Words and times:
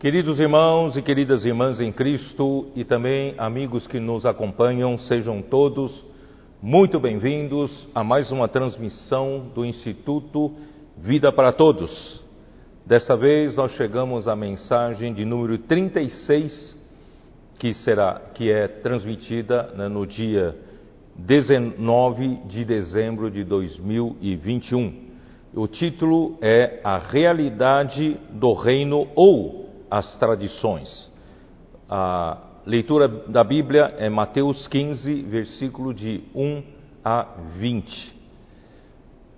Queridos 0.00 0.40
irmãos 0.40 0.96
e 0.96 1.02
queridas 1.02 1.44
irmãs 1.44 1.78
em 1.78 1.92
Cristo 1.92 2.68
e 2.74 2.86
também 2.86 3.34
amigos 3.36 3.86
que 3.86 4.00
nos 4.00 4.24
acompanham, 4.24 4.96
sejam 4.96 5.42
todos 5.42 5.92
muito 6.62 6.98
bem-vindos 6.98 7.86
a 7.94 8.02
mais 8.02 8.32
uma 8.32 8.48
transmissão 8.48 9.50
do 9.54 9.62
Instituto 9.62 10.52
Vida 10.96 11.30
para 11.30 11.52
Todos. 11.52 12.24
Dessa 12.86 13.14
vez 13.14 13.56
nós 13.56 13.72
chegamos 13.72 14.26
à 14.26 14.34
mensagem 14.34 15.12
de 15.12 15.26
número 15.26 15.58
36, 15.58 16.74
que 17.58 17.74
será 17.74 18.22
que 18.32 18.50
é 18.50 18.68
transmitida 18.68 19.64
né, 19.76 19.86
no 19.86 20.06
dia 20.06 20.56
19 21.14 22.46
de 22.46 22.64
dezembro 22.64 23.30
de 23.30 23.44
2021. 23.44 25.10
O 25.54 25.68
título 25.68 26.38
é 26.40 26.80
A 26.82 26.96
Realidade 26.96 28.16
do 28.30 28.54
Reino 28.54 29.06
ou 29.14 29.60
as 29.90 30.16
tradições. 30.16 31.10
A 31.88 32.38
leitura 32.64 33.08
da 33.08 33.42
Bíblia 33.42 33.94
é 33.98 34.08
Mateus 34.08 34.68
15, 34.68 35.22
versículo 35.22 35.92
de 35.92 36.22
1 36.34 36.62
a 37.04 37.26
20. 37.58 38.20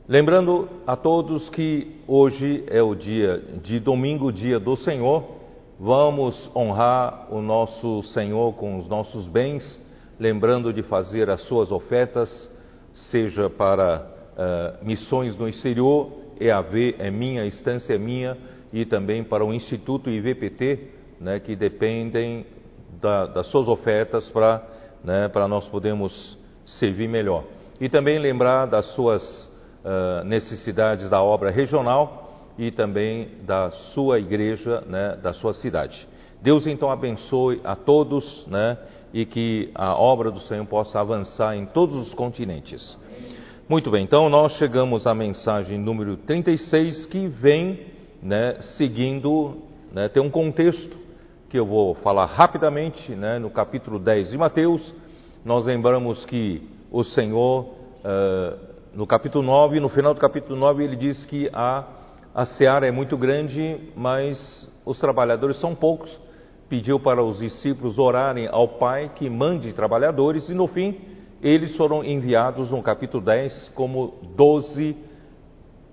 Lembrando 0.09 0.69
a 0.87 0.97
todos 0.97 1.49
que 1.51 2.01
hoje 2.07 2.65
é 2.69 2.83
o 2.83 2.95
dia 2.95 3.43
de 3.63 3.81
domingo, 3.81 4.33
dia 4.33 4.59
do 4.59 4.77
Senhor, 4.77 5.25
vamos 5.79 6.51
honrar 6.55 7.29
o 7.33 7.41
nosso 7.41 8.03
Senhor 8.13 8.53
com 8.55 8.79
os 8.79 8.89
nossos 8.89 9.27
bens, 9.29 9.81
lembrando 10.19 10.73
de 10.73 10.83
fazer 10.83 11.31
as 11.31 11.43
suas 11.43 11.71
ofertas, 11.73 12.51
seja 13.11 13.49
para 13.49 14.07
uh, 14.37 14.85
missões 14.85 15.37
no 15.37 15.49
exterior, 15.49 16.11
EAV 16.39 16.97
é 16.99 17.11
minha, 17.11 17.47
estância 17.47 17.95
é 17.95 17.99
minha, 17.99 18.37
e 18.73 18.85
também 18.85 19.23
para 19.23 19.45
o 19.45 19.53
Instituto 19.53 20.11
IVPT, 20.11 20.89
né, 21.21 21.39
que 21.39 21.55
dependem 21.55 22.47
da, 23.01 23.27
das 23.27 23.47
suas 23.49 23.69
ofertas 23.69 24.29
para 24.31 24.63
né, 25.05 25.31
nós 25.49 25.69
podermos 25.69 26.39
servir 26.65 27.09
melhor. 27.09 27.45
E 27.81 27.89
também 27.89 28.19
lembrar 28.19 28.67
das 28.67 28.87
suas 28.95 29.23
uh, 29.85 30.25
necessidades 30.25 31.11
da 31.11 31.23
obra 31.23 31.51
regional 31.51 32.51
e 32.59 32.71
também 32.71 33.29
da 33.45 33.71
sua 33.93 34.19
igreja, 34.19 34.83
né, 34.87 35.17
da 35.23 35.33
sua 35.33 35.53
cidade. 35.53 36.07
Deus 36.41 36.67
então 36.67 36.91
abençoe 36.91 37.61
a 37.65 37.77
todos 37.77 38.47
né, 38.47 38.79
e 39.13 39.25
que 39.25 39.71
a 39.75 39.95
obra 39.95 40.31
do 40.31 40.41
Senhor 40.41 40.67
possa 40.67 41.01
avançar 41.01 41.57
em 41.57 41.67
todos 41.67 41.95
os 41.97 42.15
continentes. 42.15 42.99
Muito 43.69 43.91
bem, 43.91 44.05
então 44.05 44.29
nós 44.29 44.53
chegamos 44.57 45.07
à 45.07 45.15
mensagem 45.15 45.79
número 45.79 46.17
36 46.17 47.07
que 47.07 47.27
vem 47.29 47.92
né, 48.23 48.57
seguindo, 48.77 49.57
né, 49.93 50.09
tem 50.09 50.23
um 50.23 50.31
contexto 50.31 50.97
que 51.49 51.59
eu 51.59 51.67
vou 51.67 51.95
falar 51.97 52.27
rapidamente, 52.27 53.13
né, 53.13 53.39
no 53.39 53.51
capítulo 53.51 53.99
10 53.99 54.31
de 54.31 54.39
Mateus, 54.39 54.95
nós 55.45 55.67
lembramos 55.67 56.25
que 56.25 56.63
o 56.91 57.03
Senhor, 57.03 57.65
uh, 57.65 58.59
no 58.95 59.07
capítulo 59.07 59.45
9, 59.45 59.81
no 59.81 59.89
final 59.89 60.15
do 60.15 60.21
capítulo 60.21 60.57
9, 60.57 60.85
ele 60.85 60.97
diz 60.97 61.27
que 61.27 61.51
a, 61.53 61.85
a 62.33 62.47
seara 62.47 62.87
é 62.87 62.93
muito 62.93 63.17
grande, 63.17 63.91
mas 63.97 64.69
os 64.87 65.01
trabalhadores 65.01 65.59
são 65.59 65.75
poucos, 65.75 66.17
pediu 66.69 67.01
para 67.01 67.23
os 67.23 67.39
discípulos 67.39 67.99
orarem 67.99 68.47
ao 68.47 68.69
Pai 68.69 69.11
que 69.15 69.29
mande 69.29 69.73
trabalhadores, 69.73 70.49
e 70.49 70.55
no 70.55 70.69
fim, 70.69 71.01
eles 71.43 71.77
foram 71.77 72.05
enviados 72.05 72.71
no 72.71 72.81
capítulo 72.83 73.25
10 73.25 73.71
como 73.75 74.15
doze 74.37 74.97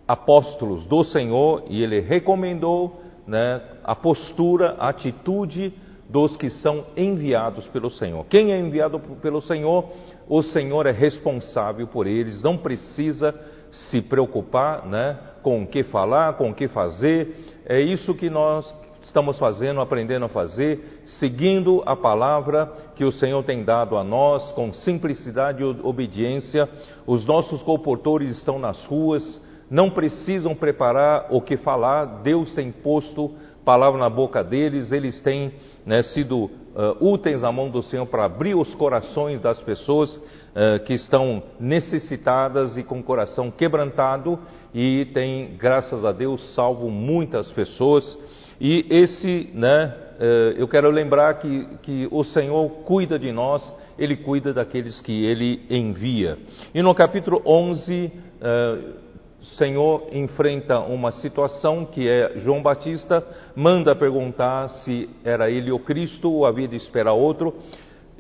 apóstolos 0.09 0.87
do 0.87 1.03
Senhor 1.03 1.65
e 1.69 1.83
ele 1.83 1.99
recomendou 1.99 2.99
né, 3.27 3.61
a 3.83 3.95
postura, 3.95 4.75
a 4.79 4.89
atitude 4.89 5.71
dos 6.09 6.35
que 6.35 6.49
são 6.49 6.83
enviados 6.97 7.67
pelo 7.67 7.91
Senhor. 7.91 8.25
Quem 8.25 8.51
é 8.51 8.59
enviado 8.59 8.99
pelo 9.21 9.39
Senhor, 9.39 9.87
o 10.27 10.41
Senhor 10.41 10.87
é 10.87 10.91
responsável 10.91 11.85
por 11.85 12.07
eles, 12.07 12.41
não 12.41 12.57
precisa 12.57 13.39
se 13.69 14.01
preocupar 14.01 14.87
né, 14.87 15.15
com 15.43 15.61
o 15.61 15.67
que 15.67 15.83
falar, 15.83 16.33
com 16.33 16.49
o 16.49 16.55
que 16.55 16.67
fazer. 16.67 17.61
É 17.67 17.79
isso 17.79 18.15
que 18.15 18.31
nós 18.31 18.65
estamos 19.03 19.37
fazendo, 19.37 19.79
aprendendo 19.79 20.25
a 20.25 20.29
fazer, 20.29 21.03
seguindo 21.19 21.83
a 21.85 21.95
palavra 21.95 22.65
que 22.95 23.05
o 23.05 23.11
Senhor 23.11 23.43
tem 23.43 23.63
dado 23.63 23.95
a 23.95 24.03
nós, 24.03 24.51
com 24.53 24.73
simplicidade 24.73 25.61
e 25.61 25.65
obediência. 25.83 26.67
Os 27.05 27.27
nossos 27.27 27.61
comportores 27.61 28.35
estão 28.39 28.57
nas 28.57 28.83
ruas, 28.87 29.39
não 29.69 29.89
precisam 29.89 30.55
preparar 30.55 31.27
o 31.29 31.41
que 31.41 31.57
falar, 31.57 32.21
Deus 32.23 32.53
tem 32.53 32.71
posto 32.71 33.31
palavra 33.69 33.99
na 33.99 34.09
boca 34.09 34.43
deles, 34.43 34.91
eles 34.91 35.21
têm 35.21 35.53
né, 35.85 36.01
sido 36.01 36.45
uh, 36.45 36.51
úteis 36.99 37.41
na 37.41 37.51
mão 37.51 37.69
do 37.69 37.83
Senhor 37.83 38.07
para 38.07 38.25
abrir 38.25 38.55
os 38.55 38.73
corações 38.73 39.39
das 39.41 39.61
pessoas 39.61 40.15
uh, 40.15 40.83
que 40.85 40.95
estão 40.95 41.43
necessitadas 41.59 42.77
e 42.77 42.83
com 42.83 42.99
o 42.99 43.03
coração 43.03 43.51
quebrantado 43.51 44.39
e 44.73 45.05
tem, 45.13 45.55
graças 45.55 46.03
a 46.03 46.11
Deus, 46.11 46.55
salvo 46.55 46.89
muitas 46.89 47.51
pessoas. 47.51 48.17
E 48.59 48.87
esse, 48.89 49.51
né, 49.53 49.93
uh, 50.19 50.57
eu 50.57 50.67
quero 50.67 50.89
lembrar 50.89 51.35
que, 51.35 51.77
que 51.83 52.07
o 52.09 52.23
Senhor 52.23 52.67
cuida 52.85 53.19
de 53.19 53.31
nós, 53.31 53.61
Ele 53.99 54.15
cuida 54.15 54.51
daqueles 54.51 54.99
que 54.99 55.25
Ele 55.25 55.63
envia. 55.69 56.39
E 56.73 56.81
no 56.81 56.95
capítulo 56.95 57.39
11, 57.45 58.11
o 58.41 59.08
Senhor 59.41 60.07
enfrenta 60.11 60.79
uma 60.79 61.11
situação 61.11 61.85
que 61.85 62.07
é 62.07 62.33
João 62.37 62.61
Batista 62.61 63.25
manda 63.55 63.95
perguntar 63.95 64.67
se 64.69 65.09
era 65.23 65.49
ele 65.49 65.71
o 65.71 65.79
Cristo 65.79 66.29
ou 66.29 66.45
havia 66.45 66.67
de 66.67 66.75
esperar 66.75 67.13
outro. 67.13 67.53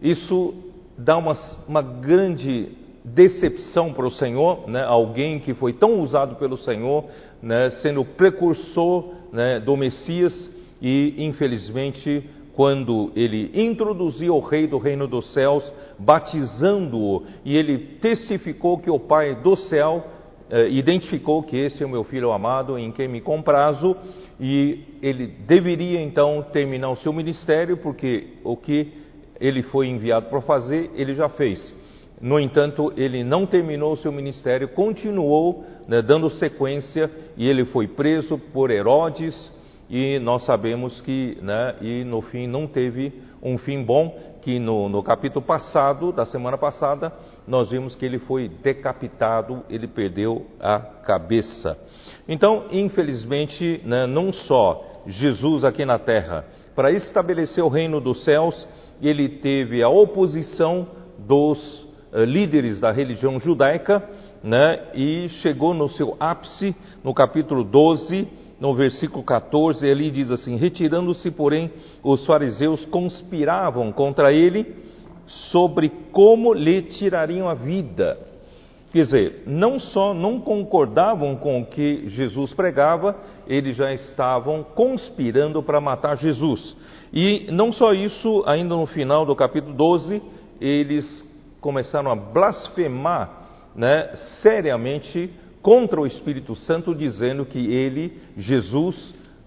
Isso 0.01 0.53
dá 0.97 1.17
uma, 1.17 1.33
uma 1.67 1.81
grande 1.81 2.69
decepção 3.03 3.93
para 3.93 4.05
o 4.05 4.11
Senhor, 4.11 4.69
né? 4.69 4.83
alguém 4.83 5.39
que 5.39 5.53
foi 5.53 5.73
tão 5.73 5.99
usado 6.01 6.35
pelo 6.35 6.57
Senhor, 6.57 7.05
né? 7.41 7.69
sendo 7.81 8.05
precursor 8.05 9.13
né? 9.31 9.59
do 9.59 9.75
Messias 9.75 10.49
e 10.81 11.15
infelizmente 11.17 12.29
quando 12.53 13.11
ele 13.15 13.51
introduziu 13.53 14.35
o 14.35 14.41
rei 14.41 14.67
do 14.67 14.77
reino 14.77 15.07
dos 15.07 15.31
céus, 15.31 15.71
batizando-o, 15.97 17.23
e 17.45 17.55
ele 17.55 17.77
testificou 18.01 18.77
que 18.79 18.89
o 18.89 18.99
Pai 18.99 19.33
do 19.35 19.55
céu 19.55 20.03
identificou 20.69 21.43
que 21.43 21.57
esse 21.57 21.83
é 21.83 21.85
o 21.85 21.89
meu 21.89 22.03
filho 22.03 22.31
amado 22.31 22.77
em 22.77 22.91
quem 22.91 23.07
me 23.07 23.21
comprazo 23.21 23.95
e 24.39 24.83
ele 25.01 25.27
deveria 25.47 26.01
então 26.01 26.43
terminar 26.51 26.89
o 26.89 26.95
seu 26.95 27.13
ministério 27.13 27.77
porque 27.77 28.27
o 28.43 28.57
que 28.57 28.91
ele 29.39 29.61
foi 29.63 29.87
enviado 29.87 30.27
para 30.27 30.41
fazer 30.41 30.89
ele 30.95 31.13
já 31.13 31.29
fez. 31.29 31.73
No 32.21 32.37
entanto, 32.37 32.91
ele 32.97 33.23
não 33.23 33.45
terminou 33.45 33.93
o 33.93 33.97
seu 33.97 34.11
ministério, 34.11 34.67
continuou 34.69 35.63
né, 35.87 36.01
dando 36.01 36.29
sequência 36.31 37.09
e 37.37 37.47
ele 37.47 37.63
foi 37.65 37.87
preso 37.87 38.37
por 38.51 38.71
Herodes 38.71 39.53
e 39.89 40.19
nós 40.19 40.45
sabemos 40.45 40.99
que, 41.01 41.37
né, 41.41 41.75
e 41.81 42.03
no 42.03 42.21
fim 42.21 42.45
não 42.45 42.67
teve 42.67 43.13
um 43.41 43.57
fim 43.57 43.83
bom, 43.83 44.15
que 44.41 44.59
no, 44.59 44.89
no, 44.89 45.03
capítulo 45.03 45.43
passado, 45.45 46.11
da 46.11 46.25
semana 46.25 46.57
passada, 46.57 47.11
nós 47.47 47.69
vimos 47.69 47.95
que 47.95 48.05
ele 48.05 48.19
foi 48.19 48.47
decapitado, 48.47 49.63
ele 49.69 49.87
perdeu 49.87 50.45
a 50.59 50.79
cabeça. 50.79 51.77
Então, 52.27 52.65
infelizmente, 52.71 53.81
né, 53.85 54.05
não 54.07 54.31
só 54.31 54.83
Jesus 55.07 55.63
aqui 55.63 55.85
na 55.85 55.99
terra, 55.99 56.45
para 56.75 56.91
estabelecer 56.91 57.63
o 57.63 57.69
reino 57.69 57.99
dos 57.99 58.23
céus, 58.23 58.67
ele 59.01 59.27
teve 59.27 59.83
a 59.83 59.89
oposição 59.89 60.87
dos 61.17 61.83
uh, 62.13 62.23
líderes 62.23 62.79
da 62.79 62.91
religião 62.91 63.39
judaica, 63.39 64.07
né, 64.41 64.87
e 64.93 65.27
chegou 65.41 65.73
no 65.73 65.89
seu 65.89 66.15
ápice 66.19 66.75
no 67.03 67.13
capítulo 67.13 67.63
12 67.63 68.27
no 68.59 68.73
versículo 68.73 69.23
14, 69.23 69.87
ele 69.87 70.11
diz 70.11 70.31
assim: 70.31 70.55
Retirando-se, 70.57 71.31
porém, 71.31 71.71
os 72.03 72.25
fariseus 72.25 72.85
conspiravam 72.85 73.91
contra 73.91 74.33
ele 74.33 74.75
sobre 75.51 75.89
como 76.11 76.53
lhe 76.53 76.81
tirariam 76.81 77.47
a 77.47 77.53
vida. 77.53 78.17
Quer 78.91 79.03
dizer, 79.03 79.43
não 79.45 79.79
só 79.79 80.15
não 80.15 80.39
concordavam 80.39 81.35
com 81.35 81.61
o 81.61 81.65
que 81.65 82.09
Jesus 82.09 82.53
pregava, 82.55 83.15
eles 83.47 83.75
já 83.75 83.93
estavam 83.93 84.63
conspirando 84.63 85.61
para 85.61 85.79
matar 85.79 86.17
Jesus. 86.17 86.75
E 87.13 87.47
não 87.51 87.71
só 87.71 87.93
isso, 87.93 88.43
ainda 88.47 88.75
no 88.75 88.87
final 88.87 89.27
do 89.27 89.35
capítulo 89.35 89.75
12, 89.75 90.21
eles 90.59 91.23
começaram 91.61 92.09
a 92.09 92.15
blasfemar 92.15 93.39
né, 93.75 94.09
seriamente 94.41 95.31
contra 95.61 95.99
o 95.99 96.05
Espírito 96.05 96.55
Santo, 96.55 96.95
dizendo 96.95 97.45
que 97.45 97.59
ele, 97.59 98.17
Jesus, 98.37 98.95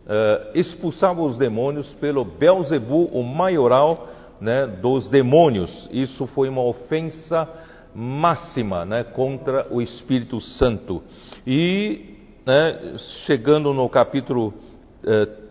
uh, 0.06 0.50
expulsava 0.54 1.22
os 1.22 1.38
demônios 1.38 1.92
pelo 1.94 2.24
Belzebu, 2.24 3.06
o 3.12 3.22
maioral 3.22 4.08
né, 4.40 4.66
dos 4.66 5.08
demônios. 5.08 5.88
Isso 5.92 6.26
foi 6.28 6.48
uma 6.48 6.62
ofensa 6.62 7.48
máxima 7.94 8.84
né, 8.84 9.04
contra 9.04 9.66
o 9.70 9.80
Espírito 9.80 10.40
Santo. 10.40 11.02
E 11.46 12.16
né, 12.44 12.96
chegando 13.24 13.72
no 13.72 13.88
capítulo 13.88 14.54
uh, 15.04 15.42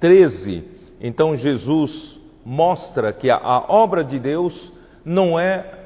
13, 0.00 0.64
então 1.00 1.36
Jesus 1.36 2.20
mostra 2.44 3.12
que 3.12 3.30
a, 3.30 3.36
a 3.36 3.72
obra 3.72 4.02
de 4.02 4.18
Deus 4.18 4.72
não 5.04 5.38
é 5.38 5.78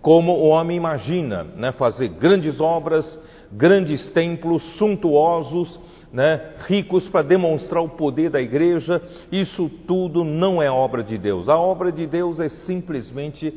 como 0.00 0.32
o 0.32 0.48
homem 0.48 0.76
imagina, 0.76 1.44
né? 1.56 1.72
fazer 1.72 2.08
grandes 2.08 2.60
obras, 2.60 3.18
grandes 3.56 4.08
templos 4.10 4.62
suntuosos, 4.76 5.78
né, 6.12 6.52
ricos 6.66 7.08
para 7.08 7.22
demonstrar 7.22 7.82
o 7.82 7.88
poder 7.88 8.30
da 8.30 8.40
igreja, 8.40 9.02
isso 9.32 9.68
tudo 9.86 10.22
não 10.22 10.62
é 10.62 10.70
obra 10.70 11.02
de 11.02 11.18
Deus. 11.18 11.48
A 11.48 11.58
obra 11.58 11.90
de 11.90 12.06
Deus 12.06 12.38
é 12.38 12.48
simplesmente 12.48 13.52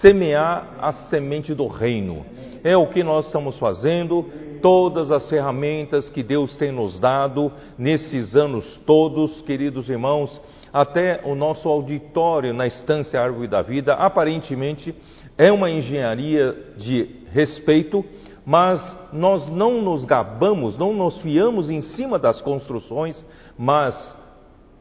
semear 0.00 0.78
a 0.80 0.92
semente 0.92 1.54
do 1.54 1.66
reino. 1.66 2.26
É 2.64 2.76
o 2.76 2.88
que 2.88 3.04
nós 3.04 3.26
estamos 3.26 3.56
fazendo, 3.58 4.26
todas 4.60 5.10
as 5.10 5.28
ferramentas 5.28 6.08
que 6.08 6.22
Deus 6.22 6.56
tem 6.56 6.72
nos 6.72 6.98
dado 6.98 7.52
nesses 7.76 8.34
anos 8.36 8.80
todos, 8.86 9.42
queridos 9.42 9.88
irmãos, 9.88 10.40
até 10.72 11.20
o 11.24 11.34
nosso 11.34 11.68
auditório 11.68 12.54
na 12.54 12.66
Estância 12.66 13.20
Árvore 13.20 13.48
da 13.48 13.60
Vida, 13.60 13.94
aparentemente 13.94 14.94
é 15.36 15.50
uma 15.52 15.70
engenharia 15.70 16.54
de 16.76 17.08
respeito 17.32 18.04
mas 18.44 18.96
nós 19.12 19.48
não 19.48 19.80
nos 19.82 20.04
gabamos, 20.04 20.76
não 20.76 20.92
nos 20.92 21.18
fiamos 21.18 21.70
em 21.70 21.80
cima 21.80 22.18
das 22.18 22.40
construções, 22.40 23.24
mas 23.56 24.16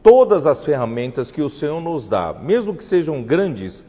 todas 0.03 0.45
as 0.45 0.63
ferramentas 0.63 1.31
que 1.31 1.41
o 1.41 1.49
Senhor 1.49 1.79
nos 1.79 2.09
dá, 2.09 2.33
mesmo 2.33 2.75
que 2.75 2.83
sejam 2.85 3.21
grandes, 3.21 3.85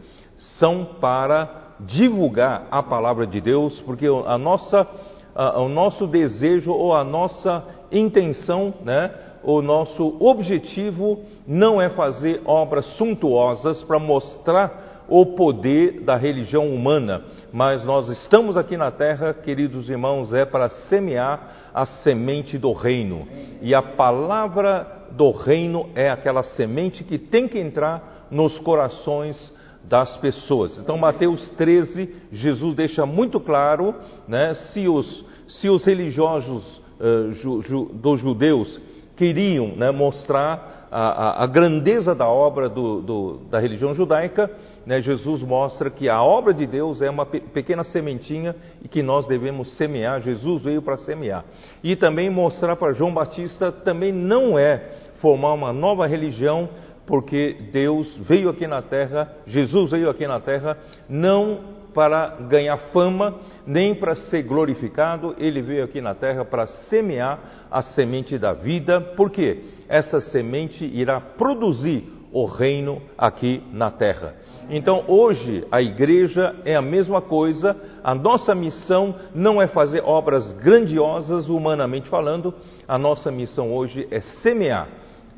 são 0.59 0.85
para 1.01 1.63
divulgar 1.81 2.67
a 2.71 2.83
palavra 2.83 3.27
de 3.27 3.41
Deus, 3.41 3.81
porque 3.81 4.07
a 4.07 4.39
nossa, 4.39 4.87
a, 5.35 5.61
o 5.61 5.69
nosso 5.69 6.07
desejo 6.07 6.73
ou 6.73 6.95
a 6.95 7.03
nossa 7.03 7.65
intenção, 7.91 8.75
né, 8.85 9.11
o 9.43 9.61
nosso 9.61 10.17
objetivo 10.21 11.21
não 11.47 11.81
é 11.81 11.89
fazer 11.91 12.43
obras 12.45 12.87
suntuosas 12.97 13.83
para 13.85 13.99
mostrar 13.99 14.92
o 15.09 15.27
poder 15.27 16.01
da 16.01 16.17
religião 16.17 16.69
humana, 16.69 17.23
mas 17.53 17.85
nós 17.85 18.09
estamos 18.09 18.57
aqui 18.57 18.77
na 18.77 18.91
terra, 18.91 19.35
queridos 19.35 19.89
irmãos, 19.89 20.33
é 20.33 20.45
para 20.45 20.69
semear 20.69 21.71
a 21.75 21.85
semente 21.85 22.59
do 22.59 22.73
reino. 22.73 23.27
E 23.61 23.75
a 23.75 23.83
palavra 23.83 25.09
do 25.11 25.31
reino 25.31 25.91
é 25.95 26.11
aquela 26.11 26.43
semente 26.43 27.05
que 27.05 27.19
tem 27.19 27.47
que 27.47 27.59
entrar 27.59 28.27
nos 28.31 28.59
corações 28.61 29.53
das 29.85 30.17
pessoas. 30.19 30.79
Então, 30.79 30.97
Mateus 30.97 31.51
13, 31.51 32.15
Jesus 32.31 32.75
deixa 32.75 33.05
muito 33.05 33.41
claro, 33.41 33.95
né, 34.29 34.55
se, 34.55 34.89
os, 34.89 35.25
se 35.49 35.69
os 35.69 35.85
religiosos 35.85 36.81
uh, 37.01 37.33
ju, 37.33 37.63
ju, 37.63 37.85
dos 37.95 38.21
judeus 38.21 38.81
queriam 39.17 39.69
né, 39.77 39.91
mostrar 39.91 40.89
a, 40.91 41.01
a, 41.01 41.45
a, 41.45 41.47
grandeza 41.47 42.15
da 42.15 42.27
obra 42.27 42.69
do, 42.69 43.01
do, 43.03 43.39
da 43.51 43.59
religião 43.59 43.95
judaica, 43.95 44.51
né, 44.84 45.00
Jesus 45.00 45.43
mostra 45.43 45.90
que 45.90 46.08
a 46.08 46.23
obra 46.23 46.52
de 46.52 46.67
Deus 46.67 47.00
é 47.02 47.08
uma 47.08 47.25
pequena 47.26 47.84
sementinha 47.84 48.55
e 48.82 48.88
que 48.88 49.02
nós 49.02 49.26
devemos 49.26 49.76
semear. 49.76 50.20
Jesus 50.20 50.62
veio 50.62 50.82
para 50.82 50.96
semear. 50.96 51.44
E 51.82 51.94
também 51.94 52.29
mostrar 52.29 52.76
para 52.76 52.93
João 52.93 53.14
Batista 53.14 53.70
também 53.70 54.12
não 54.12 54.58
é 54.58 54.79
formar 55.20 55.52
uma 55.52 55.73
nova 55.73 56.06
religião, 56.06 56.69
porque 57.06 57.56
Deus 57.73 58.17
veio 58.19 58.49
aqui 58.49 58.67
na 58.67 58.82
terra, 58.82 59.32
Jesus 59.46 59.90
veio 59.90 60.11
aqui 60.11 60.26
na 60.26 60.40
terra, 60.40 60.76
não 61.08 61.82
para 61.94 62.37
ganhar 62.49 62.76
fama, 62.93 63.38
nem 63.67 63.94
para 63.94 64.17
ser 64.17 64.43
glorificado, 64.43 65.34
ele 65.38 65.61
veio 65.61 65.84
aqui 65.84 66.00
na 66.00 66.14
terra 66.14 66.44
para 66.44 66.67
semear 66.67 67.67
a 67.70 67.82
semente 67.82 68.38
da 68.38 68.52
vida, 68.52 69.00
porque 69.00 69.62
essa 69.88 70.20
semente 70.20 70.84
irá 70.84 71.20
produzir 71.20 72.05
o 72.32 72.46
reino 72.46 73.02
aqui 73.17 73.62
na 73.73 73.90
terra. 73.90 74.34
Então, 74.75 75.05
hoje, 75.07 75.67
a 75.71 75.83
igreja 75.83 76.57
é 76.65 76.75
a 76.75 76.81
mesma 76.81 77.21
coisa, 77.21 77.77
a 78.03 78.15
nossa 78.15 78.55
missão 78.55 79.15
não 79.35 79.61
é 79.61 79.67
fazer 79.67 80.03
obras 80.03 80.51
grandiosas, 80.55 81.51
humanamente 81.51 82.09
falando, 82.09 82.55
a 82.89 82.97
nossa 82.97 83.31
missão 83.31 83.71
hoje 83.71 84.09
é 84.11 84.23
semear 84.43 84.89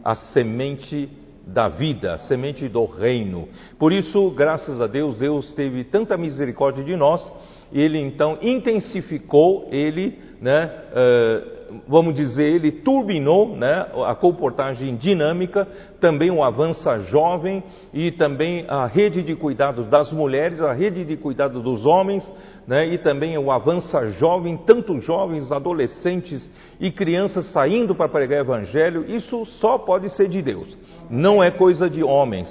a 0.04 0.14
semente 0.14 1.10
da 1.44 1.66
vida, 1.66 2.14
a 2.14 2.18
semente 2.18 2.68
do 2.68 2.84
reino. 2.84 3.48
Por 3.76 3.92
isso, 3.92 4.30
graças 4.30 4.80
a 4.80 4.86
Deus, 4.86 5.18
Deus 5.18 5.52
teve 5.54 5.82
tanta 5.82 6.16
misericórdia 6.16 6.84
de 6.84 6.94
nós, 6.94 7.28
ele 7.72 7.98
então 7.98 8.38
intensificou, 8.40 9.68
ele, 9.72 10.16
né, 10.40 10.70
uh, 10.92 11.63
vamos 11.86 12.14
dizer, 12.14 12.54
ele 12.54 12.70
turbinou 12.70 13.56
né, 13.56 13.86
a 14.06 14.14
comportagem 14.14 14.96
dinâmica, 14.96 15.66
também 16.00 16.30
o 16.30 16.42
Avança 16.42 16.98
Jovem 17.00 17.62
e 17.92 18.10
também 18.12 18.64
a 18.68 18.86
rede 18.86 19.22
de 19.22 19.34
cuidados 19.34 19.86
das 19.86 20.12
mulheres, 20.12 20.60
a 20.60 20.72
rede 20.72 21.04
de 21.04 21.16
cuidado 21.16 21.60
dos 21.62 21.84
homens, 21.84 22.30
né, 22.66 22.86
e 22.86 22.98
também 22.98 23.36
o 23.36 23.50
Avança 23.50 24.06
Jovem, 24.12 24.56
tanto 24.56 25.00
jovens, 25.00 25.52
adolescentes 25.52 26.50
e 26.80 26.90
crianças 26.90 27.50
saindo 27.52 27.94
para 27.94 28.08
pregar 28.08 28.40
Evangelho, 28.40 29.04
isso 29.08 29.44
só 29.46 29.78
pode 29.78 30.08
ser 30.16 30.28
de 30.28 30.42
Deus, 30.42 30.76
não 31.10 31.42
é 31.42 31.50
coisa 31.50 31.88
de 31.88 32.02
homens. 32.02 32.48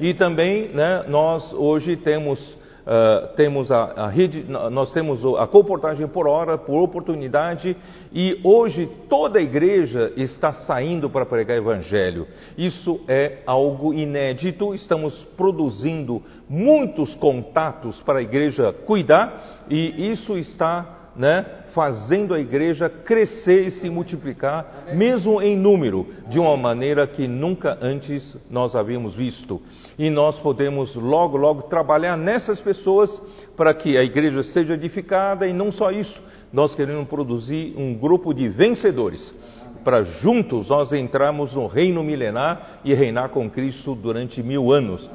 E 0.00 0.12
também 0.12 0.68
né, 0.68 1.04
nós 1.08 1.52
hoje 1.52 1.96
temos 1.96 2.63
Uh, 2.84 3.34
temos 3.34 3.72
a, 3.72 3.84
a, 3.96 4.08
rede, 4.08 4.44
nós 4.44 4.92
temos 4.92 5.24
a 5.38 5.46
comportagem 5.46 6.06
por 6.06 6.28
hora, 6.28 6.58
por 6.58 6.82
oportunidade, 6.82 7.74
e 8.12 8.38
hoje 8.44 8.86
toda 9.08 9.38
a 9.38 9.42
igreja 9.42 10.12
está 10.18 10.52
saindo 10.52 11.08
para 11.08 11.24
pregar 11.24 11.56
evangelho. 11.56 12.26
Isso 12.58 13.00
é 13.08 13.38
algo 13.46 13.94
inédito, 13.94 14.74
estamos 14.74 15.14
produzindo 15.34 16.22
muitos 16.46 17.14
contatos 17.14 18.02
para 18.02 18.18
a 18.18 18.22
igreja 18.22 18.70
cuidar, 18.84 19.64
e 19.70 20.10
isso 20.12 20.36
está 20.36 21.10
né, 21.16 21.63
fazendo 21.74 22.32
a 22.32 22.38
igreja 22.38 22.88
crescer 22.88 23.66
e 23.66 23.70
se 23.72 23.90
multiplicar, 23.90 24.86
mesmo 24.94 25.42
em 25.42 25.56
número, 25.56 26.06
de 26.28 26.38
uma 26.38 26.56
maneira 26.56 27.06
que 27.06 27.26
nunca 27.26 27.76
antes 27.82 28.36
nós 28.48 28.74
havíamos 28.76 29.14
visto. 29.14 29.60
E 29.98 30.08
nós 30.08 30.38
podemos 30.38 30.94
logo, 30.94 31.36
logo 31.36 31.62
trabalhar 31.62 32.16
nessas 32.16 32.60
pessoas 32.60 33.10
para 33.56 33.74
que 33.74 33.98
a 33.98 34.04
igreja 34.04 34.42
seja 34.44 34.74
edificada 34.74 35.46
e 35.46 35.52
não 35.52 35.72
só 35.72 35.90
isso, 35.90 36.22
nós 36.52 36.74
queremos 36.74 37.08
produzir 37.08 37.74
um 37.76 37.94
grupo 37.94 38.32
de 38.32 38.48
vencedores 38.48 39.34
para 39.82 40.02
juntos 40.02 40.68
nós 40.68 40.92
entrarmos 40.92 41.52
no 41.54 41.66
reino 41.66 42.02
milenar 42.02 42.80
e 42.84 42.94
reinar 42.94 43.28
com 43.30 43.50
Cristo 43.50 43.94
durante 43.94 44.42
mil 44.42 44.72
anos. 44.72 45.10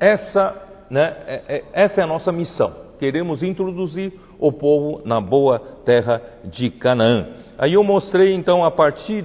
Essa, 0.00 0.86
né, 0.88 1.16
é, 1.26 1.42
é, 1.48 1.64
essa 1.72 2.00
é 2.00 2.04
a 2.04 2.06
nossa 2.06 2.32
missão 2.32 2.88
queremos 2.98 3.42
introduzir 3.42 4.12
o 4.38 4.52
povo 4.52 5.02
na 5.04 5.20
boa 5.20 5.58
terra 5.84 6.22
de 6.44 6.70
Canaã. 6.70 7.26
Aí 7.58 7.74
eu 7.74 7.82
mostrei 7.82 8.34
então 8.34 8.64
a 8.64 8.70
partir 8.70 9.24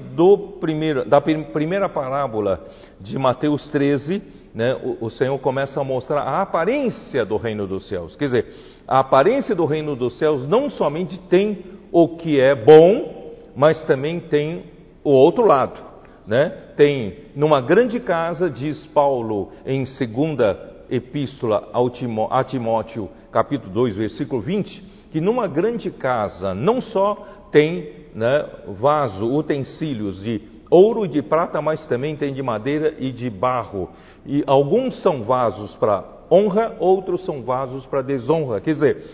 primeiro, 0.60 1.08
da 1.08 1.22
primeira 1.22 1.88
parábola 1.88 2.66
de 3.00 3.18
Mateus 3.18 3.70
13, 3.70 4.22
né, 4.56 4.76
o, 4.84 5.06
o 5.06 5.10
Senhor 5.12 5.38
começa 5.40 5.80
a 5.80 5.84
mostrar 5.84 6.22
a 6.22 6.42
aparência 6.42 7.26
do 7.26 7.38
reino 7.38 7.68
dos 7.68 7.88
céus. 7.88 8.16
Quer 8.16 8.26
dizer, 8.26 8.46
a 8.88 9.00
aparência 9.00 9.56
do 9.56 9.66
reino 9.66 9.96
dos 9.96 10.18
céus 10.18 10.48
não 10.48 10.70
somente 10.70 11.18
tem 11.30 11.64
o 11.92 12.18
que 12.18 12.40
é 12.40 12.56
bom, 12.56 13.34
mas 13.56 13.84
também 13.86 14.20
tem 14.20 14.64
o 15.04 15.12
outro 15.12 15.46
lado. 15.46 15.80
Né? 16.26 16.50
Tem 16.76 17.18
numa 17.36 17.62
grande 17.62 18.00
casa, 18.00 18.50
diz 18.50 18.86
Paulo 18.88 19.52
em 19.66 19.86
segunda 19.86 20.72
epístola 20.90 21.70
a 22.32 22.44
Timóteo, 22.44 23.10
capítulo 23.32 23.72
2, 23.74 23.96
versículo 23.96 24.42
20, 24.42 24.93
que 25.14 25.22
numa 25.22 25.48
grande 25.48 25.92
casa 25.92 26.56
não 26.56 26.82
só 26.82 27.48
tem 27.52 28.08
né, 28.16 28.50
vaso, 28.80 29.32
utensílios 29.32 30.24
de 30.24 30.42
ouro 30.72 31.06
e 31.06 31.08
de 31.08 31.22
prata, 31.22 31.62
mas 31.62 31.86
também 31.86 32.16
tem 32.16 32.34
de 32.34 32.42
madeira 32.42 32.96
e 32.98 33.12
de 33.12 33.30
barro. 33.30 33.92
E 34.26 34.44
alguns 34.48 35.04
são 35.04 35.22
vasos 35.22 35.76
para 35.76 36.04
honra, 36.32 36.76
outros 36.80 37.24
são 37.26 37.44
vasos 37.44 37.86
para 37.86 38.02
desonra. 38.02 38.60
Quer 38.60 38.72
dizer, 38.72 39.06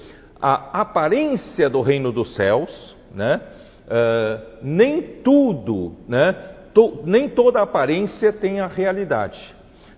a 0.42 0.80
aparência 0.80 1.70
do 1.70 1.82
reino 1.82 2.14
dos 2.14 2.34
céus, 2.34 2.96
né, 3.14 3.42
uh, 3.86 4.58
nem 4.62 5.02
tudo, 5.22 5.96
né, 6.08 6.32
to, 6.74 7.02
nem 7.04 7.28
toda 7.28 7.62
aparência 7.62 8.32
tem 8.32 8.62
a 8.62 8.68
realidade. 8.68 9.38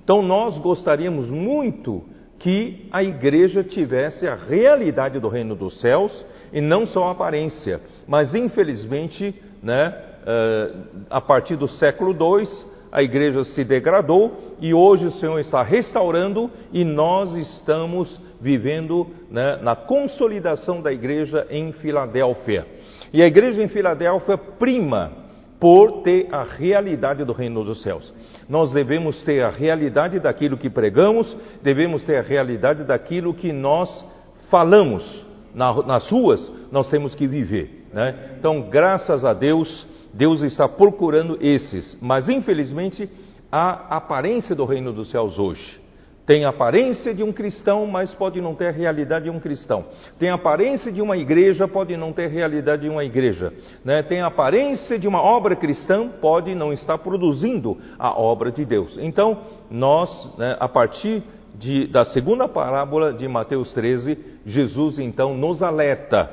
Então 0.04 0.24
nós 0.24 0.58
gostaríamos 0.58 1.30
muito 1.30 2.04
que 2.42 2.88
a 2.92 3.04
igreja 3.04 3.64
tivesse 3.64 4.28
a 4.28 4.34
realidade 4.36 5.20
do 5.20 5.28
reino 5.28 5.56
dos 5.56 5.80
céus 5.80 6.26
e 6.52 6.60
não 6.60 6.88
só 6.88 7.08
a 7.08 7.12
aparência. 7.12 7.80
Mas 8.08 8.34
infelizmente, 8.34 9.36
né, 9.62 9.96
eh, 10.26 10.74
a 11.10 11.22
partir 11.22 11.56
do 11.56 11.68
século 11.68 12.12
II, 12.12 12.48
a 12.92 13.04
igreja 13.04 13.44
se 13.44 13.64
degradou 13.64 14.56
e 14.60 14.74
hoje 14.74 15.06
o 15.06 15.12
Senhor 15.12 15.40
está 15.40 15.62
restaurando 15.62 16.50
e 16.74 16.84
nós 16.84 17.34
estamos 17.36 18.20
vivendo 18.42 19.08
né, 19.30 19.58
na 19.62 19.76
consolidação 19.76 20.82
da 20.82 20.92
igreja 20.92 21.46
em 21.50 21.72
Filadélfia. 21.74 22.66
E 23.14 23.22
a 23.22 23.28
igreja 23.28 23.62
em 23.62 23.68
Filadélfia 23.68 24.36
prima 24.36 25.21
por 25.62 26.02
ter 26.02 26.28
a 26.34 26.42
realidade 26.42 27.24
do 27.24 27.34
reino 27.34 27.64
dos 27.64 27.84
céus. 27.84 28.12
Nós 28.50 28.74
devemos 28.74 29.24
ter 29.24 29.44
a 29.44 29.50
realidade 29.50 30.20
daquilo 30.20 30.58
que 30.58 30.72
pregamos, 30.72 31.38
devemos 31.62 32.04
ter 32.04 32.18
a 32.18 32.22
realidade 32.24 32.84
daquilo 32.84 33.32
que 33.32 33.54
nós 33.54 34.04
falamos. 34.50 35.30
nas 35.54 36.10
ruas, 36.10 36.52
nós 36.72 36.90
temos 36.90 37.14
que 37.14 37.28
viver. 37.28 37.86
Né? 37.94 38.38
Então, 38.40 38.70
graças 38.72 39.24
a 39.24 39.34
Deus, 39.34 39.86
Deus 40.12 40.42
está 40.42 40.68
procurando 40.68 41.38
esses, 41.40 41.96
mas 42.02 42.28
infelizmente 42.28 43.08
há 43.52 43.98
aparência 43.98 44.56
do 44.56 44.66
reino 44.66 44.92
dos 44.92 45.12
céus 45.12 45.38
hoje. 45.38 45.80
Tem 46.26 46.46
aparência 46.46 47.14
de 47.14 47.24
um 47.24 47.32
cristão, 47.32 47.88
mas 47.88 48.14
pode 48.14 48.40
não 48.40 48.54
ter 48.54 48.68
a 48.68 48.72
realidade 48.72 49.26
de 49.26 49.32
um 49.32 49.40
cristão. 49.40 49.86
Tem 50.20 50.30
aparência 50.30 50.92
de 50.92 51.02
uma 51.02 51.18
igreja, 51.18 51.68
pode 51.68 51.98
não 51.98 52.14
ter 52.14 52.26
a 52.26 52.30
realidade 52.30 52.84
de 52.84 52.90
uma 52.90 53.04
igreja. 53.04 53.52
Né? 53.84 54.04
Tem 54.04 54.22
aparência 54.22 55.00
de 55.00 55.08
uma 55.08 55.22
obra 55.22 55.56
cristã, 55.56 56.08
pode 56.08 56.54
não 56.54 56.72
estar 56.72 56.98
produzindo 57.00 57.78
a 57.98 58.18
obra 58.20 58.52
de 58.52 58.64
Deus. 58.64 58.98
Então, 59.00 59.40
nós, 59.70 60.38
né, 60.38 60.56
a 60.60 60.70
partir 60.70 61.24
de, 61.56 61.88
da 61.88 62.06
segunda 62.06 62.48
parábola 62.48 63.14
de 63.14 63.28
Mateus 63.28 63.74
13, 63.74 64.18
Jesus 64.46 65.00
então 65.00 65.36
nos 65.36 65.64
alerta. 65.64 66.32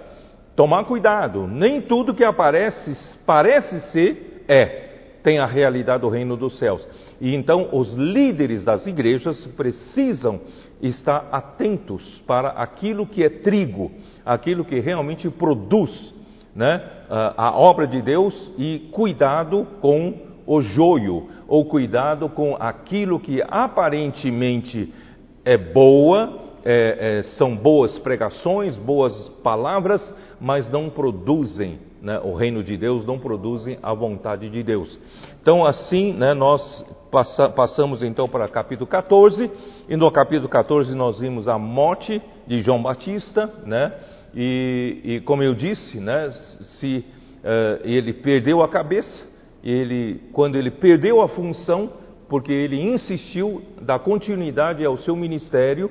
Tomar 0.55 0.85
cuidado, 0.85 1.47
nem 1.47 1.81
tudo 1.81 2.15
que 2.15 2.25
aparece, 2.25 3.19
parece 3.25 3.81
ser, 3.93 4.45
é 4.49 4.88
tem 5.23 5.39
a 5.39 5.47
realidade 5.47 6.03
do 6.03 6.09
reino 6.09 6.37
dos 6.37 6.59
céus. 6.59 6.87
E 7.21 7.35
então 7.35 7.69
os 7.73 7.93
líderes 7.95 8.65
das 8.65 8.87
igrejas 8.87 9.47
precisam 9.57 10.41
estar 10.81 11.29
atentos 11.33 12.23
para 12.27 12.51
aquilo 12.51 13.07
que 13.07 13.23
é 13.23 13.29
trigo, 13.29 13.91
aquilo 14.25 14.65
que 14.65 14.79
realmente 14.81 15.29
produz 15.29 16.15
né, 16.55 16.83
a 17.37 17.53
obra 17.59 17.87
de 17.87 18.03
Deus 18.03 18.51
e 18.59 18.89
cuidado 18.93 19.67
com 19.81 20.15
o 20.47 20.61
joio, 20.61 21.29
ou 21.47 21.67
cuidado 21.67 22.29
com 22.29 22.57
aquilo 22.59 23.21
que 23.21 23.43
aparentemente 23.47 24.93
é 25.45 25.59
boa, 25.59 26.49
é, 26.65 27.19
é, 27.19 27.23
são 27.35 27.55
boas 27.55 27.99
pregações, 27.99 28.77
boas 28.77 29.29
palavras, 29.43 30.03
mas 30.41 30.71
não 30.71 30.91
produzem 30.91 31.79
né, 32.01 32.21
o 32.23 32.35
reino 32.35 32.63
de 32.63 32.77
Deus, 32.77 33.05
não 33.05 33.19
produzem 33.19 33.79
a 33.83 33.93
vontade 33.93 34.49
de 34.49 34.63
Deus. 34.63 34.99
Então, 35.41 35.65
assim, 35.65 36.13
né, 36.13 36.35
nós 36.35 36.85
passa, 37.11 37.49
passamos 37.49 38.03
então 38.03 38.29
para 38.29 38.49
capítulo 38.49 38.87
14, 38.87 39.51
e 39.89 39.97
no 39.97 40.11
capítulo 40.11 40.49
14 40.49 40.95
nós 40.95 41.19
vimos 41.19 41.49
a 41.49 41.59
morte 41.59 42.21
de 42.47 42.61
João 42.61 42.83
Batista, 42.83 43.53
né, 43.65 43.93
e, 44.35 45.01
e 45.05 45.21
como 45.21 45.43
eu 45.43 45.55
disse, 45.55 45.99
né, 45.99 46.31
se 46.79 47.05
uh, 47.39 47.81
ele 47.83 48.13
perdeu 48.13 48.63
a 48.63 48.69
cabeça, 48.69 49.27
ele, 49.65 50.21
quando 50.33 50.57
ele 50.57 50.71
perdeu 50.71 51.21
a 51.21 51.29
função, 51.29 51.91
porque 52.29 52.53
ele 52.53 52.81
insistiu 52.81 53.63
da 53.81 53.99
continuidade 53.99 54.85
ao 54.85 54.99
seu 54.99 55.17
ministério, 55.17 55.91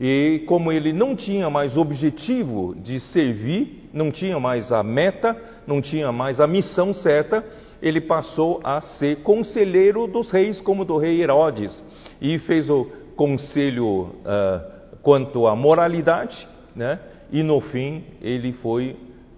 e 0.00 0.44
como 0.46 0.72
ele 0.72 0.94
não 0.94 1.14
tinha 1.14 1.50
mais 1.50 1.76
objetivo 1.76 2.74
de 2.74 2.98
servir, 3.00 3.90
não 3.92 4.10
tinha 4.10 4.40
mais 4.40 4.72
a 4.72 4.82
meta, 4.82 5.36
não 5.66 5.82
tinha 5.82 6.10
mais 6.10 6.40
a 6.40 6.46
missão 6.46 6.94
certa, 6.94 7.44
ele 7.82 8.00
passou 8.00 8.60
a 8.64 8.80
ser 8.80 9.16
conselheiro 9.16 10.06
dos 10.06 10.30
reis, 10.30 10.58
como 10.62 10.86
do 10.86 10.96
rei 10.96 11.20
Herodes, 11.20 11.84
e 12.18 12.38
fez 12.38 12.70
o 12.70 12.86
conselho 13.14 13.86
uh, 14.24 14.98
quanto 15.02 15.46
à 15.46 15.54
moralidade, 15.54 16.48
né? 16.74 16.98
e 17.30 17.42
no 17.42 17.60
fim 17.60 18.02
ele 18.22 18.52
foi 18.54 18.96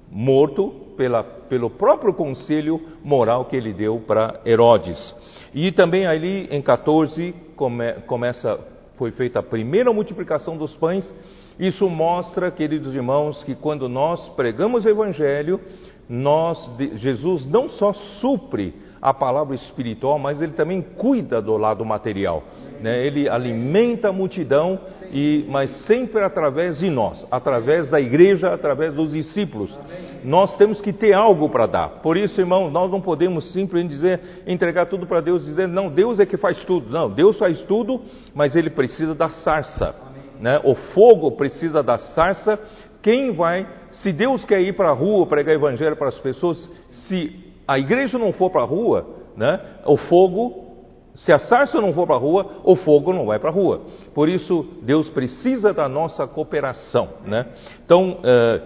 morto 0.09 0.73
pela, 0.97 1.25
pelo 1.25 1.71
próprio 1.71 2.14
conselho 2.14 2.81
moral 3.02 3.47
que 3.47 3.57
ele 3.57 3.73
deu 3.73 4.00
para 4.07 4.40
Herodes. 4.47 5.16
E 5.52 5.73
também 5.73 6.07
ali 6.07 6.47
em 6.52 6.62
14 6.62 7.35
come, 7.57 7.95
começa 8.07 8.72
foi 9.02 9.11
feita 9.11 9.40
a 9.40 9.42
primeira 9.42 9.92
multiplicação 9.92 10.56
dos 10.56 10.76
pães. 10.76 11.12
Isso 11.59 11.90
mostra, 11.90 12.52
queridos 12.52 12.94
irmãos, 12.94 13.42
que 13.42 13.52
quando 13.52 13.88
nós 13.88 14.28
pregamos 14.37 14.85
o 14.85 14.88
Evangelho, 14.88 15.61
nós, 16.09 16.71
Jesus 16.94 17.44
não 17.44 17.68
só 17.68 17.92
supre 17.92 18.73
a 19.02 19.12
palavra 19.12 19.56
espiritual, 19.56 20.16
mas 20.16 20.40
ele 20.40 20.52
também 20.52 20.80
cuida 20.80 21.42
do 21.42 21.56
lado 21.56 21.85
material. 21.85 22.44
Né? 22.80 23.04
Ele 23.04 23.28
alimenta 23.28 24.11
a 24.11 24.12
multidão, 24.12 24.78
e, 25.11 25.44
mas 25.49 25.71
sempre 25.87 26.23
através 26.23 26.78
de 26.78 26.88
nós, 26.88 27.26
através 27.28 27.90
da 27.90 28.00
igreja, 28.00 28.54
através 28.54 28.94
dos 28.94 29.11
discípulos. 29.11 29.76
Nós 30.23 30.56
temos 30.56 30.80
que 30.80 30.92
ter 30.92 31.12
algo 31.14 31.49
para 31.49 31.66
dar. 31.66 31.88
Por 32.00 32.16
isso, 32.16 32.40
irmão, 32.40 32.71
nós 32.71 32.92
não 32.92 33.00
podemos 33.00 33.52
simplesmente 33.52 33.90
dizer, 33.90 34.21
entregar 34.47 34.87
tudo 34.87 35.04
para 35.04 35.21
Deus, 35.21 35.44
dizer, 35.44 35.66
não, 35.66 35.88
Deus 35.88 36.21
é 36.21 36.25
que 36.25 36.37
faz 36.37 36.64
tudo. 36.64 36.88
Não, 36.88 37.11
Deus 37.11 37.37
faz 37.37 37.61
tudo, 37.64 38.00
mas 38.32 38.54
ele 38.54 38.71
precisa 38.71 39.16
da 39.16 39.28
sarça. 39.28 39.97
Né? 40.38 40.61
O 40.62 40.76
fogo 40.76 41.32
precisa 41.32 41.82
da 41.82 41.99
sarça. 41.99 42.56
Quem 43.02 43.32
vai, 43.32 43.66
se 43.90 44.12
Deus 44.12 44.44
quer 44.44 44.61
ir 44.61 44.76
para 44.76 44.90
a 44.90 44.94
rua 44.94 45.26
pregar 45.26 45.56
evangelho 45.56 45.97
para 45.97 46.06
as 46.06 46.18
pessoas, 46.21 46.71
se 46.88 47.51
a 47.73 47.79
igreja 47.79 48.19
não 48.19 48.33
for 48.33 48.50
para 48.50 48.62
a 48.62 48.67
rua, 48.67 49.07
né, 49.37 49.61
o 49.87 49.97
fogo, 49.97 50.73
se 51.14 51.33
a 51.33 51.38
sarça 51.38 51.81
não 51.81 51.93
for 51.93 52.07
para 52.07 52.17
a 52.17 52.19
rua, 52.19 52.61
o 52.64 52.76
fogo 52.76 53.12
não 53.12 53.26
vai 53.26 53.38
para 53.38 53.50
a 53.50 53.52
rua. 53.52 53.83
Por 54.14 54.29
isso, 54.29 54.67
Deus 54.83 55.09
precisa 55.09 55.73
da 55.73 55.88
nossa 55.88 56.26
cooperação. 56.26 57.09
Né? 57.26 57.47
Então, 57.85 58.19
é, 58.23 58.62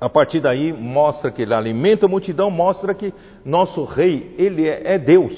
a 0.00 0.08
partir 0.08 0.40
daí, 0.40 0.72
mostra 0.72 1.30
que 1.30 1.42
ele 1.42 1.54
alimenta 1.54 2.06
a 2.06 2.08
multidão, 2.08 2.50
mostra 2.50 2.94
que 2.94 3.12
nosso 3.44 3.84
rei, 3.84 4.34
ele 4.38 4.68
é, 4.68 4.94
é 4.94 4.98
Deus. 4.98 5.34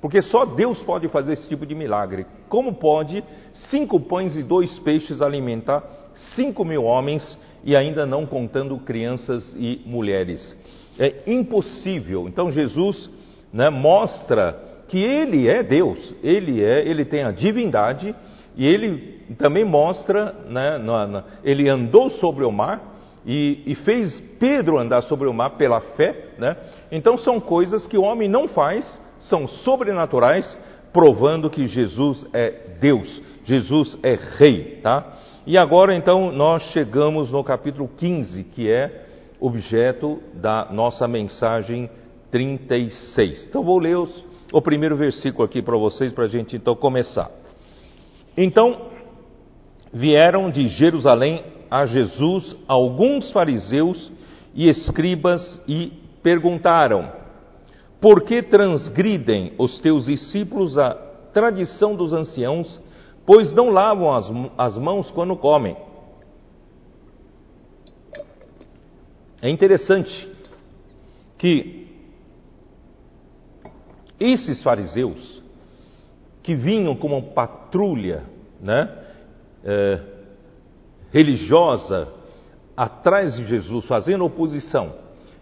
Porque 0.00 0.20
só 0.20 0.44
Deus 0.44 0.82
pode 0.82 1.08
fazer 1.08 1.32
esse 1.32 1.48
tipo 1.48 1.64
de 1.64 1.74
milagre. 1.74 2.26
Como 2.48 2.74
pode 2.74 3.24
cinco 3.70 3.98
pães 3.98 4.36
e 4.36 4.42
dois 4.42 4.78
peixes 4.80 5.22
alimentar 5.22 5.82
cinco 6.34 6.64
mil 6.64 6.84
homens 6.84 7.38
e 7.64 7.74
ainda 7.74 8.04
não 8.04 8.26
contando 8.26 8.78
crianças 8.78 9.54
e 9.56 9.80
mulheres? 9.86 10.54
É 10.98 11.22
impossível. 11.26 12.28
Então 12.28 12.50
Jesus 12.50 13.10
né, 13.52 13.70
mostra 13.70 14.58
que 14.88 14.98
ele 14.98 15.48
é 15.48 15.62
Deus, 15.62 16.14
ele 16.22 16.62
é, 16.62 16.86
ele 16.86 17.04
tem 17.04 17.22
a 17.22 17.30
divindade 17.30 18.14
e 18.56 18.64
ele 18.66 19.22
também 19.38 19.64
mostra, 19.64 20.34
né, 20.48 20.78
na, 20.78 21.06
na, 21.06 21.24
ele 21.42 21.68
andou 21.68 22.10
sobre 22.10 22.44
o 22.44 22.52
mar 22.52 22.94
e, 23.26 23.62
e, 23.66 23.74
fez 23.76 24.20
Pedro 24.38 24.78
andar 24.78 25.02
sobre 25.02 25.26
o 25.26 25.32
mar 25.32 25.50
pela 25.50 25.80
fé. 25.80 26.34
Né? 26.38 26.56
Então 26.92 27.16
são 27.16 27.40
coisas 27.40 27.86
que 27.86 27.96
o 27.96 28.02
homem 28.02 28.28
não 28.28 28.46
faz, 28.48 29.00
são 29.20 29.48
sobrenaturais, 29.48 30.58
provando 30.92 31.50
que 31.50 31.66
Jesus 31.66 32.26
é 32.32 32.76
Deus, 32.80 33.22
Jesus 33.44 33.98
é 34.02 34.16
Rei, 34.38 34.80
tá? 34.82 35.12
E 35.46 35.58
agora 35.58 35.94
então 35.94 36.30
nós 36.30 36.62
chegamos 36.70 37.32
no 37.32 37.42
capítulo 37.42 37.88
15, 37.96 38.44
que 38.44 38.70
é 38.70 39.04
objeto 39.44 40.20
da 40.34 40.68
nossa 40.72 41.06
mensagem 41.06 41.90
36. 42.30 43.46
Então 43.46 43.62
vou 43.62 43.78
ler 43.78 43.98
os, 43.98 44.24
o 44.50 44.62
primeiro 44.62 44.96
versículo 44.96 45.44
aqui 45.44 45.60
para 45.60 45.76
vocês, 45.76 46.12
para 46.12 46.24
a 46.24 46.28
gente 46.28 46.56
então 46.56 46.74
começar. 46.74 47.30
Então 48.36 48.90
vieram 49.92 50.50
de 50.50 50.66
Jerusalém 50.68 51.44
a 51.70 51.84
Jesus 51.84 52.56
alguns 52.66 53.30
fariseus 53.32 54.10
e 54.54 54.66
escribas 54.66 55.62
e 55.68 55.92
perguntaram: 56.22 57.12
Por 58.00 58.22
que 58.22 58.42
transgridem 58.42 59.52
os 59.58 59.78
teus 59.80 60.06
discípulos 60.06 60.78
a 60.78 60.94
tradição 61.34 61.94
dos 61.94 62.14
anciãos, 62.14 62.80
pois 63.26 63.52
não 63.52 63.68
lavam 63.68 64.14
as, 64.14 64.32
as 64.56 64.78
mãos 64.78 65.10
quando 65.10 65.36
comem? 65.36 65.76
É 69.44 69.50
interessante 69.50 70.26
que 71.36 71.86
esses 74.18 74.62
fariseus, 74.62 75.42
que 76.42 76.54
vinham 76.54 76.96
como 76.96 77.18
uma 77.18 77.32
patrulha 77.34 78.22
né, 78.58 78.90
é, 79.62 80.00
religiosa 81.12 82.08
atrás 82.74 83.36
de 83.36 83.44
Jesus, 83.44 83.84
fazendo 83.84 84.24
oposição, 84.24 84.94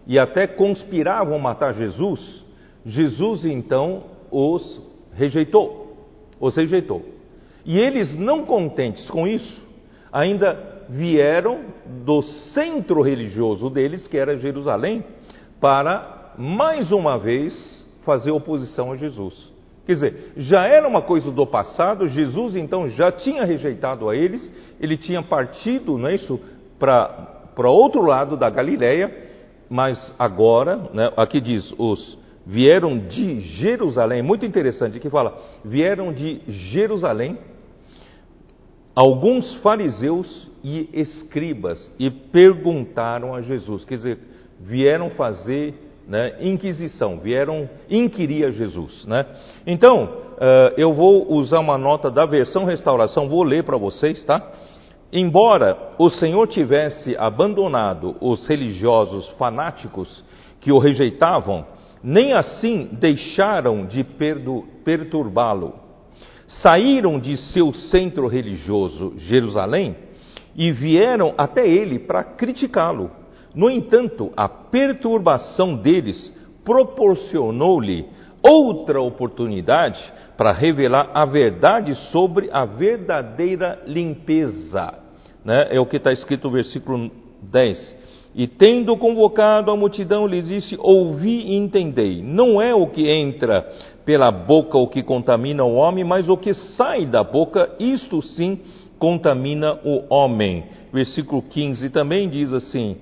e 0.05 0.19
até 0.19 0.47
conspiravam 0.47 1.39
matar 1.39 1.73
Jesus, 1.73 2.43
Jesus 2.85 3.45
então 3.45 4.03
os 4.29 4.81
rejeitou, 5.13 6.09
os 6.41 6.57
rejeitou. 6.57 7.05
E 7.63 7.79
eles, 7.79 8.13
não 8.19 8.43
contentes 8.43 9.09
com 9.09 9.25
isso, 9.25 9.65
ainda 10.11 10.72
vieram 10.89 11.61
do 12.05 12.21
centro 12.21 13.01
religioso 13.01 13.69
deles, 13.69 14.07
que 14.07 14.17
era 14.17 14.37
Jerusalém, 14.37 15.03
para 15.59 16.33
mais 16.37 16.91
uma 16.91 17.17
vez 17.17 17.85
fazer 18.03 18.31
oposição 18.31 18.91
a 18.91 18.97
Jesus. 18.97 19.51
Quer 19.85 19.93
dizer, 19.93 20.33
já 20.37 20.65
era 20.65 20.87
uma 20.87 21.01
coisa 21.01 21.29
do 21.29 21.45
passado, 21.45 22.07
Jesus 22.07 22.55
então 22.55 22.87
já 22.87 23.11
tinha 23.11 23.43
rejeitado 23.43 24.09
a 24.09 24.15
eles, 24.15 24.49
ele 24.79 24.95
tinha 24.95 25.21
partido, 25.21 25.97
não 25.97 26.07
é 26.07 26.15
isso, 26.15 26.39
para 26.79 27.69
outro 27.69 28.01
lado 28.01 28.37
da 28.37 28.49
Galileia, 28.49 29.13
mas 29.69 30.13
agora, 30.17 30.89
né, 30.93 31.11
aqui 31.17 31.41
diz, 31.41 31.73
os 31.77 32.17
vieram 32.45 32.97
de 32.97 33.39
Jerusalém, 33.41 34.21
muito 34.21 34.45
interessante 34.45 34.99
que 34.99 35.09
fala, 35.09 35.37
vieram 35.63 36.13
de 36.13 36.41
Jerusalém 36.47 37.37
alguns 38.95 39.55
fariseus 39.55 40.51
e 40.63 40.89
escribas 40.93 41.91
e 41.99 42.09
perguntaram 42.09 43.33
a 43.33 43.41
Jesus, 43.41 43.83
quer 43.85 43.95
dizer, 43.95 44.19
vieram 44.59 45.09
fazer 45.11 45.73
né, 46.07 46.35
inquisição, 46.41 47.19
vieram 47.19 47.69
inquirir 47.89 48.45
a 48.45 48.51
Jesus. 48.51 49.05
Né? 49.05 49.25
Então, 49.65 50.03
uh, 50.03 50.73
eu 50.77 50.93
vou 50.93 51.31
usar 51.33 51.59
uma 51.59 51.77
nota 51.77 52.09
da 52.11 52.25
versão 52.25 52.65
restauração, 52.65 53.29
vou 53.29 53.43
ler 53.43 53.63
para 53.63 53.77
vocês, 53.77 54.23
tá? 54.25 54.51
Embora 55.11 55.93
o 55.99 56.09
Senhor 56.09 56.47
tivesse 56.47 57.15
abandonado 57.17 58.15
os 58.19 58.47
religiosos 58.47 59.29
fanáticos 59.37 60.23
que 60.59 60.71
o 60.71 60.79
rejeitavam, 60.79 61.65
nem 62.03 62.33
assim 62.33 62.89
deixaram 62.93 63.85
de 63.85 64.03
perturbá-lo. 64.83 65.82
Saíram 66.61 67.19
de 67.19 67.37
seu 67.37 67.73
centro 67.73 68.27
religioso, 68.27 69.13
Jerusalém, 69.17 69.95
e 70.55 70.71
vieram 70.71 71.33
até 71.37 71.67
ele 71.67 71.99
para 71.99 72.23
criticá-lo. 72.23 73.11
No 73.55 73.69
entanto, 73.69 74.31
a 74.35 74.47
perturbação 74.47 75.75
deles 75.75 76.33
proporcionou-lhe 76.63 78.05
outra 78.41 79.01
oportunidade 79.01 79.99
para 80.35 80.51
revelar 80.51 81.11
a 81.13 81.25
verdade 81.25 81.95
sobre 82.11 82.49
a 82.51 82.65
verdadeira 82.65 83.81
limpeza. 83.85 84.93
Né? 85.45 85.67
É 85.71 85.79
o 85.79 85.85
que 85.85 85.97
está 85.97 86.11
escrito 86.11 86.47
no 86.47 86.53
versículo 86.53 87.11
10. 87.41 88.03
E 88.35 88.47
tendo 88.47 88.97
convocado 88.97 89.69
a 89.69 89.77
multidão, 89.77 90.25
lhes 90.25 90.47
disse: 90.47 90.75
Ouvi 90.79 91.51
e 91.51 91.55
entendei. 91.55 92.21
Não 92.23 92.61
é 92.61 92.73
o 92.73 92.87
que 92.87 93.07
entra 93.07 93.69
pela 94.05 94.31
boca 94.31 94.77
o 94.77 94.87
que 94.87 95.01
contamina 95.03 95.63
o 95.63 95.75
homem, 95.75 96.03
mas 96.03 96.29
o 96.29 96.37
que 96.37 96.53
sai 96.53 97.05
da 97.05 97.23
boca, 97.23 97.69
isto 97.79 98.21
sim 98.21 98.59
contamina 98.99 99.79
o 99.83 100.03
homem. 100.13 100.65
Versículo 100.91 101.41
15 101.41 101.89
também 101.89 102.29
diz 102.29 102.53
assim: 102.53 102.97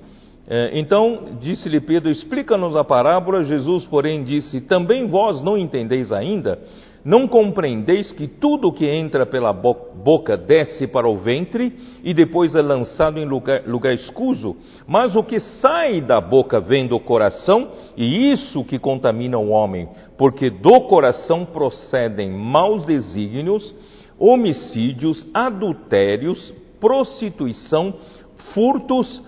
é, 0.53 0.71
então 0.73 1.37
disse-lhe 1.39 1.79
Pedro: 1.79 2.09
Explica-nos 2.09 2.75
a 2.75 2.83
parábola. 2.83 3.43
Jesus, 3.43 3.85
porém, 3.85 4.21
disse: 4.23 4.59
Também 4.61 5.07
vós 5.07 5.41
não 5.41 5.57
entendeis 5.57 6.11
ainda? 6.11 6.59
Não 7.03 7.27
compreendeis 7.27 8.11
que 8.11 8.27
tudo 8.27 8.71
que 8.71 8.85
entra 8.85 9.25
pela 9.25 9.51
boca 9.51 10.37
desce 10.37 10.85
para 10.85 11.09
o 11.09 11.17
ventre 11.17 11.73
e 12.03 12.13
depois 12.13 12.53
é 12.53 12.61
lançado 12.61 13.17
em 13.17 13.25
lugar, 13.25 13.63
lugar 13.65 13.93
escuso? 13.93 14.55
Mas 14.87 15.15
o 15.15 15.23
que 15.23 15.39
sai 15.39 15.99
da 15.99 16.21
boca 16.21 16.59
vem 16.59 16.85
do 16.87 16.99
coração, 16.99 17.69
e 17.97 18.31
isso 18.31 18.63
que 18.63 18.77
contamina 18.77 19.37
o 19.39 19.49
homem, 19.49 19.89
porque 20.15 20.51
do 20.51 20.81
coração 20.81 21.43
procedem 21.43 22.29
maus 22.29 22.85
desígnios, 22.85 23.73
homicídios, 24.19 25.25
adultérios, 25.33 26.53
prostituição, 26.79 27.95
furtos, 28.53 29.23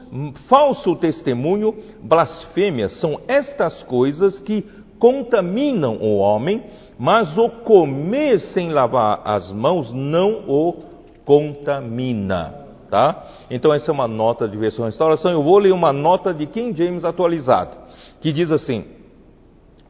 falso 0.47 0.95
testemunho, 0.95 1.75
blasfêmia, 2.03 2.89
são 2.89 3.19
estas 3.27 3.81
coisas 3.83 4.39
que 4.39 4.63
contaminam 5.03 5.97
o 5.97 6.19
homem, 6.19 6.63
mas 6.97 7.37
o 7.37 7.49
comer 7.49 8.39
sem 8.39 8.69
lavar 8.69 9.19
as 9.25 9.51
mãos 9.51 9.91
não 9.91 10.45
o 10.47 10.81
contamina. 11.25 12.55
Tá? 12.89 13.21
Então, 13.51 13.73
essa 13.73 13.91
é 13.91 13.93
uma 13.93 14.07
nota 14.07 14.47
de 14.47 14.55
versão 14.55 14.85
restauração. 14.85 15.29
Eu 15.29 15.43
vou 15.43 15.57
ler 15.57 15.73
uma 15.73 15.91
nota 15.91 16.33
de 16.33 16.45
King 16.45 16.77
James 16.77 17.03
atualizado, 17.03 17.75
que 18.21 18.31
diz 18.31 18.49
assim: 18.49 18.85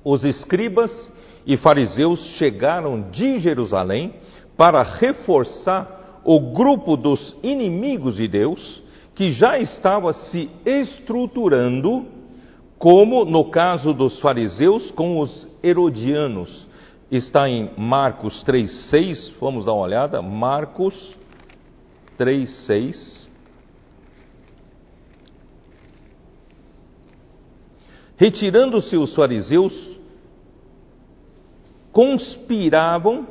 Os 0.04 0.26
escribas 0.26 0.92
e 1.46 1.58
fariseus 1.58 2.20
chegaram 2.40 3.12
de 3.12 3.38
Jerusalém 3.38 4.16
para 4.58 4.82
reforçar 4.82 6.22
o 6.26 6.40
grupo 6.40 6.98
dos 6.98 7.38
inimigos 7.44 8.16
de 8.16 8.28
Deus 8.28 8.82
que 9.14 9.32
já 9.32 9.60
estava 9.60 10.12
se 10.12 10.50
estruturando, 10.66 12.04
como 12.84 13.24
no 13.24 13.46
caso 13.46 13.94
dos 13.94 14.20
fariseus 14.20 14.92
com 14.92 15.18
os 15.22 15.48
herodianos. 15.64 16.68
Está 17.10 17.48
em 17.48 17.72
Marcos 17.78 18.44
3,6, 18.44 19.32
vamos 19.40 19.64
dar 19.64 19.72
uma 19.72 19.84
olhada. 19.84 20.22
Marcos 20.22 21.18
3,6. 22.20 23.30
Retirando-se 28.18 28.98
os 28.98 29.16
fariseus, 29.16 29.98
conspiravam 31.94 33.26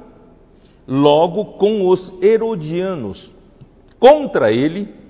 logo 0.89 1.59
com 1.59 1.91
os 1.91 2.11
herodianos 2.23 3.31
contra 4.01 4.51
ele 4.51 5.02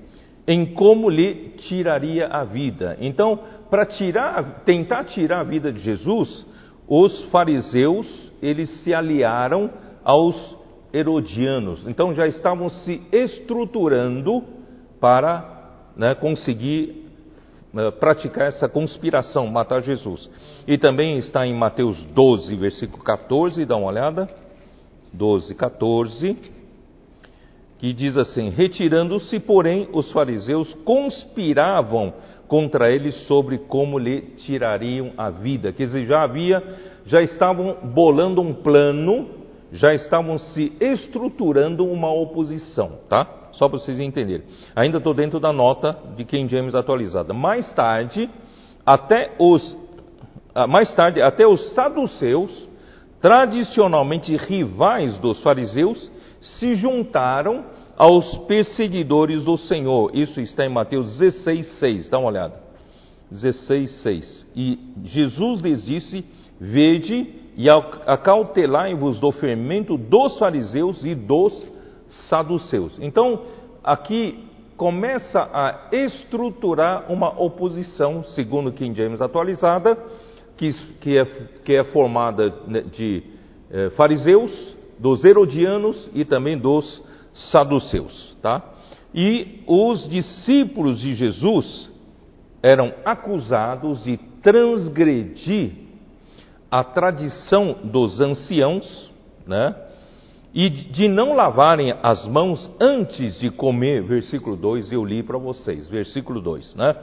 em 0.47 0.75
como 0.75 1.09
lhe 1.09 1.55
tiraria 1.59 2.27
a 2.27 2.45
vida. 2.45 2.97
Então, 3.01 3.39
para 3.71 3.87
tirar, 3.87 4.63
tentar 4.65 5.05
tirar 5.05 5.41
a 5.41 5.45
vida 5.45 5.73
de 5.73 5.81
Jesus, 5.81 6.47
os 6.89 7.25
fariseus 7.31 8.33
eles 8.43 8.69
se 8.83 8.93
aliaram 8.93 9.71
aos 10.05 10.57
herodianos. 10.93 11.87
Então 11.87 12.13
já 12.13 12.27
estavam 12.27 12.69
se 12.69 13.01
estruturando 13.13 14.43
para 15.01 15.91
né, 15.97 16.15
conseguir 16.15 17.09
uh, 17.73 17.93
praticar 17.93 18.49
essa 18.49 18.69
conspiração, 18.69 19.47
matar 19.47 19.81
Jesus. 19.81 20.29
E 20.67 20.77
também 20.77 21.19
está 21.19 21.47
em 21.47 21.55
Mateus 21.55 22.05
12, 22.07 22.55
versículo 22.57 23.03
14, 23.03 23.65
dá 23.65 23.77
uma 23.77 23.89
olhada. 23.89 24.29
12, 25.13 25.55
14 25.55 26.37
que 27.83 27.93
diz 27.93 28.17
assim: 28.17 28.49
Retirando-se, 28.49 29.41
porém, 29.41 29.89
os 29.93 30.13
fariseus 30.13 30.73
conspiravam 30.85 32.15
contra 32.47 32.89
ele 32.93 33.11
sobre 33.11 33.59
como 33.59 33.99
lhe 33.99 34.21
tirariam 34.37 35.11
a 35.19 35.31
vida. 35.31 35.73
Quer 35.73 35.87
dizer, 35.87 36.05
já 36.05 36.23
havia, 36.23 36.63
já 37.05 37.21
estavam 37.21 37.79
bolando 37.93 38.41
um 38.41 38.55
plano, 38.55 39.31
já 39.73 39.93
estavam 39.93 40.39
se 40.39 40.73
estruturando 40.81 41.85
uma 41.85 42.09
oposição, 42.13 43.01
tá? 43.09 43.49
Só 43.51 43.69
para 43.69 43.81
vocês 43.81 43.99
entenderem. 43.99 44.47
Ainda 44.77 44.99
estou 44.99 45.13
dentro 45.13 45.41
da 45.41 45.53
nota 45.53 45.99
de 46.17 46.25
King 46.25 46.49
James 46.49 46.77
atualizada. 46.77 47.35
Mais 47.35 47.73
tarde, 47.73 48.31
até 48.87 49.33
os 49.41 49.77
ah, 50.55 50.69
mais 50.69 50.95
tarde, 50.95 51.21
até 51.21 51.45
os 51.45 51.75
saduceus, 51.75 52.69
tradicionalmente 53.21 54.37
rivais 54.37 55.19
dos 55.19 55.43
fariseus, 55.43 56.13
se 56.41 56.75
juntaram 56.75 57.72
aos 57.97 58.39
perseguidores 58.47 59.45
do 59.45 59.57
Senhor. 59.57 60.11
Isso 60.15 60.41
está 60.41 60.65
em 60.65 60.69
Mateus 60.69 61.19
16, 61.19 61.67
6. 61.79 62.09
Dá 62.09 62.19
uma 62.19 62.29
olhada. 62.29 62.61
16, 63.31 64.03
6. 64.03 64.47
E 64.57 64.79
Jesus 65.05 65.61
lhes 65.61 65.85
disse: 65.85 66.25
Vede 66.61 67.29
e 67.57 67.69
acautelai-vos 67.69 69.21
do 69.21 69.31
fermento 69.31 69.97
dos 69.97 70.39
fariseus 70.39 71.05
e 71.05 71.15
dos 71.15 71.67
saduceus. 72.09 72.99
Então, 73.01 73.43
aqui 73.83 74.47
começa 74.77 75.49
a 75.53 75.89
estruturar 75.93 77.11
uma 77.11 77.29
oposição, 77.41 78.25
segundo 78.25 78.73
King 78.73 78.97
James 78.97 79.21
atualizada, 79.21 79.97
que, 80.57 80.73
que, 81.01 81.19
é, 81.19 81.25
que 81.65 81.75
é 81.75 81.85
formada 81.85 82.51
de 82.93 83.23
eh, 83.71 83.91
fariseus, 83.91 84.77
dos 84.99 85.25
herodianos 85.25 86.11
e 86.15 86.25
também 86.25 86.57
dos 86.57 87.03
saduceus, 87.33 88.37
tá? 88.41 88.63
E 89.15 89.63
os 89.67 90.09
discípulos 90.09 91.01
de 91.01 91.15
Jesus 91.15 91.91
eram 92.63 92.93
acusados 93.05 94.05
de 94.05 94.17
transgredir 94.43 95.73
a 96.71 96.83
tradição 96.83 97.77
dos 97.85 98.21
anciãos, 98.21 99.11
né? 99.47 99.75
E 100.55 100.69
de 100.69 101.09
não 101.09 101.35
lavarem 101.35 101.95
as 102.03 102.27
mãos 102.27 102.71
antes 102.79 103.41
de 103.41 103.51
comer, 103.51 104.03
versículo 104.03 104.57
2, 104.57 104.93
eu 104.93 105.05
li 105.05 105.23
para 105.23 105.39
vocês, 105.39 105.89
versículo 105.89 106.41
2, 106.41 106.75
né? 106.75 106.95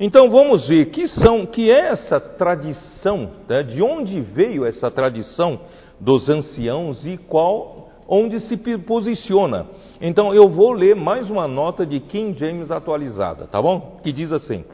Então 0.00 0.30
vamos 0.30 0.68
ver 0.68 0.86
que 0.86 1.08
são, 1.08 1.44
que 1.44 1.70
é 1.70 1.88
essa 1.88 2.20
tradição, 2.20 3.30
né? 3.48 3.64
de 3.64 3.82
onde 3.82 4.20
veio 4.20 4.64
essa 4.64 4.90
tradição 4.90 5.60
dos 5.98 6.30
anciãos 6.30 7.04
e 7.04 7.16
qual 7.16 7.87
onde 8.08 8.40
se 8.40 8.56
posiciona. 8.78 9.66
Então 10.00 10.34
eu 10.34 10.48
vou 10.48 10.72
ler 10.72 10.96
mais 10.96 11.28
uma 11.28 11.46
nota 11.46 11.84
de 11.84 12.00
King 12.00 12.38
James 12.38 12.70
atualizada, 12.70 13.46
tá 13.46 13.60
bom? 13.60 14.00
Que 14.02 14.10
diz 14.10 14.32
assim: 14.32 14.64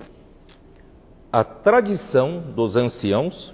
A 1.33 1.43
tradição 1.43 2.41
dos 2.55 2.77
anciãos 2.77 3.53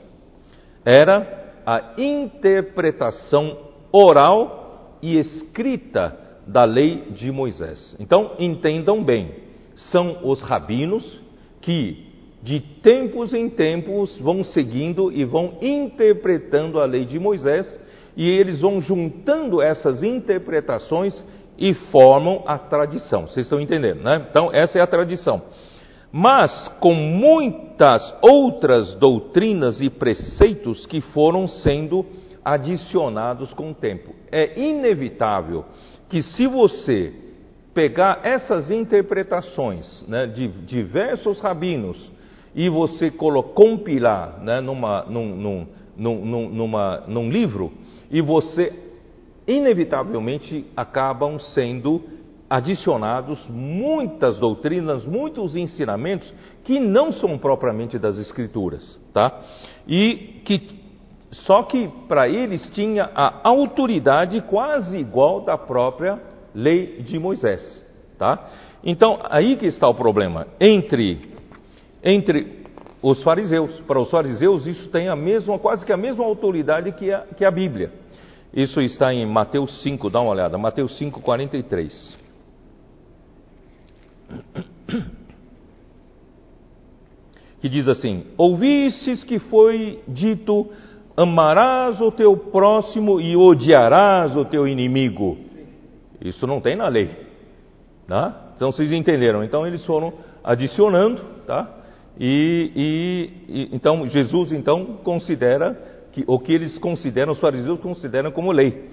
era 0.84 1.62
a 1.64 1.94
interpretação 1.96 3.56
oral 3.90 4.98
e 5.02 5.16
escrita 5.16 6.16
da 6.46 6.64
lei 6.64 7.12
de 7.12 7.32
Moisés. 7.32 7.96
Então 7.98 8.32
entendam 8.38 9.02
bem, 9.02 9.34
são 9.74 10.18
os 10.24 10.42
rabinos 10.42 11.22
que 11.60 12.10
de 12.42 12.58
tempos 12.58 13.34
em 13.34 13.50
tempos, 13.50 14.18
vão 14.18 14.42
seguindo 14.42 15.12
e 15.12 15.24
vão 15.24 15.58
interpretando 15.60 16.80
a 16.80 16.86
lei 16.86 17.04
de 17.04 17.18
Moisés, 17.18 17.78
e 18.20 18.28
eles 18.28 18.60
vão 18.60 18.82
juntando 18.82 19.62
essas 19.62 20.02
interpretações 20.02 21.24
e 21.56 21.72
formam 21.72 22.44
a 22.46 22.58
tradição. 22.58 23.22
Vocês 23.22 23.46
estão 23.46 23.58
entendendo, 23.58 24.02
né? 24.02 24.26
Então, 24.28 24.50
essa 24.52 24.78
é 24.78 24.82
a 24.82 24.86
tradição. 24.86 25.40
Mas 26.12 26.68
com 26.80 26.92
muitas 26.92 28.14
outras 28.20 28.94
doutrinas 28.96 29.80
e 29.80 29.88
preceitos 29.88 30.84
que 30.84 31.00
foram 31.00 31.48
sendo 31.48 32.04
adicionados 32.44 33.54
com 33.54 33.70
o 33.70 33.74
tempo. 33.74 34.14
É 34.30 34.60
inevitável 34.60 35.64
que, 36.06 36.20
se 36.22 36.46
você 36.46 37.14
pegar 37.72 38.20
essas 38.22 38.70
interpretações 38.70 40.04
né, 40.06 40.26
de 40.26 40.46
diversos 40.46 41.40
rabinos 41.40 42.12
e 42.54 42.68
você 42.68 43.10
compilar 43.10 44.42
né, 44.42 44.60
numa, 44.60 45.06
num, 45.08 45.34
num, 45.34 45.66
num, 45.96 46.48
numa, 46.50 47.04
num 47.06 47.30
livro, 47.30 47.72
e 48.10 48.20
você 48.20 48.72
inevitavelmente 49.46 50.66
acabam 50.76 51.38
sendo 51.38 52.02
adicionados 52.48 53.46
muitas 53.48 54.38
doutrinas, 54.38 55.04
muitos 55.04 55.54
ensinamentos 55.54 56.32
que 56.64 56.80
não 56.80 57.12
são 57.12 57.38
propriamente 57.38 57.96
das 57.98 58.18
escrituras, 58.18 59.00
tá? 59.12 59.40
E 59.86 60.40
que 60.44 60.80
só 61.30 61.62
que 61.62 61.88
para 62.08 62.28
eles 62.28 62.68
tinha 62.70 63.08
a 63.14 63.48
autoridade 63.48 64.40
quase 64.42 64.98
igual 64.98 65.42
da 65.42 65.56
própria 65.56 66.20
lei 66.52 67.02
de 67.02 67.20
Moisés, 67.20 67.84
tá? 68.18 68.48
Então, 68.82 69.20
aí 69.30 69.54
que 69.54 69.66
está 69.66 69.88
o 69.88 69.94
problema 69.94 70.48
entre 70.60 71.30
entre 72.02 72.59
os 73.02 73.22
fariseus. 73.22 73.80
Para 73.80 74.00
os 74.00 74.10
fariseus 74.10 74.66
isso 74.66 74.88
tem 74.88 75.08
a 75.08 75.16
mesma, 75.16 75.58
quase 75.58 75.84
que 75.84 75.92
a 75.92 75.96
mesma 75.96 76.24
autoridade 76.24 76.92
que 76.92 77.12
a, 77.12 77.20
que 77.36 77.44
a 77.44 77.50
Bíblia. 77.50 77.92
Isso 78.52 78.80
está 78.80 79.14
em 79.14 79.24
Mateus 79.26 79.82
5, 79.82 80.10
dá 80.10 80.20
uma 80.20 80.32
olhada, 80.32 80.58
Mateus 80.58 80.96
5, 80.98 81.20
43. 81.20 82.18
Que 87.60 87.68
diz 87.68 87.88
assim: 87.88 88.24
Ouvistes 88.36 89.22
que 89.22 89.38
foi 89.38 90.00
dito, 90.08 90.68
amarás 91.16 92.00
o 92.00 92.10
teu 92.10 92.36
próximo 92.36 93.20
e 93.20 93.36
odiarás 93.36 94.36
o 94.36 94.44
teu 94.44 94.66
inimigo. 94.66 95.38
Isso 96.20 96.46
não 96.46 96.60
tem 96.60 96.76
na 96.76 96.88
lei. 96.88 97.10
Tá? 98.06 98.52
Então 98.56 98.72
vocês 98.72 98.92
entenderam. 98.92 99.44
Então 99.44 99.66
eles 99.66 99.84
foram 99.84 100.12
adicionando, 100.42 101.22
tá? 101.46 101.79
E, 102.22 102.70
e, 102.76 103.30
e 103.48 103.68
então 103.72 104.06
Jesus 104.06 104.52
então 104.52 104.98
considera 105.02 105.72
que 106.12 106.22
o 106.26 106.38
que 106.38 106.52
eles 106.52 106.76
consideram, 106.76 107.32
os 107.32 107.40
fariseus 107.40 107.80
consideram 107.80 108.30
como 108.30 108.52
lei. 108.52 108.90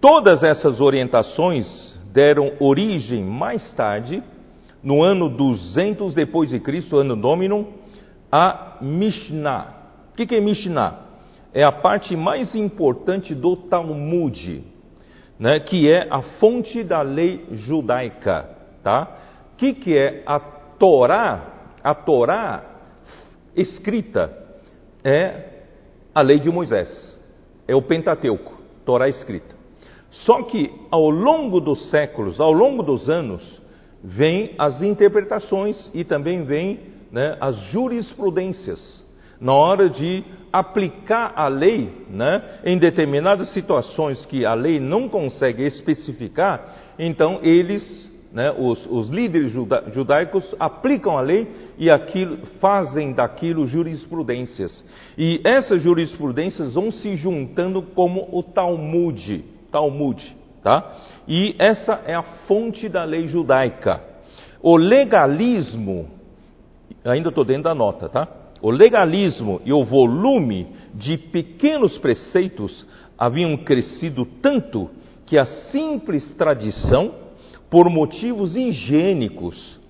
Todas 0.00 0.42
essas 0.42 0.80
orientações 0.80 1.94
deram 2.10 2.52
origem 2.58 3.22
mais 3.22 3.70
tarde, 3.72 4.22
no 4.82 5.02
ano 5.02 5.28
200 5.28 6.14
depois 6.14 6.48
de 6.48 6.58
Cristo, 6.58 6.96
ano 6.96 7.16
Domino, 7.16 7.68
a 8.32 8.78
Mishnah. 8.80 9.74
O 10.12 10.16
que, 10.16 10.26
que 10.26 10.36
é 10.36 10.40
Mishnah? 10.40 11.00
É 11.52 11.64
a 11.64 11.72
parte 11.72 12.16
mais 12.16 12.54
importante 12.54 13.34
do 13.34 13.56
Talmud, 13.56 14.64
né, 15.38 15.60
que 15.60 15.90
é 15.90 16.06
a 16.10 16.22
fonte 16.38 16.82
da 16.82 17.02
lei 17.02 17.44
judaica. 17.52 18.48
Tá? 18.82 19.16
O 19.52 19.56
que, 19.56 19.74
que 19.74 19.96
é 19.96 20.22
a 20.26 20.40
Torá? 20.40 21.53
A 21.84 21.94
Torá 21.94 22.64
escrita 23.54 24.32
é 25.04 25.50
a 26.14 26.22
lei 26.22 26.38
de 26.38 26.50
Moisés, 26.50 27.14
é 27.68 27.76
o 27.76 27.82
Pentateuco, 27.82 28.54
Torá 28.86 29.06
escrita. 29.06 29.54
Só 30.10 30.44
que 30.44 30.72
ao 30.90 31.10
longo 31.10 31.60
dos 31.60 31.90
séculos, 31.90 32.40
ao 32.40 32.52
longo 32.52 32.82
dos 32.82 33.10
anos, 33.10 33.60
vêm 34.02 34.54
as 34.56 34.80
interpretações 34.80 35.90
e 35.92 36.04
também 36.04 36.44
vêm 36.44 36.80
né, 37.12 37.36
as 37.38 37.54
jurisprudências. 37.70 39.04
Na 39.38 39.52
hora 39.52 39.90
de 39.90 40.24
aplicar 40.50 41.34
a 41.36 41.48
lei 41.48 42.06
né, 42.08 42.60
em 42.64 42.78
determinadas 42.78 43.52
situações 43.52 44.24
que 44.24 44.46
a 44.46 44.54
lei 44.54 44.80
não 44.80 45.06
consegue 45.06 45.64
especificar, 45.64 46.94
então 46.98 47.40
eles 47.42 48.10
né, 48.34 48.52
os, 48.58 48.84
os, 48.90 49.08
líderes 49.08 49.52
juda, 49.52 49.84
judaicos 49.92 50.54
aplicam 50.58 51.16
a 51.16 51.20
lei 51.20 51.48
e 51.78 51.88
aquilo, 51.88 52.38
fazem 52.60 53.12
daquilo 53.12 53.66
jurisprudências. 53.66 54.84
E 55.16 55.40
essas 55.44 55.80
jurisprudências 55.80 56.74
vão 56.74 56.90
se 56.90 57.14
juntando 57.14 57.80
como 57.80 58.28
o 58.32 58.42
Talmud. 58.42 59.44
Talmud 59.70 60.36
tá? 60.64 60.96
E 61.28 61.54
essa 61.58 62.00
é 62.06 62.14
a 62.14 62.22
fonte 62.48 62.88
da 62.88 63.04
lei 63.04 63.26
judaica. 63.26 64.02
O 64.60 64.76
legalismo, 64.76 66.08
ainda 67.04 67.28
estou 67.28 67.44
dentro 67.44 67.64
da 67.64 67.74
nota, 67.74 68.08
tá? 68.08 68.26
O 68.62 68.70
legalismo 68.70 69.60
e 69.64 69.72
o 69.74 69.84
volume 69.84 70.68
de 70.94 71.18
pequenos 71.18 71.98
preceitos 71.98 72.86
haviam 73.18 73.58
crescido 73.58 74.24
tanto 74.40 74.90
que 75.26 75.36
a 75.36 75.44
simples 75.44 76.32
tradição 76.32 77.23
por 77.74 77.90
motivos 77.90 78.54
higiênicos, 78.54 79.80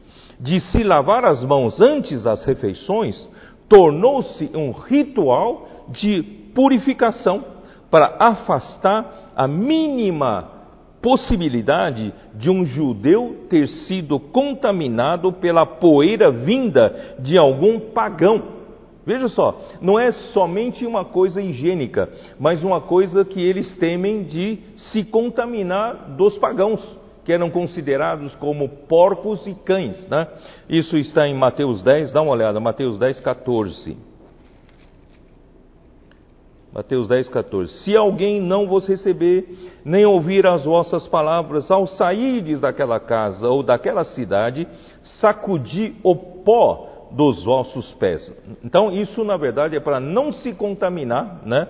de 0.41 0.59
se 0.59 0.83
lavar 0.83 1.23
as 1.27 1.45
mãos 1.45 1.83
antes 1.83 2.23
das 2.23 2.43
refeições, 2.43 3.29
tornou-se 3.69 4.51
um 4.55 4.71
ritual 4.71 5.69
de 5.91 6.23
purificação 6.55 7.45
para 7.91 8.17
afastar 8.19 9.33
a 9.37 9.47
mínima 9.47 10.51
possibilidade 11.03 12.11
de 12.35 12.49
um 12.49 12.65
judeu 12.65 13.45
ter 13.51 13.69
sido 13.69 14.19
contaminado 14.19 15.31
pela 15.31 15.67
poeira 15.67 16.31
vinda 16.31 17.17
de 17.19 17.37
algum 17.37 17.79
pagão. 17.79 18.45
Veja 19.05 19.29
só, 19.29 19.61
não 19.83 19.99
é 19.99 20.11
somente 20.11 20.87
uma 20.87 21.05
coisa 21.05 21.43
higiênica, 21.43 22.09
mas 22.41 22.65
uma 22.65 22.81
coisa 22.81 23.27
que 23.27 23.43
eles 23.43 23.77
temem 23.77 24.25
de 24.25 24.59
se 24.75 25.05
contaminar 25.05 26.15
dos 26.17 26.39
pagãos 26.39 27.04
que 27.25 27.33
eram 27.33 27.51
considerados 27.51 28.35
como 28.37 28.69
porcos 28.69 29.47
e 29.47 29.55
cães. 29.55 30.07
Né? 30.09 30.29
Isso 30.69 30.97
está 30.99 31.27
em 31.27 31.35
Mateus 31.35 31.83
10, 31.83 32.13
dá 32.13 32.23
uma 32.23 32.33
olhada, 32.33 32.61
Mateus 32.61 32.99
10, 32.99 33.21
14. 33.21 33.97
Mateus 36.75 37.07
10, 37.07 37.29
14. 37.29 37.73
Se 37.85 37.97
alguém 37.97 38.41
não 38.41 38.67
vos 38.67 38.89
receber, 38.89 39.47
nem 39.85 40.05
ouvir 40.05 40.45
as 40.45 40.65
vossas 40.65 41.07
palavras, 41.07 41.71
ao 41.71 41.87
saíres 41.87 42.61
daquela 42.61 42.99
casa 42.99 43.49
ou 43.49 43.63
daquela 43.63 44.05
cidade, 44.05 44.67
sacudi 45.03 45.95
o 46.03 46.17
pó 46.17 47.09
dos 47.13 47.45
vossos 47.45 47.95
pés. 47.95 48.35
Então, 48.65 48.91
isso 48.91 49.23
na 49.23 49.37
verdade 49.37 49.77
é 49.77 49.81
para 49.81 50.01
não 50.01 50.33
se 50.33 50.53
contaminar, 50.53 51.43
né? 51.47 51.69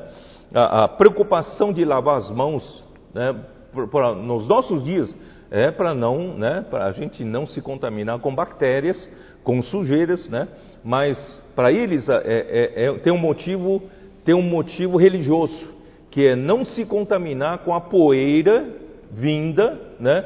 A, 0.54 0.84
a 0.84 0.88
preocupação 0.88 1.70
de 1.70 1.84
lavar 1.84 2.16
as 2.16 2.30
mãos, 2.30 2.82
né? 3.12 3.34
Por, 3.74 3.88
por, 3.88 4.16
nos 4.16 4.48
nossos 4.48 4.82
dias, 4.82 5.14
é 5.54 5.70
para 5.70 5.94
não, 5.94 6.36
né, 6.36 6.66
para 6.68 6.86
a 6.86 6.92
gente 6.92 7.22
não 7.22 7.46
se 7.46 7.60
contaminar 7.62 8.18
com 8.18 8.34
bactérias, 8.34 9.08
com 9.44 9.62
sujeiras, 9.62 10.28
né? 10.28 10.48
Mas 10.82 11.16
para 11.54 11.70
eles 11.70 12.08
é, 12.08 12.22
é, 12.26 12.86
é, 12.86 12.92
tem 12.94 13.12
um 13.12 13.18
motivo, 13.18 13.80
tem 14.24 14.34
um 14.34 14.42
motivo 14.42 14.96
religioso, 14.96 15.72
que 16.10 16.26
é 16.26 16.34
não 16.34 16.64
se 16.64 16.84
contaminar 16.84 17.58
com 17.58 17.72
a 17.72 17.80
poeira 17.80 18.66
vinda, 19.12 19.80
né, 20.00 20.24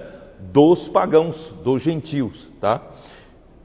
dos 0.50 0.88
pagãos, 0.88 1.36
dos 1.62 1.82
gentios, 1.82 2.48
tá? 2.58 2.80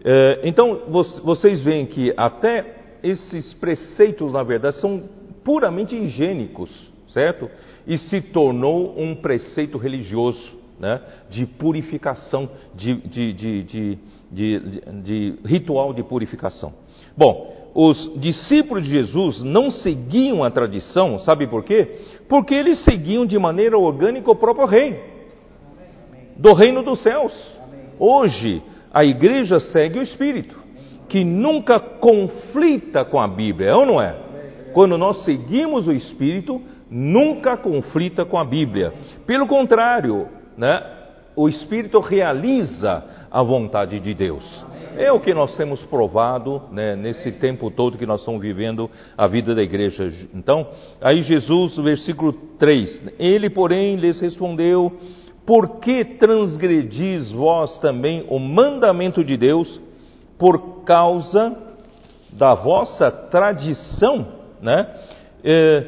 É, 0.04 0.42
então 0.44 0.82
vocês 1.24 1.64
veem 1.64 1.86
que 1.86 2.14
até 2.18 2.76
esses 3.02 3.54
preceitos, 3.54 4.34
na 4.34 4.44
verdade, 4.44 4.82
são 4.82 5.04
puramente 5.46 5.96
higiênicos, 5.96 6.92
certo? 7.08 7.50
E 7.88 7.98
se 7.98 8.20
tornou 8.20 9.00
um 9.00 9.16
preceito 9.16 9.78
religioso 9.78 10.62
né, 10.80 11.02
de 11.30 11.46
purificação, 11.46 12.50
de, 12.76 12.96
de, 12.96 13.34
de, 13.64 14.00
de, 14.32 15.40
ritual 15.46 15.94
de 15.94 16.04
purificação. 16.04 16.74
Bom, 17.16 17.72
os 17.76 18.12
discípulos 18.20 18.84
de 18.84 18.92
Jesus 18.92 19.44
não 19.44 19.72
seguiam 19.72 20.44
a 20.44 20.52
tradição, 20.52 21.20
sabe 21.20 21.48
por 21.48 21.64
quê? 21.64 21.96
Porque 22.28 22.54
eles 22.54 22.84
seguiam 22.84 23.26
de 23.26 23.38
maneira 23.40 23.78
orgânica 23.78 24.32
o 24.32 24.36
próprio 24.36 24.66
rei, 24.66 25.00
do 26.36 26.54
reino 26.54 26.84
dos 26.84 27.02
céus. 27.02 27.34
Hoje, 28.00 28.62
a 28.94 29.04
igreja 29.04 29.60
segue 29.60 30.00
o 30.00 30.04
Espírito, 30.04 30.56
que 31.08 31.24
nunca 31.24 31.80
conflita 31.80 33.06
com 33.06 33.20
a 33.20 33.28
Bíblia, 33.28 33.70
é 33.70 33.76
ou 33.76 33.86
não 33.86 34.02
é? 34.02 34.16
Quando 34.74 34.98
nós 34.98 35.24
seguimos 35.24 35.88
o 35.88 35.92
Espírito, 35.92 36.62
nunca 36.90 37.58
conflita 37.58 38.26
com 38.26 38.38
a 38.38 38.44
Bíblia. 38.44 38.94
Pelo 39.26 39.48
contrário, 39.48 40.28
né? 40.58 41.04
o 41.36 41.50
Espírito 41.50 42.00
realiza 42.00 43.04
a 43.32 43.42
vontade 43.42 44.00
de 44.00 44.14
Deus. 44.14 44.44
É 44.96 45.12
o 45.12 45.20
que 45.20 45.34
nós 45.34 45.56
temos 45.58 45.82
provado 45.86 46.62
né, 46.72 46.96
nesse 46.96 47.32
tempo 47.32 47.72
todo 47.72 47.98
que 47.98 48.06
nós 48.06 48.20
estamos 48.20 48.42
vivendo 48.42 48.90
a 49.18 49.26
vida 49.26 49.56
da 49.56 49.64
igreja. 49.64 50.08
Então, 50.34 50.68
aí 51.02 51.22
Jesus, 51.22 51.76
versículo 51.78 52.34
3: 52.60 53.14
Ele, 53.18 53.50
porém, 53.50 53.96
lhes 53.96 54.22
respondeu: 54.22 54.92
Por 55.46 55.80
que 55.80 56.06
transgredis 56.06 57.32
vós 57.32 57.80
também 57.80 58.24
o 58.30 58.38
mandamento 58.38 59.24
de 59.24 59.36
Deus 59.36 59.82
por 60.38 60.84
causa 60.84 61.58
da 62.32 62.54
vossa 62.54 63.10
tradição? 63.10 64.28
Né? 64.62 64.88
É, 65.44 65.84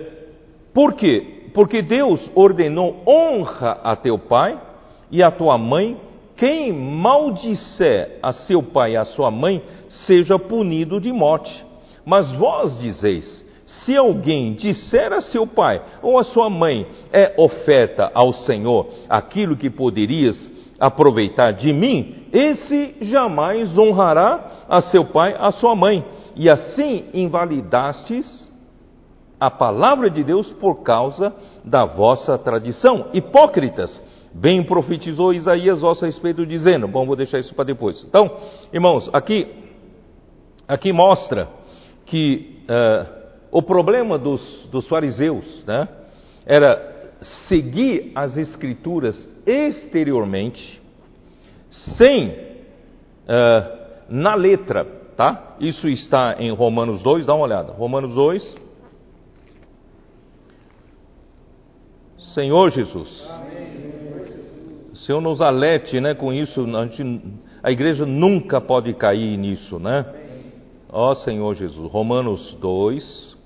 por 0.73 0.93
quê? 0.93 1.34
Porque 1.55 1.81
Deus 1.81 2.29
ordenou 2.35 3.01
honra 3.07 3.79
a 3.83 3.95
teu 3.95 4.19
pai 4.19 4.61
e 5.09 5.23
a 5.23 5.31
tua 5.31 5.57
mãe 5.57 5.97
quem 6.35 6.73
maldisser 6.73 8.19
a 8.21 8.33
seu 8.33 8.61
pai 8.61 8.91
e 8.91 8.97
a 8.97 9.05
sua 9.05 9.31
mãe, 9.31 9.63
seja 9.87 10.37
punido 10.37 10.99
de 10.99 11.11
morte. 11.11 11.65
Mas 12.05 12.31
vós 12.33 12.77
dizeis: 12.77 13.45
se 13.65 13.95
alguém 13.95 14.53
disser 14.53 15.13
a 15.13 15.21
seu 15.21 15.47
pai 15.47 15.81
ou 16.01 16.19
a 16.19 16.23
sua 16.23 16.49
mãe, 16.49 16.85
é 17.11 17.33
oferta 17.37 18.11
ao 18.13 18.33
Senhor 18.33 18.87
aquilo 19.09 19.55
que 19.55 19.69
poderias 19.69 20.51
aproveitar 20.77 21.53
de 21.53 21.71
mim, 21.71 22.27
esse 22.33 22.95
jamais 23.01 23.77
honrará 23.77 24.65
a 24.67 24.81
seu 24.81 25.05
pai, 25.05 25.35
a 25.39 25.51
sua 25.51 25.73
mãe. 25.73 26.05
E 26.35 26.49
assim 26.49 27.05
invalidastes 27.13 28.44
a 29.39 29.51
palavra 29.51 30.09
de 30.09 30.23
Deus 30.23 30.51
por 30.53 30.81
causa 30.83 31.33
da 31.63 31.85
vossa 31.85 32.37
tradição. 32.37 33.09
Hipócritas! 33.13 34.01
Bem 34.33 34.65
profetizou 34.65 35.33
Isaías 35.33 35.79
vosso 35.79 36.05
respeito, 36.05 36.45
dizendo: 36.45 36.87
Bom, 36.89 37.05
vou 37.05 37.15
deixar 37.15 37.39
isso 37.39 37.55
para 37.55 37.63
depois. 37.63 38.03
Então, 38.03 38.29
irmãos, 38.73 39.09
aqui, 39.13 39.47
aqui 40.67 40.91
mostra 40.91 41.47
que 42.05 42.59
uh, 42.69 43.15
o 43.49 43.61
problema 43.61 44.17
dos, 44.17 44.67
dos 44.69 44.87
fariseus 44.89 45.63
né, 45.65 45.87
era 46.45 47.13
seguir 47.47 48.11
as 48.13 48.35
Escrituras 48.35 49.15
exteriormente, 49.45 50.81
sem, 51.69 52.29
uh, 52.29 53.77
na 54.09 54.35
letra, 54.35 54.85
tá? 55.15 55.55
Isso 55.61 55.87
está 55.87 56.35
em 56.39 56.51
Romanos 56.51 57.01
2, 57.01 57.25
dá 57.25 57.33
uma 57.33 57.45
olhada. 57.45 57.71
Romanos 57.71 58.13
2. 58.13 58.64
Senhor 62.33 62.71
Jesus. 62.71 63.27
Senhor 64.95 65.21
nos 65.21 65.41
alerte 65.41 65.99
né, 65.99 66.13
com 66.13 66.33
isso, 66.33 66.65
a, 66.75 66.85
gente, 66.87 67.21
a 67.61 67.71
igreja 67.71 68.05
nunca 68.05 68.59
pode 68.59 68.93
cair 68.93 69.37
nisso, 69.37 69.77
né? 69.77 70.05
Ó 70.89 71.13
Senhor 71.13 71.53
Jesus, 71.53 71.91
Romanos 71.91 72.57
2, 72.59 73.37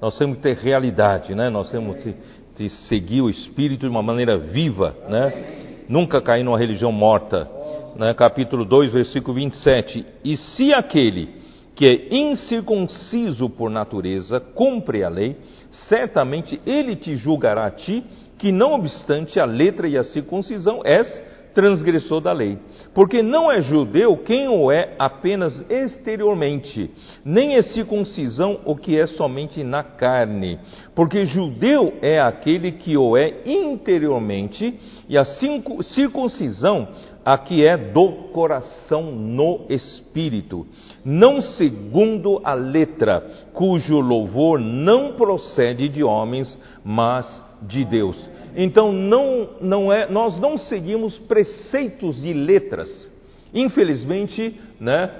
nós 0.00 0.16
temos 0.16 0.36
que 0.36 0.42
ter 0.42 0.56
realidade, 0.56 1.34
né? 1.34 1.50
Nós 1.50 1.70
temos 1.70 1.96
que, 1.96 2.14
que 2.56 2.68
seguir 2.68 3.20
o 3.20 3.28
Espírito 3.28 3.80
de 3.80 3.88
uma 3.88 4.02
maneira 4.02 4.38
viva, 4.38 4.96
né? 5.08 5.84
Nunca 5.88 6.22
cair 6.22 6.44
numa 6.44 6.58
religião 6.58 6.92
morta. 6.92 7.50
Né? 7.96 8.14
Capítulo 8.14 8.64
2, 8.64 8.92
versículo 8.92 9.34
27. 9.34 10.06
E 10.24 10.36
se 10.36 10.72
aquele 10.72 11.41
que 11.74 11.86
é 11.86 12.14
incircunciso 12.14 13.48
por 13.48 13.70
natureza 13.70 14.40
cumpre 14.40 15.02
a 15.02 15.08
lei, 15.08 15.36
certamente 15.70 16.60
ele 16.66 16.96
te 16.96 17.16
julgará 17.16 17.66
a 17.66 17.70
ti 17.70 18.04
que 18.38 18.52
não 18.52 18.74
obstante 18.74 19.38
a 19.38 19.44
letra 19.44 19.88
e 19.88 19.96
a 19.96 20.04
circuncisão 20.04 20.82
és 20.84 21.24
transgressor 21.54 22.20
da 22.20 22.32
lei. 22.32 22.58
Porque 22.94 23.22
não 23.22 23.50
é 23.50 23.60
judeu 23.60 24.16
quem 24.18 24.48
o 24.48 24.70
é 24.70 24.94
apenas 24.98 25.64
exteriormente, 25.70 26.90
nem 27.24 27.54
é 27.54 27.62
circuncisão 27.62 28.60
o 28.64 28.76
que 28.76 28.98
é 28.98 29.06
somente 29.06 29.62
na 29.62 29.82
carne. 29.82 30.58
Porque 30.94 31.24
judeu 31.24 31.94
é 32.02 32.20
aquele 32.20 32.72
que 32.72 32.96
o 32.96 33.16
é 33.16 33.42
interiormente, 33.46 34.78
e 35.08 35.16
a 35.16 35.24
circuncisão 35.24 36.88
a 37.24 37.38
que 37.38 37.64
é 37.64 37.76
do 37.76 38.30
coração 38.32 39.12
no 39.12 39.66
espírito, 39.68 40.66
não 41.04 41.40
segundo 41.40 42.40
a 42.42 42.54
letra, 42.54 43.24
cujo 43.52 44.00
louvor 44.00 44.58
não 44.58 45.12
procede 45.12 45.88
de 45.88 46.02
homens, 46.02 46.58
mas 46.84 47.26
de 47.62 47.84
Deus. 47.84 48.28
Então 48.56 48.92
não, 48.92 49.50
não 49.60 49.92
é, 49.92 50.10
nós 50.10 50.38
não 50.38 50.58
seguimos 50.58 51.18
preceitos 51.20 52.20
de 52.20 52.32
letras. 52.32 53.10
Infelizmente, 53.54 54.58
né, 54.80 55.10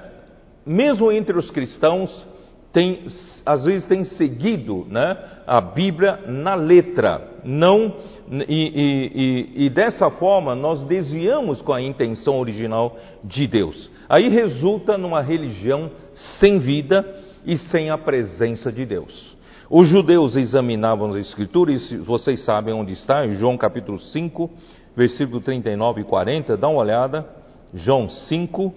mesmo 0.65 1.11
entre 1.11 1.37
os 1.37 1.49
cristãos, 1.51 2.25
tem, 2.73 3.05
às 3.45 3.63
vezes 3.63 3.87
tem 3.87 4.03
seguido 4.03 4.87
né, 4.89 5.15
a 5.45 5.61
Bíblia 5.61 6.21
na 6.27 6.55
letra, 6.55 7.39
não 7.43 7.93
e, 8.31 8.41
e, 8.47 9.11
e, 9.13 9.65
e, 9.65 9.69
dessa 9.69 10.09
forma 10.09 10.55
nós 10.55 10.83
desviamos 10.85 11.61
com 11.61 11.71
a 11.71 11.81
intenção 11.81 12.39
original 12.39 12.97
de 13.23 13.45
Deus. 13.45 13.91
Aí 14.09 14.27
resulta 14.27 14.97
numa 14.97 15.21
religião 15.21 15.91
sem 16.39 16.57
vida 16.57 17.05
e 17.45 17.57
sem 17.57 17.91
a 17.91 17.97
presença 17.97 18.71
de 18.71 18.85
Deus. 18.85 19.32
Os 19.75 19.87
judeus 19.87 20.35
examinavam 20.35 21.09
as 21.09 21.15
escrituras, 21.15 21.91
e 21.91 21.97
vocês 21.97 22.45
sabem 22.45 22.75
onde 22.75 22.93
está, 22.93 23.25
em 23.25 23.31
João 23.31 23.57
capítulo 23.57 23.99
5, 23.99 24.47
versículo 24.95 25.41
39 25.41 26.01
e 26.01 26.03
40, 26.03 26.55
dá 26.55 26.67
uma 26.67 26.79
olhada. 26.79 27.27
João 27.73 28.07
5, 28.07 28.71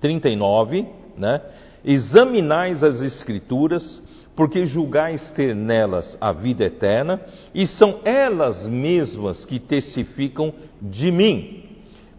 39, 0.00 0.86
né? 1.18 1.42
Examinais 1.84 2.82
as 2.82 3.02
escrituras, 3.02 4.00
porque 4.34 4.64
julgais 4.64 5.30
ter 5.32 5.54
nelas 5.54 6.16
a 6.18 6.32
vida 6.32 6.64
eterna, 6.64 7.20
e 7.54 7.66
são 7.66 7.98
elas 8.06 8.66
mesmas 8.66 9.44
que 9.44 9.60
testificam 9.60 10.54
de 10.80 11.12
mim. 11.12 11.64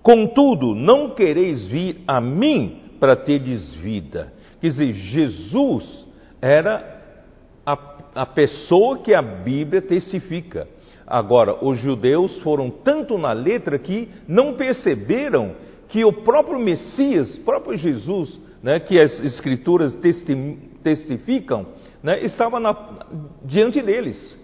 Contudo, 0.04 0.76
não 0.76 1.16
quereis 1.16 1.66
vir 1.66 2.04
a 2.08 2.22
mim 2.22 2.78
para 3.00 3.16
teres 3.16 3.74
vida. 3.74 4.32
Quer 4.62 4.68
dizer, 4.68 4.94
Jesus 4.94 6.06
era 6.40 6.93
a, 7.66 7.78
a 8.16 8.26
pessoa 8.26 9.00
que 9.00 9.14
a 9.14 9.22
Bíblia 9.22 9.82
testifica. 9.82 10.68
Agora, 11.06 11.64
os 11.64 11.78
judeus 11.80 12.40
foram 12.42 12.70
tanto 12.70 13.18
na 13.18 13.34
letra 13.34 13.78
que 13.78 14.10
não 14.28 14.54
perceberam 14.54 15.56
que 15.90 16.04
o 16.04 16.14
próprio 16.14 16.60
Messias, 16.60 17.38
próprio 17.40 17.78
Jesus, 17.78 18.40
né, 18.62 18.80
que 18.80 19.00
as 19.00 19.20
Escrituras 19.22 19.96
testificam, 20.82 21.68
né, 22.02 22.24
estava 22.24 22.60
na, 22.60 22.76
diante 23.44 23.82
deles. 23.82 24.38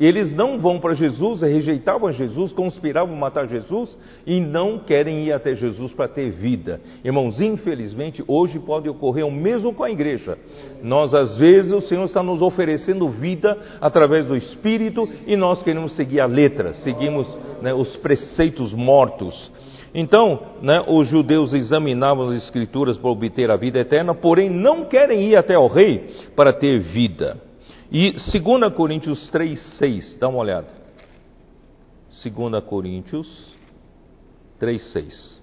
Eles 0.00 0.34
não 0.34 0.58
vão 0.58 0.80
para 0.80 0.94
Jesus, 0.94 1.42
rejeitavam 1.42 2.10
Jesus, 2.10 2.54
conspiravam 2.54 3.14
matar 3.14 3.46
Jesus 3.46 3.98
e 4.26 4.40
não 4.40 4.78
querem 4.78 5.26
ir 5.26 5.32
até 5.32 5.54
Jesus 5.54 5.92
para 5.92 6.08
ter 6.08 6.30
vida. 6.30 6.80
Irmãos, 7.04 7.38
infelizmente, 7.38 8.24
hoje 8.26 8.58
pode 8.58 8.88
ocorrer 8.88 9.26
o 9.26 9.30
mesmo 9.30 9.74
com 9.74 9.84
a 9.84 9.90
igreja. 9.90 10.38
Nós, 10.82 11.12
às 11.12 11.36
vezes, 11.36 11.70
o 11.70 11.82
Senhor 11.82 12.06
está 12.06 12.22
nos 12.22 12.40
oferecendo 12.40 13.10
vida 13.10 13.58
através 13.78 14.24
do 14.24 14.34
Espírito 14.34 15.06
e 15.26 15.36
nós 15.36 15.62
queremos 15.62 15.94
seguir 15.94 16.20
a 16.20 16.26
letra, 16.26 16.72
seguimos 16.72 17.28
né, 17.60 17.74
os 17.74 17.94
preceitos 17.98 18.72
mortos. 18.72 19.52
Então, 19.94 20.40
né, 20.62 20.82
os 20.86 21.08
judeus 21.08 21.52
examinavam 21.52 22.30
as 22.30 22.42
Escrituras 22.44 22.96
para 22.96 23.10
obter 23.10 23.50
a 23.50 23.56
vida 23.56 23.80
eterna, 23.80 24.14
porém 24.14 24.48
não 24.48 24.86
querem 24.86 25.28
ir 25.28 25.36
até 25.36 25.56
ao 25.56 25.66
Rei 25.66 26.08
para 26.34 26.54
ter 26.54 26.78
vida. 26.78 27.49
E 27.90 28.12
2 28.12 28.72
Coríntios 28.74 29.28
3, 29.30 29.58
6, 29.78 30.16
dá 30.20 30.28
uma 30.28 30.38
olhada. 30.38 30.68
2 32.22 32.64
Coríntios 32.64 33.56
3, 34.60 34.92
6. 34.92 35.40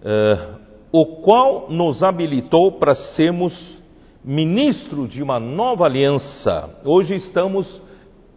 Uh, 0.00 0.60
o 0.90 1.20
qual 1.20 1.70
nos 1.70 2.02
habilitou 2.02 2.72
para 2.78 2.94
sermos 2.94 3.78
ministros 4.24 5.10
de 5.10 5.22
uma 5.22 5.38
nova 5.38 5.84
aliança. 5.84 6.80
Hoje 6.84 7.14
estamos 7.16 7.82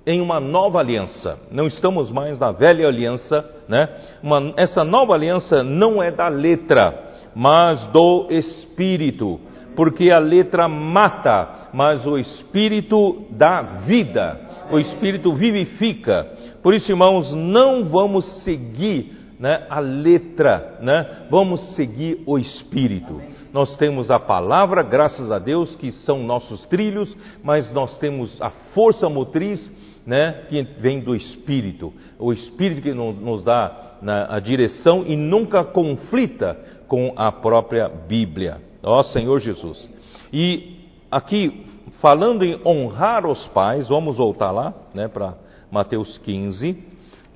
em 0.06 0.22
uma 0.22 0.40
nova 0.40 0.80
aliança. 0.80 1.40
Não 1.52 1.68
estamos 1.68 2.12
mais 2.12 2.40
na 2.40 2.52
velha 2.52 2.88
aliança, 2.88 3.46
né? 3.68 3.90
Uma, 4.22 4.54
essa 4.58 4.84
nova 4.84 5.14
aliança 5.14 5.64
não 5.64 6.02
é 6.02 6.12
da 6.12 6.28
letra, 6.28 7.12
mas 7.36 7.86
do 7.88 8.28
espírito, 8.30 9.40
porque 9.76 10.12
a 10.12 10.20
letra 10.20 10.68
mata, 10.68 11.70
mas 11.74 12.06
o 12.06 12.18
espírito 12.18 13.26
dá 13.32 13.62
vida. 13.86 14.40
O 14.72 14.80
espírito 14.80 15.34
vivifica. 15.34 16.28
Por 16.62 16.74
isso, 16.74 16.92
irmãos, 16.92 17.34
não 17.34 17.84
vamos 17.86 18.44
seguir 18.44 19.24
né, 19.44 19.66
a 19.70 19.80
letra, 19.80 20.78
né? 20.80 21.26
vamos 21.30 21.76
seguir 21.76 22.24
o 22.26 22.40
Espírito. 22.40 23.22
Nós 23.52 23.76
temos 23.76 24.10
a 24.10 24.18
palavra, 24.18 24.82
graças 24.82 25.30
a 25.32 25.38
Deus, 25.38 25.76
que 25.76 25.92
são 25.92 26.24
nossos 26.24 26.66
trilhos, 26.68 27.14
mas 27.44 27.70
nós 27.74 27.98
temos 27.98 28.42
a 28.42 28.50
força 28.74 29.10
motriz 29.10 29.70
né, 30.06 30.46
que 30.50 30.62
vem 30.80 31.00
do 31.00 31.16
Espírito. 31.16 31.94
O 32.20 32.34
Espírito 32.34 32.82
que 32.82 32.94
nos 32.94 33.44
dá 33.44 33.98
a 34.30 34.40
direção 34.40 35.04
e 35.06 35.16
nunca 35.16 35.64
conflita 35.64 36.58
com 36.88 37.14
a 37.16 37.32
própria 37.32 37.88
Bíblia. 37.88 38.62
Ó 38.84 39.02
Senhor 39.04 39.40
Jesus. 39.40 39.90
E 40.32 40.78
aqui, 41.10 41.66
falando 42.02 42.44
em 42.44 42.60
honrar 42.66 43.26
os 43.26 43.48
pais, 43.48 43.88
vamos 43.88 44.18
voltar 44.18 44.52
lá 44.52 44.74
né, 44.94 45.08
para 45.08 45.36
Mateus 45.72 46.18
15. 46.20 46.78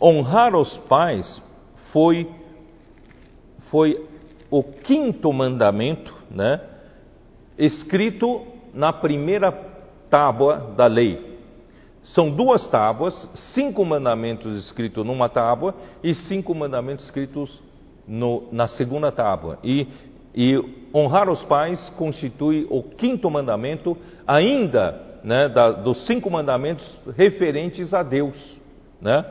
Honrar 0.02 0.56
os 0.56 0.78
pais 0.90 1.42
foi, 1.92 2.30
foi 3.72 4.06
o 4.52 4.62
quinto 4.62 5.32
mandamento, 5.32 6.14
né, 6.30 6.62
escrito 7.58 8.46
na 8.74 8.92
primeira 8.94 9.52
tábua 10.10 10.74
da 10.76 10.86
lei. 10.86 11.27
São 12.08 12.30
duas 12.30 12.70
tábuas, 12.70 13.30
cinco 13.54 13.84
mandamentos 13.84 14.66
escritos 14.66 15.06
numa 15.06 15.28
tábua 15.28 15.76
e 16.04 16.14
cinco 16.14 16.56
mandamentos 16.56 17.06
escritos 17.06 17.62
no, 18.08 18.48
na 18.52 18.68
segunda 18.68 19.12
tábua. 19.12 19.60
E, 19.64 19.88
e, 20.34 20.58
honrar 20.94 21.30
os 21.30 21.44
pais 21.44 21.80
constitui 21.98 22.66
o 22.70 22.82
quinto 22.82 23.30
mandamento, 23.30 23.98
ainda 24.26 25.20
né, 25.24 25.50
da, 25.50 25.72
dos 25.72 26.06
cinco 26.06 26.30
mandamentos 26.30 26.98
referentes 27.16 27.94
a 27.94 28.04
Deus. 28.04 28.58
Né? 29.02 29.26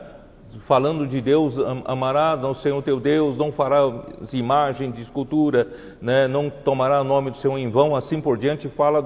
falando 0.65 1.05
de 1.05 1.21
Deus, 1.21 1.55
amará 1.85 2.35
o 2.35 2.55
Senhor 2.55 2.81
teu 2.81 2.99
Deus, 2.99 3.37
não 3.37 3.51
fará 3.51 3.81
imagem 4.33 4.91
de 4.91 5.01
escultura, 5.01 5.67
né, 6.01 6.27
não 6.27 6.49
tomará 6.49 7.01
o 7.01 7.03
nome 7.03 7.31
do 7.31 7.37
Senhor 7.37 7.57
em 7.57 7.69
vão, 7.69 7.95
assim 7.95 8.21
por 8.21 8.37
diante, 8.37 8.67
fala 8.69 9.05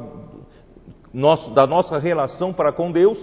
nosso, 1.14 1.52
da 1.52 1.68
nossa 1.68 1.98
relação 1.98 2.54
para 2.54 2.72
com 2.72 2.92
Deus, 2.92 3.18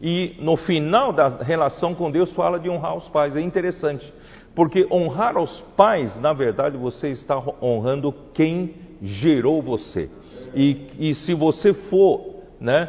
e 0.00 0.36
no 0.38 0.56
final 0.56 1.12
da 1.12 1.28
relação 1.28 1.94
com 1.94 2.10
Deus 2.10 2.32
fala 2.32 2.58
de 2.58 2.70
honrar 2.70 2.96
os 2.96 3.08
pais. 3.08 3.36
É 3.36 3.40
interessante, 3.40 4.12
porque 4.54 4.86
honrar 4.90 5.38
os 5.38 5.60
pais, 5.76 6.18
na 6.20 6.32
verdade, 6.32 6.76
você 6.76 7.08
está 7.08 7.40
honrando 7.62 8.14
quem 8.32 8.74
gerou 9.02 9.60
você. 9.62 10.08
E, 10.54 10.86
e 10.98 11.14
se 11.14 11.34
você 11.34 11.74
for 11.74 12.40
né, 12.58 12.88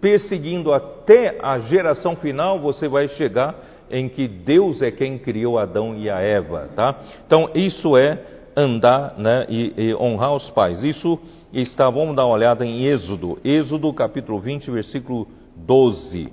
perseguindo 0.00 0.72
até 0.72 1.38
a 1.42 1.58
geração 1.60 2.16
final, 2.16 2.58
você 2.58 2.88
vai 2.88 3.08
chegar 3.08 3.54
em 3.90 4.08
que 4.08 4.28
Deus 4.28 4.80
é 4.82 4.90
quem 4.90 5.18
criou 5.18 5.58
Adão 5.58 5.96
e 5.96 6.08
a 6.08 6.20
Eva, 6.20 6.70
tá? 6.74 7.00
Então 7.26 7.50
isso 7.54 7.96
é 7.96 8.18
andar, 8.56 9.14
né, 9.18 9.46
e, 9.48 9.72
e, 9.76 9.94
honrar 9.94 10.34
os 10.34 10.48
pais. 10.50 10.82
Isso 10.82 11.18
está, 11.52 11.88
vamos 11.88 12.16
dar 12.16 12.26
uma 12.26 12.34
olhada 12.34 12.64
em 12.64 12.84
Êxodo, 12.84 13.38
Êxodo 13.44 13.92
capítulo 13.92 14.38
20, 14.40 14.70
versículo 14.70 15.26
12. 15.66 16.32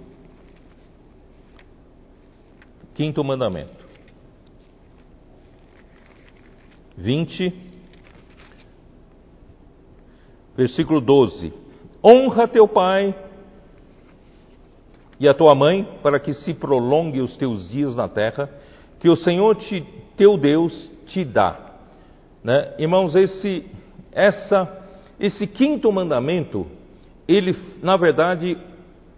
Quinto 2.93 3.23
mandamento. 3.23 3.87
20, 6.97 7.53
versículo 10.55 10.99
12. 10.99 11.53
Honra 12.03 12.47
teu 12.47 12.67
pai 12.67 13.15
e 15.19 15.27
a 15.27 15.33
tua 15.33 15.53
mãe, 15.55 15.87
para 16.01 16.19
que 16.19 16.33
se 16.33 16.53
prolongue 16.53 17.21
os 17.21 17.37
teus 17.37 17.69
dias 17.69 17.95
na 17.95 18.07
terra, 18.07 18.49
que 18.99 19.09
o 19.09 19.15
Senhor 19.15 19.55
te, 19.55 19.81
teu 20.15 20.37
Deus 20.37 20.91
te 21.05 21.23
dá. 21.23 21.75
Né? 22.43 22.73
Irmãos, 22.79 23.15
esse, 23.15 23.65
essa, 24.11 24.85
esse 25.19 25.47
quinto 25.47 25.91
mandamento, 25.91 26.67
ele, 27.27 27.55
na 27.81 27.97
verdade, 27.97 28.57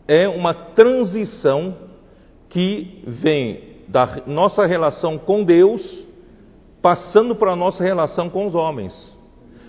é 0.10 0.28
uma 0.28 0.56
transição 0.56 1.76
que 2.50 3.04
vem 3.06 3.78
da 3.88 4.24
nossa 4.26 4.66
relação 4.66 5.20
com 5.20 5.44
Deus, 5.44 6.04
passando 6.82 7.36
para 7.36 7.52
a 7.52 7.56
nossa 7.56 7.84
relação 7.84 8.28
com 8.28 8.48
os 8.48 8.56
homens. 8.56 8.92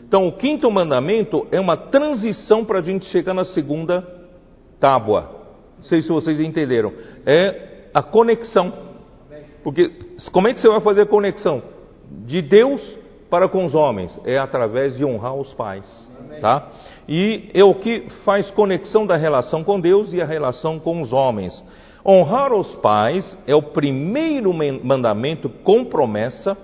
Então, 0.03 0.27
o 0.27 0.33
quinto 0.33 0.71
mandamento 0.71 1.47
é 1.53 1.61
uma 1.61 1.77
transição 1.77 2.65
para 2.65 2.79
a 2.79 2.83
gente 2.83 3.05
chegar 3.07 3.35
na 3.35 3.45
segunda 3.45 4.01
tábua. 4.81 5.31
Não 5.77 5.85
sei 5.85 6.01
se 6.01 6.09
vocês 6.09 6.41
entenderam. 6.41 6.91
É 7.27 7.89
a 7.93 8.03
conexão. 8.03 8.73
Porque 9.63 9.93
como 10.33 10.49
é 10.49 10.55
que 10.55 10.61
você 10.61 10.69
vai 10.69 10.81
fazer 10.81 11.03
a 11.03 11.07
conexão? 11.07 11.63
De 12.25 12.41
Deus 12.41 12.81
para 13.31 13.49
com 13.49 13.65
os 13.65 13.75
homens. 13.75 14.19
É 14.25 14.39
através 14.39 14.97
de 14.97 15.05
honrar 15.05 15.35
os 15.35 15.55
pais. 15.55 15.87
Tá? 16.41 16.69
E 17.09 17.51
é 17.55 17.65
o 17.65 17.75
que 17.75 18.09
faz 18.25 18.51
conexão 18.51 19.07
da 19.07 19.17
relação 19.17 19.63
com 19.63 19.81
Deus 19.81 20.13
e 20.13 20.21
a 20.21 20.27
relação 20.27 20.79
com 20.79 21.01
os 21.01 21.13
homens. 21.13 21.65
Honrar 22.05 22.53
os 22.53 22.75
pais 22.77 23.39
é 23.47 23.55
o 23.55 23.63
primeiro 23.63 24.53
mandamento 24.53 25.49
com 25.49 25.85
promessa 25.85 26.57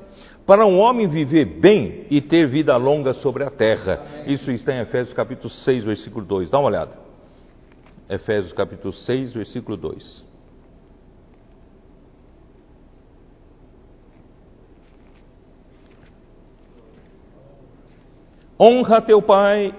para 0.47 0.65
um 0.65 0.79
homem 0.79 1.09
viver 1.09 1.45
bem 1.45 2.07
e 2.11 2.21
ter 2.21 2.47
vida 2.47 2.77
longa 2.77 3.13
sobre 3.15 3.45
a 3.45 3.51
terra. 3.51 4.25
Isso 4.27 4.51
está 4.51 4.73
em 4.73 4.81
Efésios 4.81 5.15
capítulo 5.15 5.51
6, 5.51 5.85
versículo 5.85 6.25
2. 6.25 6.51
Dá 6.51 6.59
uma 6.59 6.69
olhada. 6.69 6.97
Efésios 8.09 8.53
capítulo 8.53 8.93
6, 8.93 9.35
versículo 9.35 9.77
2. 9.77 10.36
Honra 18.59 19.01
teu 19.01 19.21
pai 19.21 19.75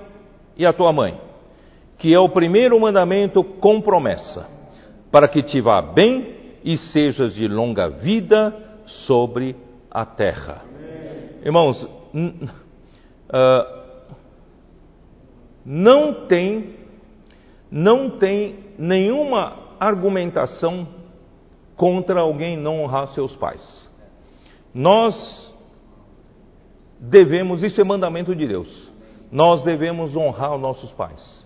e 0.55 0.65
a 0.65 0.73
tua 0.73 0.93
mãe, 0.93 1.19
que 1.97 2.13
é 2.13 2.19
o 2.19 2.29
primeiro 2.29 2.79
mandamento 2.79 3.43
com 3.43 3.81
promessa, 3.81 4.47
para 5.11 5.27
que 5.27 5.41
te 5.41 5.59
vá 5.59 5.81
bem 5.81 6.35
e 6.63 6.77
sejas 6.77 7.33
de 7.33 7.47
longa 7.47 7.89
vida 7.89 8.55
sobre 8.85 9.55
a 9.89 10.05
terra. 10.05 10.63
Irmãos, 11.43 11.83
uh, 11.83 13.77
não 15.65 16.25
tem 16.27 16.75
não 17.69 18.11
tem 18.11 18.59
nenhuma 18.77 19.75
argumentação 19.79 20.87
contra 21.75 22.21
alguém 22.21 22.55
não 22.55 22.81
honrar 22.81 23.09
seus 23.09 23.35
pais. 23.35 23.87
Nós 24.73 25.53
devemos, 26.99 27.63
isso 27.63 27.79
é 27.79 27.83
mandamento 27.83 28.35
de 28.35 28.47
Deus, 28.47 28.91
nós 29.31 29.63
devemos 29.63 30.15
honrar 30.15 30.55
os 30.55 30.61
nossos 30.61 30.91
pais. 30.91 31.45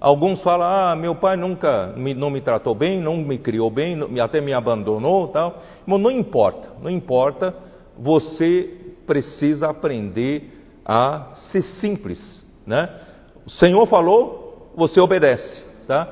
Alguns 0.00 0.40
falam, 0.42 0.66
ah, 0.66 0.96
meu 0.96 1.14
pai 1.14 1.36
nunca 1.36 1.92
me, 1.94 2.14
não 2.14 2.30
me 2.30 2.40
tratou 2.40 2.74
bem, 2.74 2.98
não 2.98 3.18
me 3.18 3.36
criou 3.36 3.70
bem, 3.70 3.98
até 4.18 4.40
me 4.40 4.52
abandonou 4.52 5.28
tal. 5.28 5.60
Mas 5.84 6.00
não 6.00 6.10
importa, 6.10 6.70
não 6.82 6.90
importa, 6.90 7.54
você 7.98 8.94
precisa 9.06 9.68
aprender 9.68 10.50
a 10.86 11.32
ser 11.34 11.62
simples, 11.62 12.42
né? 12.66 12.88
O 13.44 13.50
Senhor 13.50 13.86
falou, 13.86 14.70
você 14.74 14.98
obedece, 15.00 15.62
tá? 15.86 16.08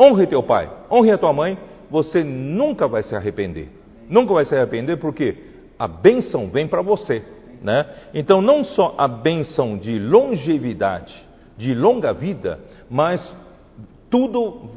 Honre 0.00 0.26
teu 0.26 0.42
pai, 0.42 0.68
honre 0.90 1.12
a 1.12 1.18
tua 1.18 1.32
mãe, 1.32 1.56
você 1.88 2.24
nunca 2.24 2.88
vai 2.88 3.04
se 3.04 3.14
arrepender. 3.14 3.68
Nunca 4.08 4.34
vai 4.34 4.44
se 4.44 4.56
arrepender 4.56 4.96
porque 4.96 5.36
a 5.78 5.86
bênção 5.86 6.48
vem 6.48 6.66
para 6.66 6.82
você, 6.82 7.22
né? 7.62 7.86
Então 8.14 8.40
não 8.40 8.64
só 8.64 8.94
a 8.96 9.06
bênção 9.06 9.76
de 9.76 9.98
longevidade, 9.98 11.14
de 11.56 11.74
longa 11.74 12.12
vida, 12.12 12.58
mas 12.88 13.20
tudo 14.08 14.70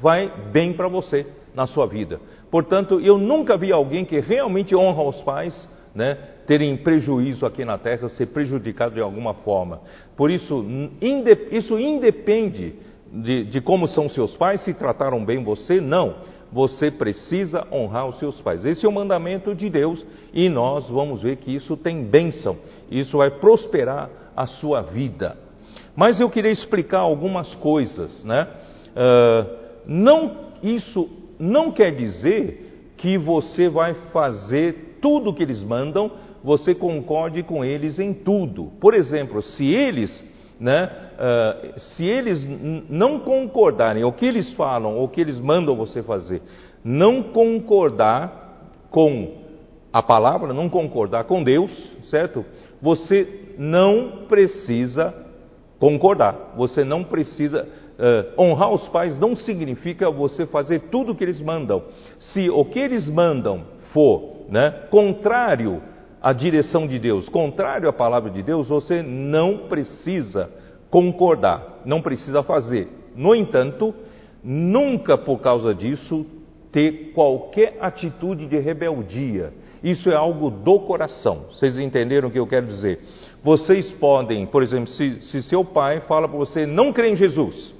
vai 0.00 0.32
bem 0.52 0.72
para 0.72 0.88
você 0.88 1.26
na 1.54 1.66
sua 1.66 1.86
vida. 1.86 2.20
Portanto, 2.50 3.00
eu 3.00 3.18
nunca 3.18 3.56
vi 3.56 3.72
alguém 3.72 4.04
que 4.04 4.20
realmente 4.20 4.74
honra 4.76 5.02
os 5.02 5.20
pais, 5.22 5.68
né, 5.94 6.16
terem 6.46 6.76
prejuízo 6.76 7.44
aqui 7.44 7.64
na 7.64 7.76
terra, 7.76 8.08
ser 8.08 8.26
prejudicado 8.26 8.94
de 8.94 9.00
alguma 9.00 9.34
forma. 9.34 9.80
Por 10.16 10.30
isso, 10.30 10.64
isso 11.50 11.78
independe 11.78 12.74
de, 13.12 13.44
de 13.44 13.60
como 13.60 13.88
são 13.88 14.08
seus 14.08 14.36
pais, 14.36 14.62
se 14.64 14.74
trataram 14.74 15.24
bem 15.24 15.42
você, 15.42 15.80
não. 15.80 16.16
Você 16.52 16.90
precisa 16.90 17.66
honrar 17.70 18.08
os 18.08 18.18
seus 18.18 18.40
pais. 18.40 18.64
Esse 18.64 18.86
é 18.86 18.88
o 18.88 18.92
mandamento 18.92 19.54
de 19.54 19.68
Deus 19.68 20.04
e 20.32 20.48
nós 20.48 20.88
vamos 20.88 21.22
ver 21.22 21.36
que 21.36 21.54
isso 21.54 21.76
tem 21.76 22.04
bênção, 22.04 22.56
isso 22.90 23.18
vai 23.18 23.30
prosperar 23.30 24.10
a 24.34 24.46
sua 24.46 24.80
vida. 24.82 25.36
Mas 25.94 26.20
eu 26.20 26.30
queria 26.30 26.50
explicar 26.50 27.00
algumas 27.00 27.54
coisas, 27.56 28.22
né? 28.24 28.46
Uh, 28.90 29.58
não, 29.86 30.36
isso 30.62 31.08
não 31.38 31.72
quer 31.72 31.94
dizer 31.94 32.92
que 32.96 33.18
você 33.18 33.68
vai 33.68 33.94
fazer 34.12 34.98
tudo 35.00 35.30
o 35.30 35.34
que 35.34 35.42
eles 35.42 35.62
mandam, 35.62 36.10
você 36.42 36.74
concorde 36.74 37.42
com 37.42 37.64
eles 37.64 37.98
em 37.98 38.12
tudo. 38.12 38.72
Por 38.80 38.94
exemplo, 38.94 39.42
se 39.42 39.66
eles, 39.66 40.24
né, 40.60 40.90
uh, 41.14 41.80
se 41.80 42.04
eles 42.04 42.44
não 42.88 43.20
concordarem, 43.20 44.04
o 44.04 44.12
que 44.12 44.26
eles 44.26 44.52
falam, 44.54 45.00
o 45.00 45.08
que 45.08 45.20
eles 45.20 45.38
mandam 45.38 45.76
você 45.76 46.02
fazer, 46.02 46.42
não 46.84 47.22
concordar 47.22 48.76
com 48.90 49.38
a 49.92 50.02
palavra, 50.02 50.52
não 50.52 50.68
concordar 50.68 51.24
com 51.24 51.42
Deus, 51.42 51.70
certo? 52.10 52.44
Você 52.82 53.54
não 53.58 54.26
precisa 54.28 55.14
concordar, 55.78 56.54
você 56.56 56.84
não 56.84 57.04
precisa. 57.04 57.68
Uh, 57.98 58.40
honrar 58.40 58.72
os 58.72 58.86
pais 58.90 59.18
não 59.18 59.34
significa 59.34 60.08
você 60.08 60.46
fazer 60.46 60.82
tudo 60.82 61.10
o 61.10 61.14
que 61.16 61.24
eles 61.24 61.40
mandam. 61.40 61.82
Se 62.20 62.48
o 62.48 62.64
que 62.64 62.78
eles 62.78 63.08
mandam 63.08 63.64
for 63.92 64.46
né, 64.48 64.70
contrário 64.88 65.82
à 66.20 66.32
direção 66.32 66.86
de 66.86 66.98
Deus, 66.98 67.28
contrário 67.28 67.88
à 67.88 67.92
palavra 67.92 68.30
de 68.30 68.42
Deus, 68.42 68.68
você 68.68 69.02
não 69.02 69.68
precisa 69.68 70.50
concordar, 70.90 71.80
não 71.84 72.02
precisa 72.02 72.42
fazer. 72.42 72.88
No 73.14 73.34
entanto, 73.34 73.94
nunca 74.42 75.16
por 75.16 75.40
causa 75.40 75.74
disso 75.74 76.26
ter 76.72 77.12
qualquer 77.14 77.76
atitude 77.80 78.46
de 78.46 78.58
rebeldia. 78.58 79.52
Isso 79.82 80.10
é 80.10 80.14
algo 80.14 80.50
do 80.50 80.80
coração. 80.80 81.46
Vocês 81.50 81.78
entenderam 81.78 82.28
o 82.28 82.30
que 82.30 82.38
eu 82.38 82.46
quero 82.46 82.66
dizer? 82.66 83.00
Vocês 83.42 83.90
podem, 83.92 84.44
por 84.46 84.62
exemplo, 84.62 84.88
se, 84.88 85.20
se 85.22 85.42
seu 85.44 85.64
pai 85.64 86.00
fala 86.00 86.28
para 86.28 86.38
você 86.38 86.66
não 86.66 86.92
crer 86.92 87.12
em 87.12 87.16
Jesus, 87.16 87.74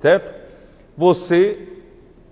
certo? 0.00 0.38
Você 0.96 1.68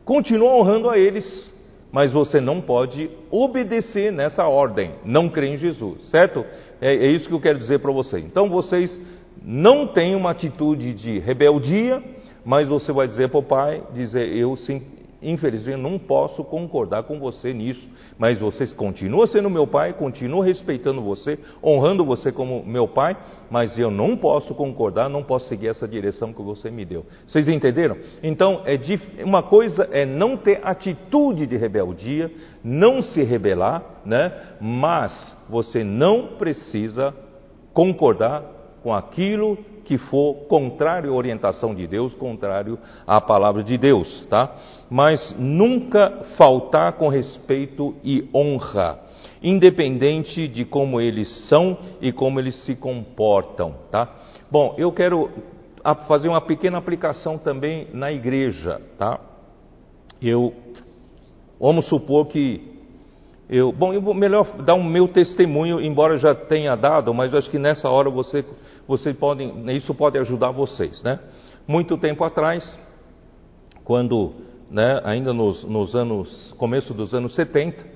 continua 0.05 0.55
honrando 0.55 0.91
a 0.91 0.99
eles, 0.99 1.51
mas 1.97 2.13
você 2.13 2.43
não 2.43 2.61
pode 2.61 3.09
obedecer 3.31 4.13
nessa 4.13 4.47
ordem, 4.47 4.97
não 5.03 5.31
crer 5.31 5.55
em 5.55 5.57
Jesus, 5.57 6.11
certo? 6.11 6.45
É, 6.79 6.95
é 6.95 7.07
isso 7.07 7.27
que 7.27 7.33
eu 7.33 7.41
quero 7.41 7.59
dizer 7.59 7.79
para 7.79 7.91
vocês. 7.91 8.23
Então 8.23 8.51
vocês 8.51 9.01
não 9.43 9.87
têm 9.87 10.15
uma 10.15 10.33
atitude 10.33 10.93
de 10.93 11.19
rebeldia, 11.19 12.03
mas 12.45 12.69
você 12.69 12.93
vai 12.93 13.09
dizer 13.09 13.31
para 13.31 13.39
o 13.39 13.43
pai, 13.43 13.83
dizer 13.95 14.29
eu 14.29 14.55
sim, 14.59 14.83
Infelizmente, 15.23 15.81
não 15.81 15.99
posso 15.99 16.45
concordar 16.45 17.05
com 17.05 17.19
você 17.19 17.53
nisso, 17.53 17.89
mas 18.19 18.39
você 18.39 18.67
continua 18.75 19.27
sendo 19.27 19.49
meu 19.49 19.67
pai, 19.67 19.95
continua 19.95 20.45
respeitando 20.45 21.01
você, 21.01 21.39
honrando 21.65 22.05
você 22.05 22.31
como 22.31 22.65
meu 22.65 22.87
pai, 22.87 23.17
mas 23.51 23.79
eu 23.79 23.91
não 23.91 24.17
posso 24.17 24.55
concordar, 24.55 25.09
não 25.09 25.23
posso 25.23 25.49
seguir 25.49 25.69
essa 25.69 25.89
direção 25.89 26.33
que 26.33 26.43
você 26.43 26.71
me 26.71 26.85
deu. 26.85 27.07
Vocês 27.27 27.49
entenderam? 27.49 27.97
Então, 28.23 28.63
é 28.65 28.79
uma 29.25 29.43
coisa 29.43 29.89
é 29.91 30.05
não 30.05 30.37
ter 30.37 30.61
atitude 30.63 31.47
de 31.47 31.57
rebeldia, 31.57 32.31
não 32.63 33.01
se 33.01 33.23
rebelar, 33.23 34.03
né? 34.05 34.33
mas 34.61 35.37
você 35.49 35.83
não 35.83 36.37
precisa 36.39 37.15
concordar 37.73 38.43
com 38.83 38.95
aquilo 38.95 39.59
que 39.87 39.97
for 39.97 40.35
contrário 40.49 41.13
à 41.13 41.15
orientação 41.15 41.73
de 41.73 41.87
Deus, 41.87 42.13
contrário 42.15 42.77
à 43.07 43.21
palavra 43.21 43.63
de 43.63 43.79
Deus, 43.79 44.27
tá? 44.29 44.53
Mas 44.91 45.35
nunca 45.39 46.25
faltar 46.37 46.95
com 46.95 47.09
respeito 47.09 47.95
e 48.03 48.29
honra, 48.35 48.99
independente 49.41 50.49
de 50.49 50.65
como 50.65 51.01
eles 51.01 51.49
são 51.49 51.79
e 52.01 52.13
como 52.13 52.41
eles 52.41 52.65
se 52.65 52.75
comportam, 52.75 53.75
tá? 53.91 54.13
Bom, 54.51 54.75
eu 54.77 54.91
quero 54.91 55.31
fazer 56.09 56.29
uma 56.29 56.41
pequena 56.41 56.79
aplicação 56.79 57.39
também 57.39 57.87
na 57.93 58.13
igreja, 58.13 58.81
tá? 58.99 59.21
Eu 60.21 60.53
vamos 61.61 61.89
supor 61.89 62.27
que 62.27 62.77
eu, 63.49 63.71
bom, 63.71 63.93
eu 63.93 64.01
vou 64.01 64.13
melhor 64.13 64.45
dar 64.65 64.75
o 64.75 64.79
um 64.79 64.85
meu 64.85 65.07
testemunho, 65.07 65.81
embora 65.81 66.19
já 66.19 66.35
tenha 66.35 66.75
dado, 66.75 67.15
mas 67.15 67.33
acho 67.33 67.49
que 67.49 67.61
nessa 67.61 67.89
hora 67.89 68.11
você 68.11 68.45
vocês 68.87 69.17
podem, 69.17 69.71
isso 69.75 69.95
pode 69.95 70.19
ajudar 70.19 70.51
vocês, 70.51 71.03
né? 71.03 71.19
Muito 71.67 71.99
tempo 71.99 72.23
atrás, 72.23 72.79
quando, 73.85 74.35
né, 74.71 75.01
ainda 75.05 75.33
nos, 75.33 75.65
nos 75.65 75.95
anos, 75.97 76.55
começo 76.57 76.95
dos 76.95 77.15
anos 77.15 77.35
70, 77.35 77.83
uh, 77.83 77.87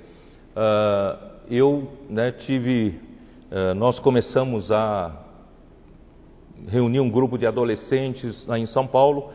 ah, 0.56 1.30
eu 1.48 1.88
né, 2.08 2.32
tive, 2.32 3.00
uh, 3.50 3.74
nós 3.74 3.98
começamos 4.00 4.70
a 4.72 5.26
reunir 6.66 7.00
um 7.00 7.10
grupo 7.10 7.38
de 7.38 7.46
adolescentes 7.46 8.46
lá 8.46 8.58
em 8.58 8.66
São 8.66 8.86
Paulo, 8.86 9.30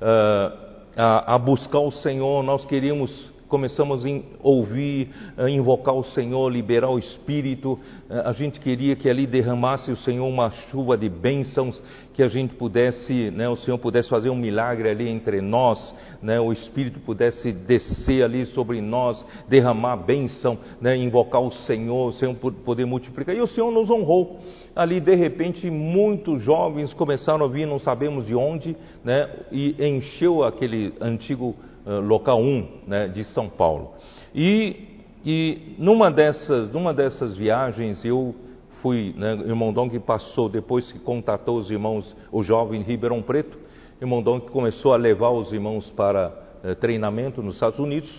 uh, 0.00 0.70
a, 0.96 1.34
a 1.34 1.38
buscar 1.38 1.80
o 1.80 1.90
Senhor, 1.90 2.42
nós 2.42 2.64
queríamos 2.64 3.30
começamos 3.50 4.06
a 4.06 4.08
ouvir, 4.42 5.10
a 5.36 5.50
invocar 5.50 5.94
o 5.94 6.04
Senhor, 6.04 6.48
liberar 6.48 6.88
o 6.88 6.98
Espírito. 6.98 7.78
Eh, 8.08 8.22
a 8.24 8.32
gente 8.32 8.60
queria 8.60 8.94
que 8.94 9.10
ali 9.10 9.26
derramasse 9.26 9.90
o 9.90 9.96
Senhor 9.96 10.26
uma 10.26 10.50
chuva 10.70 10.96
de 10.96 11.08
bênçãos, 11.08 11.82
que 12.14 12.22
a 12.22 12.28
gente 12.28 12.54
pudesse, 12.54 13.30
né, 13.32 13.48
o 13.48 13.56
Senhor 13.56 13.78
pudesse 13.78 14.08
fazer 14.08 14.30
um 14.30 14.36
milagre 14.36 14.88
ali 14.88 15.08
entre 15.08 15.40
nós, 15.40 15.94
né, 16.22 16.40
o 16.40 16.52
Espírito 16.52 17.00
pudesse 17.00 17.52
descer 17.52 18.22
ali 18.22 18.46
sobre 18.46 18.80
nós, 18.80 19.24
derramar 19.48 19.96
bênção, 19.96 20.56
né, 20.80 20.96
invocar 20.96 21.42
o 21.42 21.50
Senhor, 21.50 22.08
o 22.08 22.12
Senhor 22.12 22.34
poder 22.34 22.84
multiplicar. 22.84 23.34
E 23.34 23.40
o 23.40 23.48
Senhor 23.48 23.70
nos 23.72 23.90
honrou. 23.90 24.38
Ali, 24.76 25.00
de 25.00 25.14
repente, 25.16 25.68
muitos 25.68 26.42
jovens 26.42 26.92
começaram 26.92 27.44
a 27.44 27.48
vir, 27.48 27.66
não 27.66 27.80
sabemos 27.80 28.26
de 28.26 28.34
onde, 28.34 28.76
né, 29.02 29.28
e 29.50 29.74
encheu 29.84 30.44
aquele 30.44 30.94
antigo 31.00 31.56
eh, 31.58 31.79
local 31.98 32.40
1 32.40 32.68
né, 32.86 33.08
de 33.08 33.24
São 33.24 33.48
Paulo. 33.48 33.92
E, 34.34 34.76
e 35.24 35.74
numa, 35.78 36.10
dessas, 36.10 36.70
numa 36.72 36.94
dessas 36.94 37.36
viagens 37.36 38.04
eu 38.04 38.34
fui, 38.80 39.14
né, 39.16 39.34
irmão 39.46 39.88
que 39.88 39.98
passou, 39.98 40.48
depois 40.48 40.90
que 40.92 40.98
contatou 40.98 41.58
os 41.58 41.70
irmãos, 41.70 42.16
o 42.32 42.42
jovem 42.42 42.82
Ribeirão 42.82 43.22
Preto, 43.22 43.58
irmão 44.00 44.22
que 44.40 44.50
começou 44.50 44.92
a 44.92 44.96
levar 44.96 45.30
os 45.30 45.52
irmãos 45.52 45.90
para 45.90 46.32
eh, 46.64 46.74
treinamento 46.74 47.42
nos 47.42 47.54
Estados 47.54 47.78
Unidos, 47.78 48.10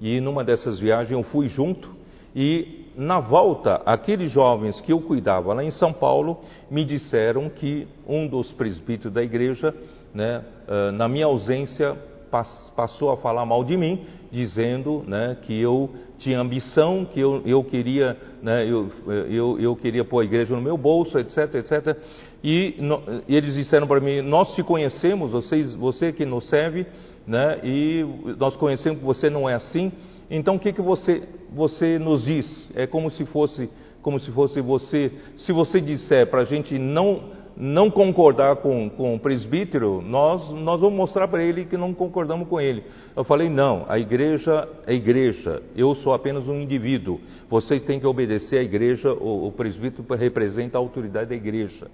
e 0.00 0.20
numa 0.20 0.42
dessas 0.42 0.78
viagens 0.78 1.12
eu 1.12 1.22
fui 1.22 1.48
junto, 1.48 1.94
e 2.34 2.86
na 2.96 3.20
volta, 3.20 3.80
aqueles 3.86 4.32
jovens 4.32 4.80
que 4.80 4.92
eu 4.92 5.00
cuidava 5.00 5.54
lá 5.54 5.62
em 5.62 5.70
São 5.70 5.92
Paulo 5.92 6.40
me 6.68 6.84
disseram 6.84 7.48
que 7.48 7.86
um 8.06 8.26
dos 8.26 8.50
presbíteros 8.52 9.12
da 9.12 9.22
igreja, 9.22 9.72
né, 10.12 10.44
uh, 10.66 10.90
na 10.92 11.08
minha 11.08 11.26
ausência, 11.26 11.96
passou 12.30 13.10
a 13.10 13.16
falar 13.16 13.44
mal 13.46 13.64
de 13.64 13.76
mim, 13.76 14.04
dizendo 14.30 15.02
né, 15.06 15.36
que 15.42 15.58
eu 15.58 15.90
tinha 16.18 16.40
ambição, 16.40 17.04
que 17.04 17.20
eu, 17.20 17.42
eu 17.46 17.62
queria, 17.64 18.16
né, 18.42 18.64
eu, 18.64 18.90
eu, 19.28 19.60
eu, 19.60 19.76
queria 19.76 20.04
pôr 20.04 20.20
a 20.20 20.24
igreja 20.24 20.54
no 20.54 20.60
meu 20.60 20.76
bolso, 20.76 21.18
etc, 21.18 21.54
etc. 21.54 21.96
E, 22.42 22.74
no, 22.78 23.02
eles 23.28 23.54
disseram 23.54 23.86
para 23.86 24.00
mim: 24.00 24.20
Nós 24.20 24.54
te 24.54 24.62
conhecemos, 24.62 25.30
vocês, 25.30 25.74
você 25.74 26.12
que 26.12 26.24
nos 26.24 26.48
serve, 26.48 26.86
né, 27.26 27.60
e 27.62 28.04
nós 28.38 28.56
conhecemos 28.56 28.98
que 28.98 29.04
você 29.04 29.30
não 29.30 29.48
é 29.48 29.54
assim. 29.54 29.92
Então 30.30 30.56
o 30.56 30.58
que, 30.58 30.72
que 30.72 30.82
você, 30.82 31.22
você 31.54 31.98
nos 31.98 32.24
diz? 32.24 32.68
É 32.74 32.86
como 32.86 33.10
se 33.10 33.24
fosse, 33.26 33.70
como 34.02 34.20
se 34.20 34.30
fosse 34.30 34.60
você. 34.60 35.10
Se 35.38 35.52
você 35.52 35.80
disser 35.80 36.28
para 36.28 36.42
a 36.42 36.44
gente 36.44 36.78
não 36.78 37.37
não 37.60 37.90
concordar 37.90 38.56
com, 38.56 38.88
com 38.88 39.16
o 39.16 39.18
presbítero, 39.18 40.00
nós, 40.00 40.52
nós 40.52 40.80
vamos 40.80 40.96
mostrar 40.96 41.26
para 41.26 41.42
ele 41.42 41.64
que 41.64 41.76
não 41.76 41.92
concordamos 41.92 42.46
com 42.46 42.60
ele. 42.60 42.84
Eu 43.16 43.24
falei, 43.24 43.48
não, 43.48 43.84
a 43.88 43.98
igreja 43.98 44.68
é 44.86 44.94
igreja, 44.94 45.60
eu 45.74 45.92
sou 45.96 46.14
apenas 46.14 46.46
um 46.46 46.60
indivíduo. 46.60 47.18
Vocês 47.50 47.82
têm 47.82 47.98
que 47.98 48.06
obedecer 48.06 48.58
à 48.58 48.62
igreja, 48.62 49.12
o, 49.12 49.48
o 49.48 49.52
presbítero 49.52 50.06
representa 50.14 50.78
a 50.78 50.80
autoridade 50.80 51.30
da 51.30 51.34
igreja. 51.34 51.90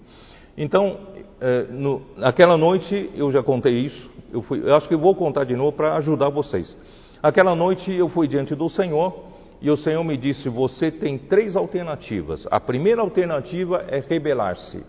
Então, 0.56 0.98
é, 1.40 1.62
no, 1.70 2.02
aquela 2.18 2.58
noite 2.58 3.10
eu 3.16 3.32
já 3.32 3.42
contei 3.42 3.72
isso, 3.72 4.10
eu, 4.30 4.42
fui, 4.42 4.60
eu 4.62 4.74
acho 4.74 4.86
que 4.86 4.94
vou 4.94 5.14
contar 5.14 5.44
de 5.44 5.56
novo 5.56 5.72
para 5.72 5.96
ajudar 5.96 6.28
vocês. 6.28 6.76
Aquela 7.22 7.54
noite 7.54 7.90
eu 7.90 8.10
fui 8.10 8.28
diante 8.28 8.54
do 8.54 8.68
Senhor 8.68 9.14
e 9.62 9.70
o 9.70 9.78
Senhor 9.78 10.04
me 10.04 10.18
disse: 10.18 10.46
Você 10.50 10.90
tem 10.90 11.16
três 11.16 11.56
alternativas. 11.56 12.46
A 12.50 12.60
primeira 12.60 13.00
alternativa 13.00 13.82
é 13.88 13.98
rebelar-se. 13.98 14.84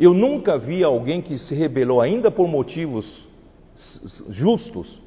Eu 0.00 0.14
nunca 0.14 0.56
vi 0.56 0.82
alguém 0.82 1.20
que 1.20 1.36
se 1.38 1.54
rebelou, 1.54 2.00
ainda 2.00 2.30
por 2.30 2.48
motivos 2.48 3.28
justos, 4.30 5.00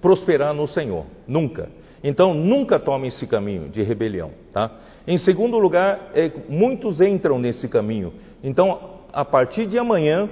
prosperar 0.00 0.52
no 0.52 0.66
Senhor. 0.66 1.04
Nunca. 1.26 1.70
Então, 2.02 2.34
nunca 2.34 2.78
tome 2.78 3.08
esse 3.08 3.26
caminho 3.26 3.68
de 3.68 3.82
rebelião. 3.82 4.32
Tá? 4.52 4.70
Em 5.06 5.16
segundo 5.18 5.56
lugar, 5.58 6.10
é, 6.14 6.30
muitos 6.48 7.00
entram 7.00 7.38
nesse 7.38 7.68
caminho. 7.68 8.12
Então, 8.42 9.00
a 9.12 9.24
partir 9.24 9.66
de 9.66 9.78
amanhã, 9.78 10.28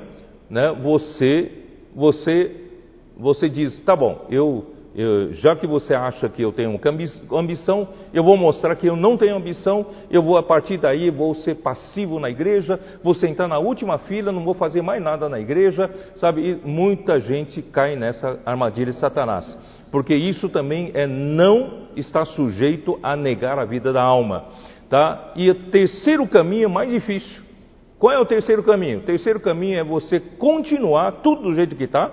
né, 0.51 0.77
você, 0.83 1.51
você, 1.95 2.57
você 3.17 3.49
diz: 3.49 3.79
tá 3.81 3.97
bom, 3.97 4.27
eu 4.29 4.72
eu, 4.95 5.33
já 5.33 5.57
que 5.57 5.67
você 5.67 5.95
acha 5.95 6.29
que 6.29 6.43
eu 6.43 6.53
tenho 6.53 6.79
ambição, 7.33 7.89
eu 8.13 8.23
vou 8.23 8.37
mostrar 8.37 8.77
que 8.77 8.87
eu 8.87 8.95
não 8.95 9.17
tenho 9.17 9.37
ambição, 9.37 9.87
eu 10.11 10.23
vou 10.23 10.37
a 10.37 10.43
partir 10.43 10.77
daí, 10.77 11.11
vou 11.11 11.35
ser 11.35 11.57
passivo 11.57 12.21
na 12.21 12.29
igreja, 12.29 12.79
vou 13.03 13.15
sentar 13.15 13.49
na 13.49 13.59
última 13.59 13.99
fila, 13.99 14.31
não 14.31 14.45
vou 14.45 14.53
fazer 14.53 14.83
mais 14.83 15.03
nada 15.03 15.29
na 15.29 15.41
igreja, 15.41 15.91
sabe? 16.17 16.43
E 16.43 16.69
muita 16.69 17.19
gente 17.19 17.63
cai 17.63 17.97
nessa 17.97 18.39
armadilha 18.45 18.93
de 18.93 18.99
Satanás, 18.99 19.57
porque 19.91 20.15
isso 20.15 20.51
também 20.51 20.91
é 20.93 21.07
não 21.07 21.89
estar 21.97 22.27
sujeito 22.27 22.99
a 23.03 23.17
negar 23.17 23.59
a 23.59 23.65
vida 23.65 23.95
da 23.95 24.03
alma, 24.03 24.45
tá? 24.91 25.33
E 25.37 25.49
o 25.49 25.55
terceiro 25.71 26.27
caminho 26.27 26.67
é 26.67 26.69
mais 26.69 26.91
difícil. 26.91 27.43
Qual 27.99 28.13
é 28.13 28.19
o 28.19 28.27
terceiro 28.27 28.63
caminho? 28.65 28.99
O 28.99 29.03
terceiro 29.03 29.39
caminho 29.39 29.79
é 29.79 29.85
você 29.85 30.19
continuar 30.19 31.23
tudo 31.23 31.43
do 31.43 31.55
jeito 31.55 31.77
que 31.77 31.85
está, 31.85 32.11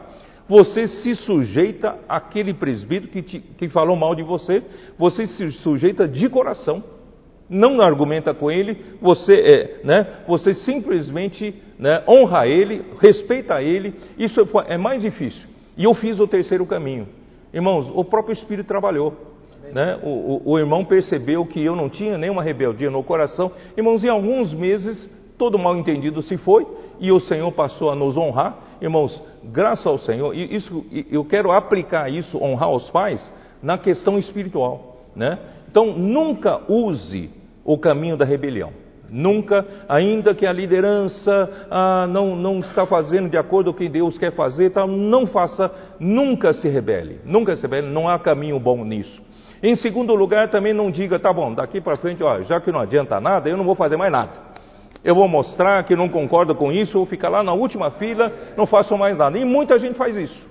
você 0.49 0.87
se 0.87 1.13
sujeita 1.13 1.99
àquele 2.09 2.55
presbítero 2.55 3.11
que, 3.11 3.21
te, 3.21 3.39
que 3.39 3.69
falou 3.69 3.95
mal 3.95 4.15
de 4.15 4.23
você, 4.23 4.63
você 4.97 5.27
se 5.27 5.51
sujeita 5.51 6.07
de 6.07 6.27
coração, 6.27 6.83
não 7.47 7.79
argumenta 7.79 8.33
com 8.33 8.49
ele, 8.49 8.77
você, 8.99 9.33
é, 9.33 9.81
né, 9.83 10.07
você 10.27 10.55
simplesmente 10.55 11.53
né, 11.77 12.03
honra 12.07 12.47
ele, 12.47 12.83
respeita 12.99 13.61
ele, 13.61 13.93
isso 14.17 14.41
é 14.67 14.77
mais 14.77 15.03
difícil. 15.03 15.47
E 15.77 15.83
eu 15.83 15.93
fiz 15.93 16.19
o 16.19 16.27
terceiro 16.27 16.65
caminho. 16.65 17.07
Irmãos, 17.53 17.91
o 17.93 18.03
próprio 18.03 18.33
Espírito 18.33 18.67
trabalhou. 18.67 19.13
Né? 19.71 19.99
O, 20.01 20.09
o, 20.09 20.41
o, 20.53 20.59
irmão 20.59 20.83
percebeu 20.83 21.45
que 21.45 21.63
eu 21.63 21.75
não 21.75 21.89
tinha 21.89 22.17
nenhuma 22.17 22.41
rebeldia 22.41 22.89
no 22.89 23.03
coração. 23.03 23.51
Irmãos, 23.77 24.03
em 24.03 24.09
alguns 24.09 24.51
meses, 24.51 25.09
todo 25.37 25.59
mal 25.59 25.75
entendido 25.77 26.21
se 26.23 26.37
foi 26.37 26.65
e 26.99 27.11
o 27.11 27.19
Senhor 27.19 27.51
passou 27.51 27.91
a 27.91 27.95
nos 27.95 28.17
honrar. 28.17 28.57
Irmãos, 28.81 29.21
graças 29.43 29.85
ao 29.85 29.97
Senhor, 29.97 30.35
e 30.35 30.55
isso, 30.55 30.85
eu 31.11 31.23
quero 31.25 31.51
aplicar 31.51 32.09
isso, 32.09 32.41
honrar 32.41 32.71
os 32.71 32.89
pais, 32.89 33.31
na 33.61 33.77
questão 33.77 34.17
espiritual. 34.17 34.97
Né? 35.15 35.37
Então, 35.69 35.97
nunca 35.97 36.61
use 36.67 37.29
o 37.63 37.77
caminho 37.77 38.17
da 38.17 38.25
rebelião. 38.25 38.71
Nunca, 39.11 39.65
ainda 39.87 40.35
que 40.35 40.45
a 40.45 40.53
liderança 40.53 41.67
ah, 41.69 42.07
não, 42.07 42.35
não 42.35 42.59
está 42.59 42.85
fazendo 42.85 43.27
de 43.27 43.37
acordo 43.37 43.71
com 43.71 43.77
o 43.77 43.79
que 43.79 43.89
Deus 43.89 44.17
quer 44.17 44.31
fazer, 44.31 44.69
tá, 44.69 44.85
não 44.85 45.25
faça, 45.25 45.71
nunca 45.99 46.53
se 46.53 46.67
rebele, 46.67 47.19
nunca 47.25 47.55
se 47.55 47.63
rebele, 47.63 47.87
não 47.87 48.07
há 48.07 48.19
caminho 48.19 48.59
bom 48.59 48.83
nisso. 48.85 49.21
Em 49.61 49.75
segundo 49.75 50.15
lugar, 50.15 50.49
também 50.49 50.73
não 50.73 50.89
diga, 50.89 51.19
tá 51.19 51.33
bom, 51.33 51.53
daqui 51.53 51.81
para 51.81 51.97
frente, 51.97 52.23
ó, 52.23 52.41
já 52.43 52.61
que 52.61 52.71
não 52.71 52.79
adianta 52.79 53.19
nada, 53.19 53.49
eu 53.49 53.57
não 53.57 53.65
vou 53.65 53.75
fazer 53.75 53.97
mais 53.97 54.11
nada. 54.11 54.48
Eu 55.03 55.15
vou 55.15 55.27
mostrar 55.27 55.83
que 55.83 55.95
não 55.95 56.09
concordo 56.09 56.53
com 56.53 56.71
isso, 56.71 56.97
vou 56.97 57.05
ficar 57.05 57.29
lá 57.29 57.41
na 57.41 57.53
última 57.53 57.91
fila, 57.91 58.31
não 58.57 58.65
faço 58.65 58.97
mais 58.97 59.17
nada. 59.17 59.37
E 59.37 59.45
muita 59.45 59.79
gente 59.79 59.95
faz 59.95 60.15
isso. 60.15 60.47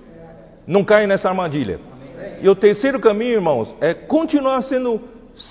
Não 0.65 0.83
cai 0.83 1.05
nessa 1.05 1.29
armadilha. 1.29 1.79
E 2.41 2.49
o 2.49 2.55
terceiro 2.55 2.99
caminho, 2.99 3.33
irmãos, 3.33 3.73
é 3.79 3.93
continuar 3.93 4.61
sendo, 4.63 5.01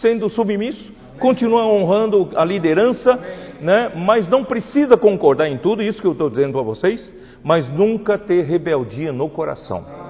sendo 0.01 0.28
submisso, 0.28 0.92
continuar 1.18 1.66
honrando 1.66 2.30
a 2.34 2.44
liderança, 2.44 3.18
né? 3.61 3.92
mas 3.94 4.28
não 4.28 4.44
precisa 4.44 4.96
concordar 4.96 5.49
em 5.49 5.59
tudo, 5.59 5.82
isso 5.82 6.01
que 6.01 6.07
eu 6.07 6.12
estou 6.12 6.28
dizendo 6.28 6.53
para 6.53 6.62
vocês, 6.62 7.12
mas 7.42 7.68
nunca 7.68 8.18
ter 8.18 8.44
rebeldia 8.44 9.12
no 9.12 9.28
coração 9.28 10.07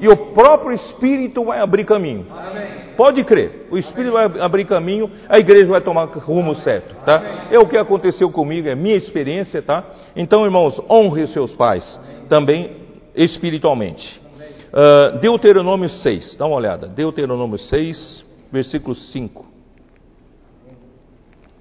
e 0.00 0.08
o 0.08 0.16
próprio 0.32 0.72
Espírito 0.72 1.44
vai 1.44 1.60
abrir 1.60 1.84
caminho. 1.84 2.26
Amém. 2.30 2.88
Pode 2.96 3.24
crer, 3.24 3.66
o 3.70 3.78
Espírito 3.78 4.16
Amém. 4.16 4.28
vai 4.30 4.42
abrir 4.42 4.64
caminho, 4.64 5.10
a 5.28 5.38
igreja 5.38 5.66
vai 5.66 5.80
tomar 5.80 6.06
rumo 6.06 6.54
certo, 6.56 6.94
tá? 7.04 7.48
É 7.50 7.58
o 7.58 7.66
que 7.66 7.76
aconteceu 7.76 8.30
comigo, 8.30 8.68
é 8.68 8.74
minha 8.74 8.96
experiência, 8.96 9.62
tá? 9.62 9.84
Então, 10.16 10.44
irmãos, 10.44 10.80
honre 10.90 11.26
seus 11.28 11.54
pais 11.54 11.98
também 12.28 12.76
espiritualmente. 13.14 14.20
Uh, 14.68 15.18
Deuteronômio 15.18 15.88
6, 15.88 16.36
dá 16.36 16.46
uma 16.46 16.56
olhada. 16.56 16.88
Deuteronômio 16.88 17.58
6, 17.58 18.24
versículo 18.52 18.94
5. 18.94 19.46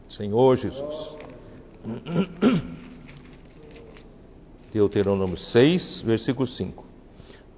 Senhor 0.09 0.55
Jesus. 0.55 1.17
Deuteronômio 4.73 5.37
6, 5.37 6.01
versículo 6.05 6.47
5. 6.47 6.86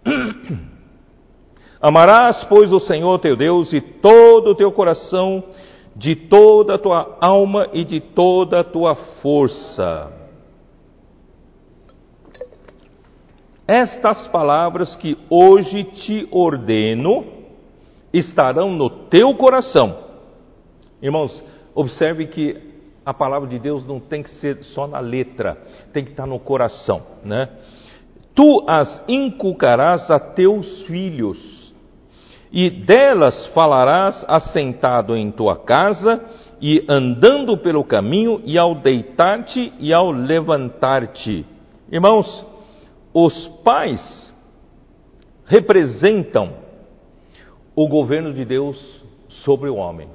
Amarás, 1.82 2.44
pois, 2.46 2.72
o 2.72 2.80
Senhor 2.80 3.20
teu 3.20 3.36
Deus 3.36 3.70
de 3.70 3.80
todo 3.80 4.52
o 4.52 4.56
teu 4.56 4.72
coração, 4.72 5.44
de 5.96 6.16
toda 6.16 6.76
a 6.76 6.78
tua 6.78 7.18
alma 7.22 7.70
e 7.74 7.84
de 7.84 8.00
toda 8.00 8.60
a 8.60 8.64
tua 8.64 8.96
força. 9.22 10.12
Estas 13.68 14.28
palavras 14.28 14.96
que 14.96 15.18
hoje 15.30 15.84
te 15.84 16.28
ordeno 16.32 17.24
estarão 18.12 18.72
no 18.72 18.90
teu 18.90 19.36
coração. 19.36 19.96
Irmãos, 21.02 21.44
observe 21.76 22.28
que 22.28 22.58
a 23.06 23.14
palavra 23.14 23.48
de 23.48 23.60
Deus 23.60 23.86
não 23.86 24.00
tem 24.00 24.24
que 24.24 24.32
ser 24.32 24.64
só 24.64 24.88
na 24.88 25.00
letra, 25.00 25.58
tem 25.94 26.04
que 26.04 26.12
estar 26.12 26.26
no 26.26 26.40
coração, 26.40 27.02
né? 27.24 27.50
Tu 28.36 28.64
as 28.68 29.04
inculcarás 29.08 30.10
a 30.10 30.20
teus 30.20 30.84
filhos, 30.84 31.74
e 32.52 32.70
delas 32.70 33.48
falarás 33.48 34.26
assentado 34.28 35.16
em 35.16 35.32
tua 35.32 35.58
casa, 35.58 36.24
e 36.62 36.84
andando 36.90 37.58
pelo 37.58 37.84
caminho, 37.84 38.42
e 38.44 38.58
ao 38.58 38.76
deitar-te 38.76 39.74
e 39.80 39.94
ao 39.94 40.12
levantar-te. 40.12 41.46
Irmãos, 41.92 42.46
os 43.14 43.48
pais 43.64 44.34
representam 45.46 46.54
o 47.76 47.88
governo 47.88 48.34
de 48.34 48.46
Deus 48.46 49.04
sobre 49.44 49.70
o 49.70 49.76
homem. 49.76 50.10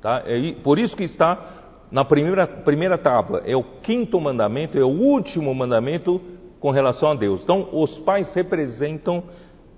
Tá? 0.00 0.22
É 0.26 0.52
por 0.62 0.78
isso 0.78 0.96
que 0.96 1.04
está 1.04 1.64
na 1.90 2.04
primeira, 2.04 2.46
primeira 2.46 2.98
tábua, 2.98 3.42
é 3.44 3.56
o 3.56 3.62
quinto 3.62 4.20
mandamento, 4.20 4.78
é 4.78 4.84
o 4.84 4.88
último 4.88 5.54
mandamento 5.54 6.20
com 6.66 6.72
relação 6.72 7.12
a 7.12 7.14
Deus. 7.14 7.42
Então, 7.44 7.68
os 7.72 7.96
pais 8.00 8.34
representam 8.34 9.22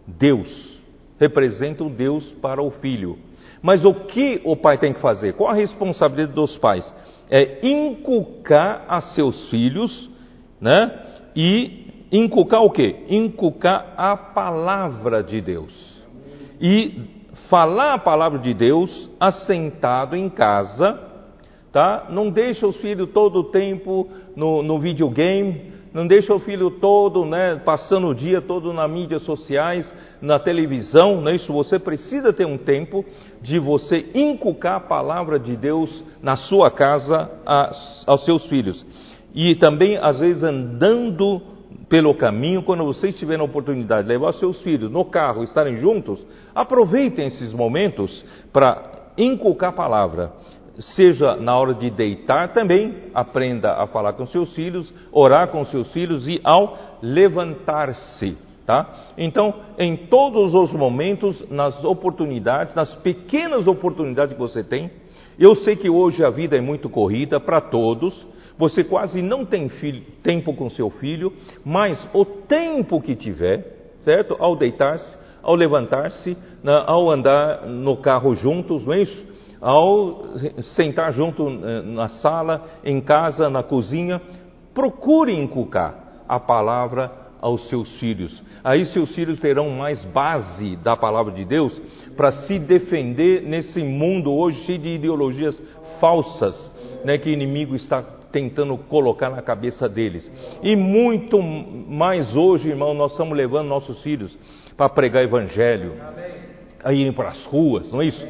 Deus, 0.07 0.81
representam 1.21 1.91
Deus 1.91 2.33
para 2.41 2.63
o 2.63 2.71
filho. 2.71 3.19
Mas 3.61 3.85
o 3.85 3.93
que 3.93 4.41
o 4.43 4.57
pai 4.57 4.79
tem 4.79 4.95
que 4.95 5.01
fazer? 5.01 5.35
Qual 5.35 5.51
a 5.51 5.55
responsabilidade 5.55 6.35
dos 6.35 6.57
pais? 6.57 6.91
É 7.29 7.59
inculcar 7.63 8.87
a 8.89 9.03
seus 9.03 9.51
filhos, 9.51 10.09
né? 10.59 10.99
E 11.37 12.07
inculcar 12.11 12.63
o 12.63 12.71
quê? 12.71 13.05
Inculcar 13.11 13.93
a 13.95 14.17
palavra 14.17 15.23
de 15.23 15.43
Deus. 15.43 16.03
E 16.59 17.03
falar 17.51 17.93
a 17.93 17.99
palavra 17.99 18.39
de 18.39 18.55
Deus 18.55 19.11
assentado 19.21 20.17
em 20.17 20.31
casa, 20.31 20.99
tá? 21.71 22.07
Não 22.09 22.31
deixa 22.31 22.67
os 22.67 22.79
filhos 22.79 23.11
todo 23.13 23.41
o 23.41 23.45
tempo 23.51 24.09
no, 24.35 24.63
no 24.63 24.79
videogame, 24.79 25.77
não 25.99 26.07
deixa 26.07 26.33
o 26.33 26.39
filho 26.39 26.71
todo, 26.71 27.25
né, 27.25 27.61
passando 27.65 28.07
o 28.07 28.15
dia 28.15 28.41
todo 28.41 28.73
nas 28.73 28.89
mídias 28.89 29.23
sociais, 29.23 29.93
na 30.23 30.39
televisão, 30.39 31.21
não 31.21 31.29
é 31.29 31.35
isso? 31.35 31.53
Você 31.53 31.77
precisa 31.77 32.33
ter 32.33 32.47
um 32.47 32.57
tempo 32.57 33.05
de 33.43 33.59
você 33.59 34.07
inculcar 34.15 34.77
a 34.77 34.81
palavra 34.81 35.41
de 35.41 35.57
Deus 35.57 36.05
na 36.23 36.37
sua 36.37 36.71
casa 36.71 37.29
a, 37.45 37.73
aos 38.07 38.25
seus 38.25 38.47
filhos. 38.47 38.87
E 39.35 39.57
também, 39.57 39.97
às 39.97 40.21
vezes, 40.21 40.45
andando 40.45 41.43
pelo 41.89 42.15
caminho, 42.15 42.63
quando 42.63 42.85
vocês 42.85 43.19
tiverem 43.19 43.43
a 43.43 43.45
oportunidade 43.45 44.07
de 44.07 44.13
levar 44.13 44.33
seus 44.35 44.63
filhos 44.63 44.93
no 44.93 45.05
carro, 45.05 45.43
estarem 45.43 45.79
juntos, 45.79 46.25
aproveitem 46.55 47.27
esses 47.27 47.53
momentos 47.53 48.25
para 48.53 49.11
inculcar 49.19 49.71
a 49.71 49.73
palavra 49.73 50.33
seja 50.79 51.37
na 51.37 51.57
hora 51.57 51.75
de 51.75 51.91
deitar 51.91 52.53
também, 52.53 52.95
aprenda 53.13 53.75
a 53.75 53.87
falar 53.87 54.13
com 54.13 54.27
seus 54.27 54.55
filhos, 54.55 54.93
orar 55.13 55.49
com 55.49 55.65
seus 55.65 55.93
filhos 55.93 56.27
e 56.29 56.41
ao 56.45 56.77
levantar-se, 57.03 58.37
tá? 58.65 58.87
Então, 59.17 59.55
em 59.79 59.97
todos 59.97 60.55
os 60.55 60.73
momentos, 60.73 61.45
nas 61.51 61.83
oportunidades, 61.85 62.75
nas 62.75 62.95
pequenas 62.97 63.67
oportunidades 63.67 64.35
que 64.35 64.41
você 64.41 64.63
tem, 64.63 64.91
eu 65.39 65.55
sei 65.57 65.77
que 65.77 65.91
hoje 65.91 66.25
a 66.25 66.31
vida 66.31 66.57
é 66.57 66.61
muito 66.61 66.89
corrida 66.89 67.41
para 67.41 67.61
todos, 67.61 68.27
você 68.57 68.83
quase 68.83 69.23
não 69.23 69.45
tem 69.45 69.69
filho, 69.69 70.03
tempo 70.23 70.53
com 70.55 70.69
seu 70.69 70.91
filho, 70.91 71.33
mas 71.65 72.09
o 72.13 72.25
tempo 72.25 73.01
que 73.01 73.15
tiver, 73.15 73.93
certo? 74.01 74.37
Ao 74.39 74.57
deitar-se, 74.57 75.17
ao 75.43 75.55
levantar-se, 75.55 76.37
ao 76.87 77.09
andar 77.11 77.67
no 77.67 77.97
carro 77.99 78.35
juntos, 78.35 78.85
não 78.85 78.93
é 78.93 79.03
isso? 79.03 79.38
Ao 79.61 80.25
sentar 80.75 81.13
junto 81.13 81.49
eh, 81.49 81.83
na 81.83 82.09
sala, 82.09 82.65
em 82.85 83.01
casa, 83.01 83.51
na 83.51 83.63
cozinha, 83.63 84.21
procure 84.73 85.33
inculcar 85.33 86.23
a 86.29 86.39
palavra 86.39 87.11
aos 87.41 87.69
seus 87.69 87.99
filhos. 87.99 88.43
Aí 88.63 88.85
seus 88.87 89.15
filhos 89.15 89.39
terão 89.39 89.71
mais 89.71 90.05
base 90.07 90.77
da 90.77 90.97
palavra 90.97 91.33
de 91.33 91.45
Deus 91.45 91.81
para 92.17 92.33
se 92.33 92.59
defender 92.59 93.43
nesse 93.43 93.83
mundo 93.83 94.33
hoje 94.33 94.61
cheio 94.65 94.79
de 94.79 94.89
ideologias 94.91 95.61
falsas, 96.01 96.71
né, 97.05 97.19
que 97.19 97.31
o 97.31 97.33
inimigo 97.33 97.75
está 97.75 98.03
tentando 98.31 98.77
colocar 98.77 99.31
na 99.31 99.43
cabeça 99.43 99.89
deles. 99.89 100.31
E 100.63 100.77
muito 100.77 101.41
mais 101.43 102.37
hoje, 102.37 102.69
irmão, 102.69 102.93
nós 102.93 103.13
estamos 103.13 103.37
levando 103.37 103.69
nossos 103.69 104.03
filhos 104.03 104.37
para 104.77 104.89
pregar 104.89 105.23
evangelho, 105.23 105.95
a 106.85 106.93
irem 106.93 107.13
para 107.13 107.29
as 107.31 107.45
ruas, 107.47 107.91
não 107.91 108.03
é 108.03 108.07
isso? 108.07 108.27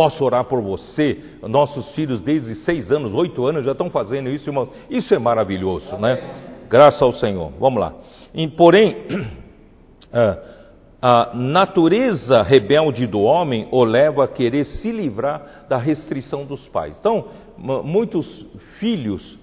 Posso 0.00 0.24
orar 0.24 0.44
por 0.46 0.62
você? 0.62 1.18
Nossos 1.42 1.94
filhos, 1.94 2.22
desde 2.22 2.54
seis 2.54 2.90
anos, 2.90 3.12
oito 3.12 3.44
anos, 3.44 3.66
já 3.66 3.72
estão 3.72 3.90
fazendo 3.90 4.30
isso, 4.30 4.48
irmão. 4.48 4.70
Isso 4.88 5.12
é 5.12 5.18
maravilhoso, 5.18 5.94
né? 5.98 6.64
Graças 6.70 7.02
ao 7.02 7.12
Senhor. 7.12 7.52
Vamos 7.60 7.78
lá. 7.78 7.92
E, 8.32 8.48
porém, 8.48 8.96
a 11.02 11.32
natureza 11.34 12.40
rebelde 12.40 13.06
do 13.06 13.20
homem 13.20 13.68
o 13.70 13.84
leva 13.84 14.24
a 14.24 14.28
querer 14.28 14.64
se 14.64 14.90
livrar 14.90 15.66
da 15.68 15.76
restrição 15.76 16.46
dos 16.46 16.66
pais. 16.68 16.96
Então, 16.98 17.26
muitos 17.58 18.46
filhos, 18.78 19.38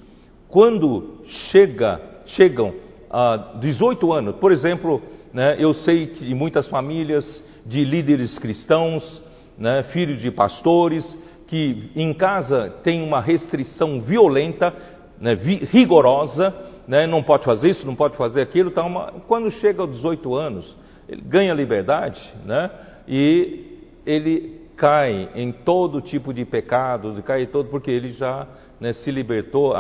quando 0.49 1.20
chega, 1.51 2.01
chegam 2.26 2.74
a 3.12 3.60
18 3.60 4.12
anos, 4.12 4.36
por 4.38 4.51
exemplo, 4.51 5.03
né, 5.32 5.55
eu 5.60 5.72
sei 5.76 6.08
que 6.08 6.34
muitas 6.34 6.68
famílias 6.68 7.43
de 7.64 7.84
líderes 7.84 8.39
cristãos, 8.39 9.26
né, 9.58 9.84
filhos 9.91 10.22
de 10.22 10.32
pastores, 10.32 11.03
que 11.47 11.91
em 11.95 12.14
casa 12.14 12.70
tem 12.84 13.01
uma 13.01 13.22
restrição 13.22 14.01
violenta, 14.01 14.74
né, 15.20 15.34
rigorosa, 15.34 16.53
né, 16.88 17.08
não 17.08 17.24
pode 17.24 17.45
fazer 17.45 17.70
isso, 17.70 17.86
não 17.86 17.95
pode 17.95 18.16
fazer 18.18 18.41
aquilo, 18.41 18.72
tá 18.72 18.84
uma, 18.84 19.14
quando 19.28 19.49
chega 19.51 19.82
aos 19.82 19.91
18 19.91 20.36
anos, 20.36 20.76
ele 21.08 21.22
ganha 21.22 21.53
liberdade, 21.53 22.22
né, 22.45 22.70
e 23.08 23.78
ele 24.05 24.58
cai 24.76 25.30
em 25.34 25.51
todo 25.51 26.01
tipo 26.01 26.34
de 26.34 26.45
pecados, 26.45 27.20
cai 27.22 27.47
todo 27.47 27.70
porque 27.70 27.89
ele 27.89 28.12
já 28.12 28.47
né, 28.80 28.93
se 28.93 29.10
libertou, 29.10 29.74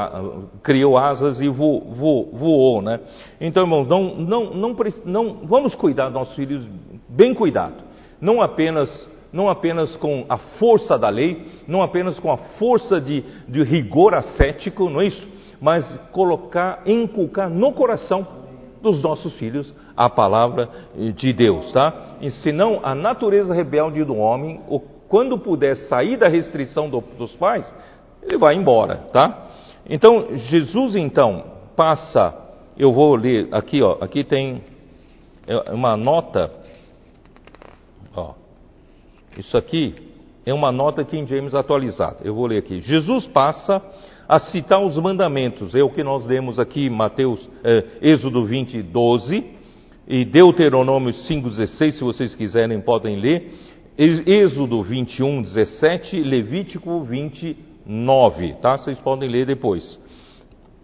criou 0.63 0.97
asas 0.97 1.39
e 1.39 1.47
voou, 1.47 1.81
voou, 1.93 2.31
voou, 2.33 2.81
né? 2.81 2.99
Então, 3.39 3.63
irmãos, 3.63 3.87
não, 3.87 4.15
não, 4.15 4.53
não, 4.55 4.75
não, 5.05 5.33
vamos 5.45 5.75
cuidar 5.75 6.05
dos 6.05 6.13
nossos 6.13 6.35
filhos 6.35 6.67
bem 7.07 7.33
cuidado, 7.33 7.83
não 8.19 8.41
apenas 8.41 8.89
não 9.37 9.47
apenas 9.47 9.95
com 9.97 10.25
a 10.27 10.37
força 10.37 10.97
da 10.97 11.09
lei, 11.09 11.45
não 11.67 11.83
apenas 11.83 12.17
com 12.17 12.31
a 12.31 12.37
força 12.57 12.99
de, 12.99 13.23
de 13.47 13.61
rigor 13.61 14.15
ascético, 14.15 14.89
não 14.89 14.99
é 14.99 15.05
isso? 15.05 15.27
Mas 15.61 15.85
colocar, 16.11 16.81
inculcar 16.87 17.47
no 17.47 17.71
coração 17.71 18.25
dos 18.81 18.99
nossos 19.03 19.37
filhos 19.37 19.71
a 19.95 20.09
palavra 20.09 20.67
de 21.15 21.33
Deus, 21.33 21.71
tá? 21.71 22.17
E 22.19 22.31
senão 22.31 22.79
a 22.81 22.95
natureza 22.95 23.53
rebelde 23.53 24.03
do 24.03 24.15
homem, 24.15 24.59
quando 25.07 25.37
puder 25.37 25.75
sair 25.87 26.17
da 26.17 26.27
restrição 26.27 26.89
do, 26.89 26.99
dos 27.15 27.35
pais, 27.35 27.71
ele 28.23 28.39
vai 28.39 28.55
embora, 28.55 29.07
tá? 29.13 29.49
Então, 29.87 30.35
Jesus 30.49 30.95
então 30.95 31.43
passa, 31.75 32.35
eu 32.75 32.91
vou 32.91 33.13
ler 33.13 33.49
aqui, 33.51 33.83
ó, 33.83 33.97
aqui 34.01 34.23
tem 34.23 34.63
é, 35.45 35.71
uma 35.71 35.95
nota, 35.95 36.51
isso 39.37 39.57
aqui 39.57 39.95
é 40.45 40.53
uma 40.53 40.71
nota 40.71 41.05
em 41.15 41.27
James 41.27 41.53
atualizada. 41.53 42.19
Eu 42.23 42.33
vou 42.33 42.45
ler 42.45 42.59
aqui. 42.59 42.79
Jesus 42.81 43.27
passa 43.27 43.81
a 44.27 44.39
citar 44.39 44.81
os 44.81 44.97
mandamentos, 44.97 45.75
é 45.75 45.83
o 45.83 45.89
que 45.89 46.03
nós 46.03 46.25
lemos 46.25 46.59
aqui, 46.59 46.89
Mateus, 46.89 47.49
é, 47.63 47.83
Êxodo 48.01 48.43
20, 48.43 48.81
12 48.81 49.45
e 50.07 50.25
Deuteronômio 50.25 51.13
5, 51.13 51.49
16, 51.49 51.95
se 51.95 52.03
vocês 52.03 52.35
quiserem 52.35 52.79
podem 52.81 53.17
ler. 53.17 53.51
Êxodo 53.97 54.83
21, 54.83 55.41
17, 55.41 56.21
Levítico 56.21 57.03
20, 57.03 57.57
9, 57.85 58.53
tá? 58.61 58.77
Vocês 58.77 58.99
podem 58.99 59.29
ler 59.29 59.45
depois. 59.45 59.99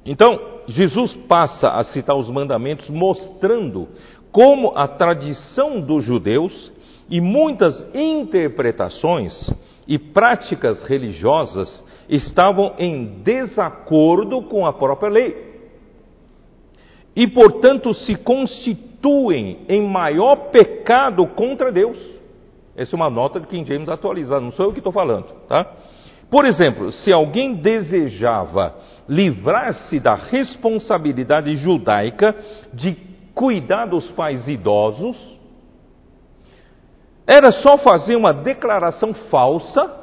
Então, 0.06 0.40
Jesus 0.68 1.14
passa 1.28 1.70
a 1.70 1.84
citar 1.84 2.16
os 2.16 2.30
mandamentos 2.30 2.90
mostrando 2.90 3.88
como 4.32 4.74
a 4.76 4.88
tradição 4.88 5.80
dos 5.80 6.04
judeus 6.04 6.72
e 7.10 7.20
muitas 7.20 7.88
interpretações 7.94 9.50
e 9.88 9.98
práticas 9.98 10.84
religiosas 10.84 11.84
estavam 12.10 12.74
em 12.78 13.22
desacordo 13.24 14.42
com 14.44 14.66
a 14.66 14.74
própria 14.74 15.10
lei. 15.10 15.54
E, 17.16 17.28
portanto, 17.28 17.94
se 17.94 18.16
constituem 18.16 19.66
em 19.70 19.82
maior 19.88 20.36
pecado 20.52 21.28
contra 21.28 21.72
Deus. 21.72 21.98
Essa 22.76 22.96
é 22.96 22.98
uma 22.98 23.10
nota 23.10 23.40
de 23.40 23.48
King 23.48 23.68
James 23.68 23.88
atualizada, 23.88 24.42
não 24.42 24.52
sou 24.52 24.66
eu 24.66 24.72
que 24.72 24.80
estou 24.80 24.92
falando, 24.92 25.28
tá? 25.48 25.72
Por 26.30 26.46
exemplo, 26.46 26.92
se 26.92 27.14
alguém 27.14 27.54
desejava 27.54 28.76
livrar-se 29.08 30.00
da 30.00 30.16
responsabilidade 30.16 31.56
judaica 31.58 32.36
de 32.74 32.98
cuidar 33.36 33.86
dos 33.86 34.10
pais 34.12 34.48
idosos, 34.48 35.16
era 37.26 37.52
só 37.52 37.78
fazer 37.78 38.16
uma 38.16 38.34
declaração 38.34 39.14
falsa 39.14 40.02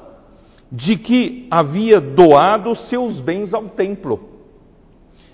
de 0.73 0.97
que 0.97 1.47
havia 1.51 2.01
doado 2.01 2.75
seus 2.77 3.21
bens 3.21 3.53
ao 3.53 3.69
templo. 3.71 4.29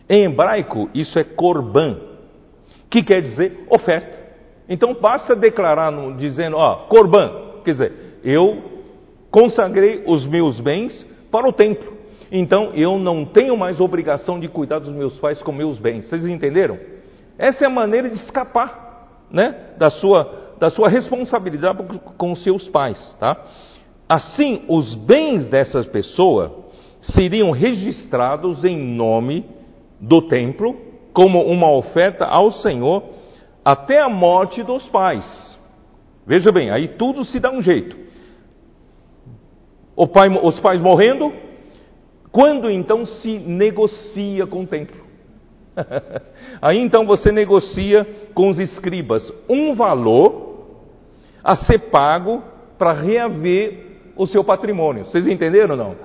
Em 0.09 0.25
hebraico, 0.25 0.89
isso 0.95 1.19
é 1.19 1.25
korban, 1.25 1.99
que 2.91 3.03
quer 3.03 3.21
dizer 3.21 3.67
oferta. 3.71 4.19
Então 4.69 4.95
basta 4.95 5.37
declarar 5.37 5.93
dizendo, 6.17 6.57
ó, 6.57 6.87
korban, 6.89 7.61
quer 7.65 7.73
dizer, 7.73 7.93
eu 8.25 8.63
consagrei 9.31 10.03
os 10.07 10.27
meus 10.27 10.61
bens 10.61 11.07
para 11.31 11.49
o 11.49 11.53
templo. 11.53 11.95
Então 12.33 12.73
eu 12.75 12.99
não 12.99 13.25
tenho 13.25 13.57
mais 13.57 13.81
obrigação 13.81 14.41
de 14.41 14.49
cuidar 14.49 14.81
dos 14.81 14.93
meus 14.93 15.19
pais 15.19 15.43
com 15.43 15.53
meus 15.53 15.79
bens. 15.79 16.09
Vocês 16.09 16.25
entenderam? 16.27 16.79
Essa 17.39 17.65
é 17.65 17.67
a 17.67 17.71
maneira 17.71 18.09
de 18.09 18.17
escapar, 18.17 19.27
né, 19.31 19.75
da 19.77 19.91
sua 19.91 20.46
da 20.59 20.71
sua 20.71 20.89
responsabilidade 20.89 21.83
com 22.17 22.35
seus 22.35 22.69
pais, 22.69 23.17
tá? 23.19 23.37
Assim, 24.09 24.63
os 24.69 24.95
bens 24.95 25.49
dessas 25.49 25.87
pessoas 25.87 26.51
seriam 27.01 27.51
registrados 27.51 28.65
em 28.65 28.77
nome 28.77 29.45
do 30.01 30.23
templo 30.23 30.77
como 31.13 31.43
uma 31.43 31.71
oferta 31.71 32.25
ao 32.25 32.53
Senhor 32.53 33.03
até 33.65 34.01
a 34.01 34.09
morte 34.09 34.63
dos 34.63 34.87
pais. 34.89 35.59
Veja 36.27 36.53
bem, 36.53 36.71
aí 36.71 36.89
tudo 36.89 37.25
se 37.25 37.41
dá 37.41 37.51
um 37.51 37.61
jeito 37.61 38.07
pai, 40.05 40.29
os 40.43 40.61
pais 40.61 40.83
morrendo, 40.83 41.33
quando 42.31 42.69
então 42.69 43.07
se 43.07 43.39
negocia 43.39 44.47
com 44.47 44.65
o 44.65 44.67
templo? 44.67 45.07
Aí 46.61 46.79
então 46.79 47.07
você 47.07 47.31
negocia 47.31 48.07
com 48.35 48.49
os 48.49 48.59
escribas 48.59 49.33
um 49.49 49.75
valor 49.75 50.46
a 51.47 51.55
ser 51.55 51.79
pago 51.91 52.43
para 52.77 52.93
reaver 52.93 53.87
o 54.17 54.27
seu 54.27 54.43
patrimônio. 54.43 55.05
Vocês 55.05 55.29
entenderam 55.29 55.77
ou 55.77 55.77
não? 55.77 55.97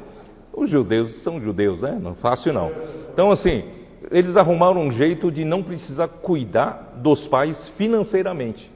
Os 0.53 0.69
judeus 0.69 1.23
são 1.23 1.41
judeus, 1.41 1.81
né? 1.81 1.97
Não 1.99 2.11
é 2.11 2.15
fácil 2.15 2.53
não. 2.53 2.71
Então 3.11 3.31
assim, 3.31 3.63
eles 4.11 4.37
arrumaram 4.37 4.79
um 4.81 4.91
jeito 4.91 5.31
de 5.31 5.43
não 5.43 5.63
precisar 5.63 6.07
cuidar 6.07 6.93
dos 6.97 7.27
pais 7.27 7.69
financeiramente. 7.69 8.69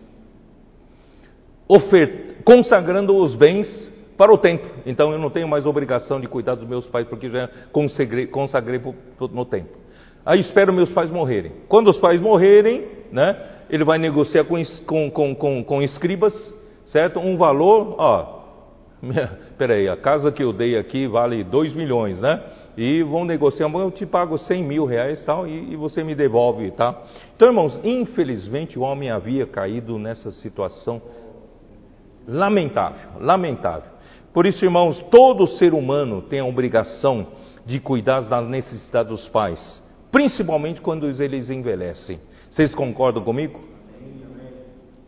Consagrando 2.43 3.15
os 3.15 3.35
bens 3.35 3.91
para 4.17 4.33
o 4.33 4.37
templo. 4.37 4.71
Então 4.87 5.11
eu 5.11 5.19
não 5.19 5.29
tenho 5.29 5.47
mais 5.47 5.67
obrigação 5.67 6.19
de 6.19 6.27
cuidar 6.27 6.55
dos 6.55 6.67
meus 6.67 6.87
pais, 6.87 7.07
porque 7.07 7.29
já 7.29 7.47
consagrei, 7.71 8.25
consagrei 8.25 8.81
no 9.19 9.45
templo. 9.45 9.77
Aí 10.25 10.39
espero 10.39 10.73
meus 10.73 10.89
pais 10.89 11.11
morrerem. 11.11 11.51
Quando 11.67 11.89
os 11.89 11.99
pais 11.99 12.19
morrerem, 12.19 12.85
né, 13.11 13.37
ele 13.69 13.83
vai 13.83 13.97
negociar 13.97 14.45
com, 14.45 14.63
com, 15.11 15.35
com, 15.35 15.63
com 15.63 15.81
escribas, 15.81 16.33
certo? 16.85 17.19
Um 17.19 17.37
valor, 17.37 17.95
ó, 17.97 18.35
peraí, 19.57 19.87
a 19.87 19.97
casa 19.97 20.31
que 20.31 20.43
eu 20.43 20.53
dei 20.53 20.77
aqui 20.77 21.07
vale 21.07 21.43
2 21.43 21.73
milhões, 21.73 22.21
né? 22.21 22.41
E 22.77 23.03
vão 23.03 23.25
negociar, 23.25 23.69
eu 23.69 23.91
te 23.91 24.05
pago 24.05 24.37
100 24.37 24.63
mil 24.63 24.85
reais 24.85 25.23
tal, 25.25 25.47
e, 25.47 25.73
e 25.73 25.75
você 25.75 26.03
me 26.03 26.15
devolve, 26.15 26.71
tá? 26.71 27.03
Então, 27.35 27.49
irmãos, 27.49 27.79
infelizmente 27.83 28.77
o 28.77 28.81
homem 28.81 29.09
havia 29.09 29.45
caído 29.45 29.97
nessa 29.97 30.31
situação 30.31 31.01
lamentável, 32.27 33.21
lamentável. 33.21 33.95
Por 34.33 34.45
isso, 34.45 34.65
irmãos, 34.65 35.01
todo 35.09 35.47
ser 35.47 35.73
humano 35.73 36.21
tem 36.23 36.39
a 36.39 36.45
obrigação 36.45 37.27
de 37.65 37.79
cuidar 37.79 38.21
das 38.21 38.47
necessidades 38.47 39.09
dos 39.09 39.29
pais, 39.29 39.81
principalmente 40.11 40.81
quando 40.81 41.07
eles 41.07 41.49
envelhecem. 41.49 42.19
Vocês 42.49 42.73
concordam 42.73 43.23
comigo? 43.23 43.59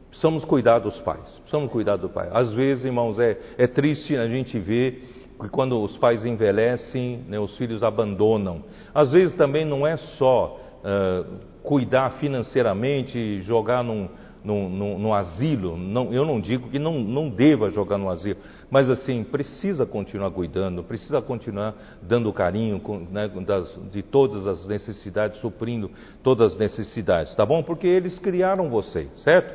Precisamos 0.09 0.43
cuidar 0.45 0.79
dos 0.79 0.99
pais, 1.01 1.37
precisamos 1.39 1.71
cuidar 1.71 1.95
do 1.97 2.09
pai. 2.09 2.27
Às 2.31 2.51
vezes, 2.51 2.85
irmãos, 2.85 3.19
é, 3.19 3.37
é 3.57 3.67
triste 3.67 4.17
a 4.17 4.27
gente 4.27 4.57
ver 4.57 5.03
que 5.39 5.47
quando 5.49 5.79
os 5.79 5.95
pais 5.97 6.25
envelhecem, 6.25 7.23
né, 7.27 7.39
os 7.39 7.55
filhos 7.55 7.83
abandonam. 7.83 8.63
Às 8.95 9.11
vezes 9.11 9.35
também 9.35 9.63
não 9.63 9.85
é 9.85 9.95
só 9.95 10.59
uh, 10.79 11.37
cuidar 11.61 12.13
financeiramente, 12.13 13.41
jogar 13.41 13.83
num, 13.83 14.09
no, 14.55 15.13
asilo, 15.13 15.75
não, 15.75 16.13
eu 16.13 16.25
não 16.25 16.39
digo 16.39 16.69
que 16.69 16.79
não, 16.79 16.99
não 16.99 17.29
deva 17.29 17.69
jogar 17.69 17.97
no 17.97 18.09
asilo, 18.09 18.39
mas 18.69 18.89
assim, 18.89 19.23
precisa 19.23 19.85
continuar 19.85 20.31
cuidando, 20.31 20.83
precisa 20.83 21.21
continuar 21.21 21.73
dando 22.01 22.31
carinho 22.31 22.81
né, 23.11 23.27
das, 23.45 23.77
de 23.91 24.01
todas 24.01 24.47
as 24.47 24.67
necessidades, 24.67 25.41
suprindo 25.41 25.91
todas 26.23 26.53
as 26.53 26.57
necessidades, 26.57 27.35
tá 27.35 27.45
bom? 27.45 27.61
Porque 27.61 27.87
eles 27.87 28.17
criaram 28.19 28.69
você, 28.69 29.07
certo? 29.15 29.53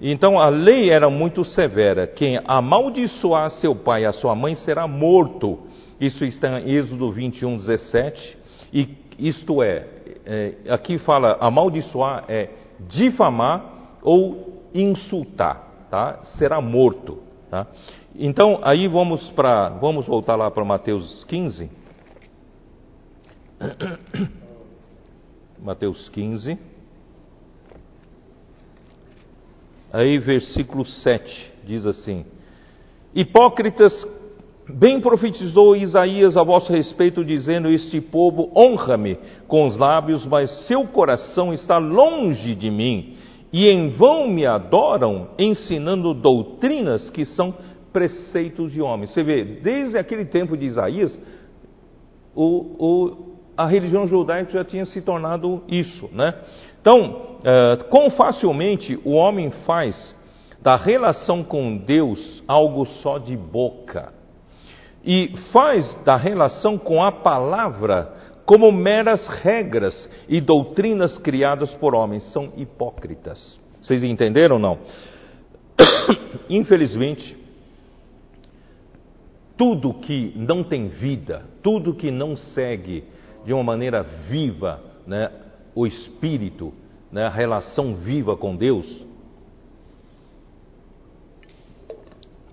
Então 0.00 0.38
a 0.38 0.48
lei 0.48 0.90
era 0.90 1.10
muito 1.10 1.44
severa: 1.44 2.06
quem 2.06 2.40
amaldiçoar 2.46 3.50
seu 3.50 3.74
pai 3.74 4.02
e 4.02 4.06
a 4.06 4.12
sua 4.12 4.34
mãe 4.34 4.54
será 4.54 4.86
morto. 4.86 5.60
Isso 6.00 6.24
está 6.24 6.60
em 6.60 6.70
Êxodo 6.70 7.10
21, 7.10 7.56
17. 7.56 8.38
E 8.72 8.88
isto 9.18 9.62
é, 9.62 9.86
é 10.24 10.54
aqui 10.70 10.96
fala 10.98 11.36
amaldiçoar 11.40 12.24
é 12.28 12.48
difamar 12.88 13.79
ou 14.02 14.62
insultar, 14.74 15.86
tá? 15.90 16.20
Será 16.38 16.60
morto, 16.60 17.18
tá? 17.50 17.66
Então, 18.14 18.60
aí 18.62 18.88
vamos 18.88 19.30
para, 19.30 19.70
vamos 19.70 20.06
voltar 20.06 20.36
lá 20.36 20.50
para 20.50 20.64
Mateus 20.64 21.24
15. 21.24 21.70
Mateus 25.62 26.08
15. 26.08 26.58
Aí 29.92 30.18
versículo 30.18 30.86
7 30.86 31.54
diz 31.64 31.84
assim: 31.84 32.24
Hipócritas, 33.14 33.92
Bem 34.74 35.00
profetizou 35.00 35.74
Isaías 35.74 36.36
a 36.36 36.42
vosso 36.42 36.72
respeito, 36.72 37.24
dizendo: 37.24 37.68
Este 37.68 38.00
povo 38.00 38.52
honra-me 38.54 39.18
com 39.48 39.66
os 39.66 39.76
lábios, 39.76 40.26
mas 40.26 40.66
seu 40.66 40.86
coração 40.86 41.52
está 41.52 41.78
longe 41.78 42.54
de 42.54 42.70
mim, 42.70 43.16
e 43.52 43.68
em 43.68 43.90
vão 43.90 44.28
me 44.28 44.46
adoram, 44.46 45.28
ensinando 45.38 46.14
doutrinas 46.14 47.10
que 47.10 47.24
são 47.24 47.54
preceitos 47.92 48.72
de 48.72 48.80
homens. 48.80 49.12
Você 49.12 49.22
vê, 49.22 49.44
desde 49.44 49.98
aquele 49.98 50.24
tempo 50.24 50.56
de 50.56 50.66
Isaías, 50.66 51.20
o, 52.34 52.44
o, 52.78 53.36
a 53.56 53.66
religião 53.66 54.06
judaica 54.06 54.52
já 54.52 54.64
tinha 54.64 54.84
se 54.84 55.02
tornado 55.02 55.62
isso, 55.68 56.08
né? 56.12 56.34
Então, 56.80 57.38
é, 57.44 57.76
quão 57.88 58.10
facilmente 58.10 58.98
o 59.04 59.12
homem 59.12 59.50
faz 59.66 60.16
da 60.62 60.76
relação 60.76 61.42
com 61.42 61.76
Deus 61.76 62.42
algo 62.46 62.86
só 62.86 63.18
de 63.18 63.36
boca 63.36 64.12
e 65.04 65.34
faz 65.52 65.94
da 66.04 66.16
relação 66.16 66.76
com 66.78 67.02
a 67.02 67.10
palavra 67.10 68.12
como 68.50 68.72
meras 68.72 69.28
regras 69.28 70.10
e 70.28 70.40
doutrinas 70.40 71.16
criadas 71.18 71.72
por 71.74 71.94
homens. 71.94 72.32
São 72.32 72.52
hipócritas. 72.56 73.60
Vocês 73.80 74.02
entenderam 74.02 74.56
ou 74.56 74.60
não? 74.60 74.78
Infelizmente, 76.50 77.38
tudo 79.56 79.94
que 79.94 80.32
não 80.34 80.64
tem 80.64 80.88
vida, 80.88 81.44
tudo 81.62 81.94
que 81.94 82.10
não 82.10 82.36
segue 82.36 83.04
de 83.46 83.52
uma 83.52 83.62
maneira 83.62 84.02
viva 84.02 84.82
né, 85.06 85.30
o 85.72 85.86
Espírito, 85.86 86.74
né, 87.12 87.26
a 87.26 87.30
relação 87.30 87.94
viva 87.94 88.36
com 88.36 88.56
Deus, 88.56 89.06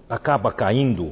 acaba 0.08 0.52
caindo 0.52 1.12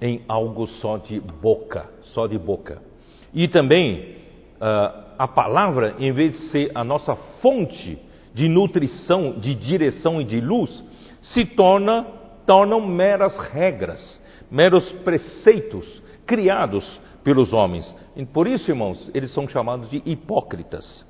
em 0.00 0.22
algo 0.28 0.68
só 0.68 0.98
de 0.98 1.18
boca, 1.18 1.90
só 2.04 2.28
de 2.28 2.38
boca. 2.38 2.93
E 3.34 3.48
também 3.48 4.16
uh, 4.60 5.04
a 5.18 5.28
palavra, 5.28 5.96
em 5.98 6.12
vez 6.12 6.32
de 6.32 6.38
ser 6.48 6.70
a 6.74 6.84
nossa 6.84 7.16
fonte 7.40 7.98
de 8.32 8.48
nutrição, 8.48 9.32
de 9.38 9.54
direção 9.54 10.20
e 10.20 10.24
de 10.24 10.40
luz, 10.40 10.84
se 11.20 11.44
torna 11.44 12.06
tornam 12.46 12.86
meras 12.86 13.38
regras, 13.38 14.20
meros 14.50 14.92
preceitos 15.02 16.02
criados 16.26 17.00
pelos 17.22 17.54
homens. 17.54 17.94
E 18.14 18.26
por 18.26 18.46
isso, 18.46 18.70
irmãos, 18.70 19.10
eles 19.14 19.32
são 19.32 19.48
chamados 19.48 19.88
de 19.88 20.02
hipócritas. 20.04 21.06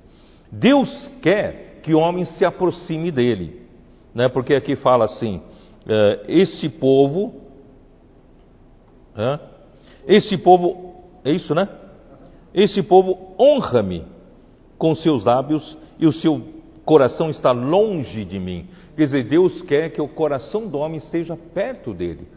Deus 0.50 1.10
quer 1.20 1.80
que 1.82 1.92
o 1.92 1.98
homem 1.98 2.24
se 2.24 2.44
aproxime 2.44 3.10
dele, 3.10 3.62
né? 4.14 4.28
Porque 4.28 4.54
aqui 4.54 4.76
fala 4.76 5.06
assim: 5.06 5.38
uh, 5.38 6.24
este 6.28 6.68
povo 6.68 7.44
esse 10.06 10.36
povo, 10.36 11.04
é 11.24 11.30
isso, 11.30 11.54
né? 11.54 11.68
Esse 12.54 12.82
povo 12.82 13.34
honra-me 13.38 14.04
com 14.78 14.94
seus 14.94 15.24
lábios 15.24 15.76
e 15.98 16.06
o 16.06 16.12
seu 16.12 16.40
coração 16.84 17.30
está 17.30 17.50
longe 17.50 18.24
de 18.24 18.38
mim. 18.38 18.66
Quer 18.96 19.04
dizer, 19.04 19.24
Deus 19.24 19.60
quer 19.62 19.90
que 19.90 20.00
o 20.00 20.08
coração 20.08 20.68
do 20.68 20.78
homem 20.78 20.98
esteja 20.98 21.36
perto 21.52 21.92
dele, 21.92 22.28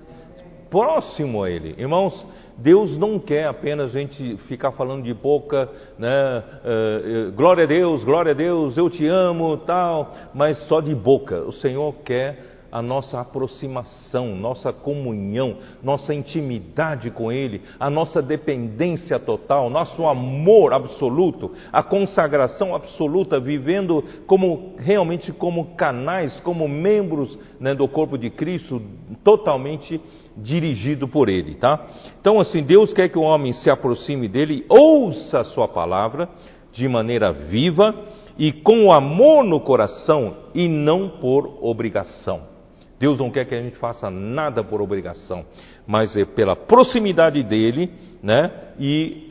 próximo 0.72 1.44
a 1.44 1.52
ele. 1.52 1.76
Irmãos, 1.78 2.26
Deus 2.58 2.98
não 2.98 3.20
quer 3.20 3.48
apenas 3.48 3.96
a 3.96 4.00
gente 4.00 4.38
ficar 4.48 4.72
falando 4.72 5.04
de 5.04 5.14
boca, 5.14 5.70
né? 6.00 6.44
Uh, 6.64 7.32
glória 7.34 7.66
a 7.66 7.68
Deus, 7.68 8.04
glória 8.04 8.32
a 8.32 8.36
Deus, 8.36 8.76
eu 8.76 8.90
te 8.90 9.06
amo, 9.06 9.58
tal, 9.58 10.12
mas 10.34 10.58
só 10.68 10.82
de 10.82 10.96
boca. 10.96 11.42
O 11.44 11.52
Senhor 11.52 11.94
quer 12.04 12.57
a 12.72 12.82
nossa 12.82 13.20
aproximação, 13.20 14.36
nossa 14.36 14.74
comunhão, 14.74 15.58
nossa 15.82 16.14
intimidade 16.14 17.10
com 17.12 17.32
Ele, 17.32 17.62
a 17.80 17.90
nossa 17.90 18.22
dependência 18.22 19.20
total, 19.20 19.70
nosso 19.70 20.06
amor 20.06 20.74
absoluto, 20.74 21.52
a 21.72 21.82
consagração 21.82 22.76
absoluta, 22.76 23.40
vivendo 23.40 24.04
como 24.26 24.76
realmente 24.78 25.32
como 25.32 25.76
canais, 25.76 26.40
como 26.42 26.68
membros 26.68 27.38
né, 27.60 27.74
do 27.74 27.88
corpo 27.88 28.18
de 28.18 28.30
Cristo, 28.30 28.82
totalmente 29.24 30.02
dirigido 30.36 31.08
por 31.08 31.30
Ele, 31.30 31.56
tá? 31.56 31.88
Então, 32.20 32.40
assim, 32.40 32.62
Deus 32.62 32.94
quer 32.94 33.10
que 33.10 33.18
o 33.18 33.24
homem 33.24 33.54
se 33.54 33.70
aproxime 33.70 34.28
dele, 34.28 34.66
ouça 34.70 35.40
a 35.40 35.46
Sua 35.46 35.68
palavra 35.68 36.30
de 36.72 36.88
maneira 36.88 37.32
viva 37.32 37.96
e 38.38 38.52
com 38.52 38.92
amor 38.92 39.44
no 39.44 39.60
coração 39.60 40.38
e 40.54 40.68
não 40.68 41.10
por 41.10 41.58
obrigação. 41.62 42.57
Deus 43.00 43.20
não 43.20 43.30
quer 43.30 43.46
que 43.46 43.54
a 43.54 43.62
gente 43.62 43.78
faça 43.78 44.10
nada 44.10 44.64
por 44.64 44.82
obrigação, 44.82 45.46
mas 45.86 46.16
é 46.16 46.26
pela 46.26 46.56
proximidade 46.56 47.44
dele, 47.44 47.92
né? 48.24 48.52
E 48.80 49.28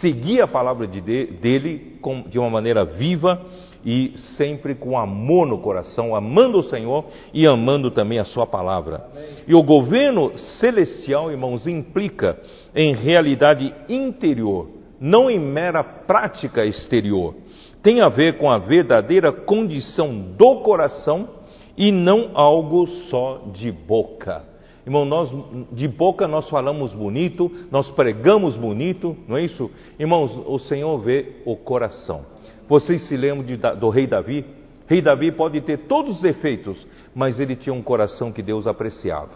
seguir 0.00 0.40
a 0.40 0.46
palavra 0.46 0.86
de, 0.86 1.00
dele 1.00 1.98
de 2.28 2.38
uma 2.38 2.50
maneira 2.50 2.84
viva 2.84 3.40
e 3.84 4.14
sempre 4.36 4.74
com 4.74 4.98
amor 4.98 5.46
no 5.46 5.58
coração, 5.58 6.14
amando 6.14 6.58
o 6.58 6.62
Senhor 6.64 7.04
e 7.32 7.46
amando 7.46 7.90
também 7.90 8.18
a 8.18 8.24
Sua 8.24 8.46
palavra. 8.46 9.08
Amém. 9.12 9.28
E 9.46 9.54
o 9.54 9.62
governo 9.62 10.36
celestial, 10.58 11.30
irmãos, 11.30 11.66
implica 11.66 12.38
em 12.74 12.94
realidade 12.94 13.72
interior, 13.88 14.68
não 15.00 15.30
em 15.30 15.38
mera 15.38 15.84
prática 15.84 16.64
exterior. 16.64 17.34
Tem 17.82 18.00
a 18.00 18.08
ver 18.08 18.38
com 18.38 18.50
a 18.50 18.58
verdadeira 18.58 19.30
condição 19.30 20.12
do 20.36 20.62
coração 20.62 21.28
e 21.76 21.92
não 21.92 22.30
algo 22.34 22.86
só 23.08 23.42
de 23.52 23.70
boca. 23.70 24.44
Irmão, 24.86 25.04
nós 25.04 25.28
de 25.72 25.88
boca 25.88 26.28
nós 26.28 26.48
falamos 26.48 26.94
bonito, 26.94 27.50
nós 27.72 27.90
pregamos 27.90 28.56
bonito, 28.56 29.16
não 29.26 29.36
é 29.36 29.42
isso? 29.42 29.68
Irmãos, 29.98 30.40
o 30.46 30.58
Senhor 30.60 30.96
vê 30.98 31.42
o 31.44 31.56
coração. 31.56 32.24
Vocês 32.68 33.06
se 33.08 33.16
lembram 33.16 33.44
de, 33.44 33.56
do 33.56 33.88
rei 33.88 34.06
Davi? 34.06 34.44
Rei 34.86 35.02
Davi 35.02 35.32
pode 35.32 35.60
ter 35.62 35.78
todos 35.88 36.16
os 36.16 36.22
defeitos, 36.22 36.86
mas 37.12 37.40
ele 37.40 37.56
tinha 37.56 37.74
um 37.74 37.82
coração 37.82 38.30
que 38.30 38.42
Deus 38.42 38.66
apreciava. 38.66 39.30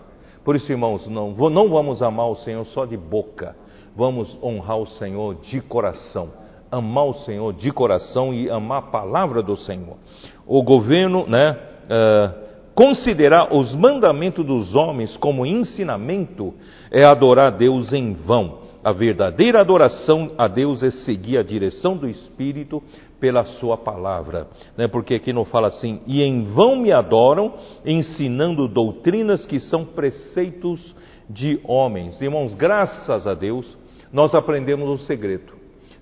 Por 0.45 0.55
isso, 0.55 0.71
irmãos, 0.71 1.07
não, 1.09 1.33
não 1.33 1.69
vamos 1.69 2.01
amar 2.03 2.29
o 2.31 2.37
Senhor 2.37 2.65
só 2.67 2.87
de 2.87 2.97
boca, 2.97 3.57
vamos 3.97 4.39
honrar 4.43 4.79
o 4.79 4.87
Senhor 4.87 5.35
de 5.35 5.61
coração. 5.61 6.31
Amar 6.71 7.07
o 7.07 7.15
Senhor 7.25 7.53
de 7.53 7.73
coração 7.73 8.33
e 8.33 8.49
amar 8.49 8.79
a 8.79 8.83
palavra 8.83 9.43
do 9.43 9.57
Senhor. 9.57 9.97
O 10.47 10.63
governo, 10.63 11.27
né? 11.27 11.59
Uh, 11.91 12.51
considerar 12.75 13.55
os 13.55 13.75
mandamentos 13.75 14.45
dos 14.45 14.75
homens 14.75 15.17
como 15.17 15.45
ensinamento 15.45 16.55
é 16.91 17.05
adorar 17.05 17.49
a 17.49 17.57
Deus 17.57 17.93
em 17.93 18.15
vão. 18.15 18.61
A 18.83 18.93
verdadeira 18.93 19.61
adoração 19.61 20.33
a 20.39 20.49
Deus 20.49 20.83
é 20.83 20.91
seguir 20.91 21.37
a 21.37 21.43
direção 21.43 21.97
do 21.97 22.09
Espírito 22.09 22.83
pela 23.21 23.45
Sua 23.45 23.77
palavra. 23.77 24.49
Né? 24.75 24.89
Porque 24.89 25.15
aqui 25.15 25.33
não 25.35 25.45
fala 25.45 25.69
assim, 25.69 26.01
e 26.07 26.23
em 26.23 26.45
vão 26.45 26.77
me 26.77 26.91
adoram, 26.91 27.53
ensinando 27.85 28.67
doutrinas 28.67 29.45
que 29.45 29.61
são 29.61 29.85
preceitos 29.85 30.95
de 31.29 31.61
homens. 31.65 32.21
Irmãos, 32.23 32.55
graças 32.55 33.27
a 33.27 33.35
Deus, 33.35 33.77
nós 34.11 34.35
aprendemos 34.35 34.89
o 34.89 35.05
segredo. 35.05 35.53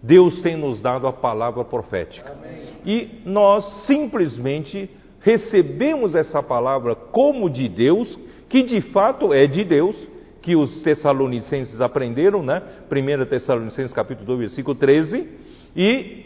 Deus 0.01 0.41
tem 0.43 0.57
nos 0.57 0.81
dado 0.81 1.09
a 1.09 1.13
palavra 1.13 1.65
profética. 1.65 2.33
Amém. 2.39 2.61
E 2.87 3.21
nós 3.25 3.65
simplesmente 3.87 4.89
recebemos 5.21 6.15
essa 6.15 6.43
palavra 6.43 6.95
como 6.95 7.51
de 7.51 7.69
Deus, 7.69 8.19
que 8.49 8.63
de 8.63 8.81
fato 8.81 9.33
é 9.33 9.47
de 9.47 9.65
Deus, 9.65 9.97
que 10.41 10.57
os 10.57 10.83
tessalonicenses 10.83 11.81
aprenderam, 11.81 12.43
né? 12.43 12.63
1 12.91 13.27
Tessalonicenses 13.27 13.93
capítulo 13.93 14.27
2, 14.27 14.39
versículo 14.41 14.75
13, 14.75 15.29
e 15.77 16.25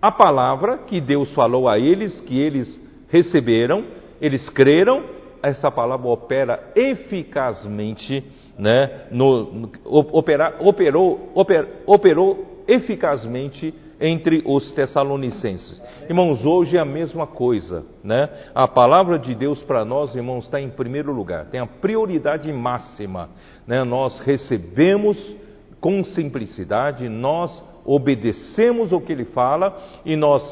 a 0.00 0.12
palavra 0.12 0.78
que 0.78 1.00
Deus 1.00 1.32
falou 1.34 1.68
a 1.68 1.78
eles, 1.78 2.20
que 2.20 2.38
eles 2.38 2.80
receberam, 3.08 3.84
eles 4.20 4.48
creram, 4.50 5.02
essa 5.42 5.70
palavra 5.70 6.06
opera 6.06 6.72
eficazmente, 6.76 8.22
né? 8.58 9.06
No, 9.10 9.52
no 9.52 9.70
opera, 9.84 10.56
operou, 10.60 11.32
oper, 11.34 11.66
operou 11.86 12.62
eficazmente 12.68 13.74
entre 14.00 14.42
os 14.46 14.72
tessalonicenses. 14.72 15.80
Irmãos, 16.08 16.44
hoje 16.44 16.76
é 16.76 16.80
a 16.80 16.84
mesma 16.84 17.26
coisa, 17.26 17.84
né? 18.02 18.30
A 18.54 18.66
palavra 18.66 19.18
de 19.18 19.34
Deus 19.34 19.62
para 19.62 19.84
nós, 19.84 20.14
irmãos, 20.14 20.44
está 20.44 20.60
em 20.60 20.70
primeiro 20.70 21.12
lugar, 21.12 21.46
tem 21.46 21.60
a 21.60 21.66
prioridade 21.66 22.50
máxima, 22.50 23.28
né? 23.66 23.84
Nós 23.84 24.18
recebemos 24.20 25.36
com 25.80 26.02
simplicidade, 26.02 27.08
nós 27.08 27.62
obedecemos 27.84 28.92
o 28.92 29.00
que 29.00 29.12
ele 29.12 29.26
fala 29.26 29.76
e 30.04 30.16
nós 30.16 30.42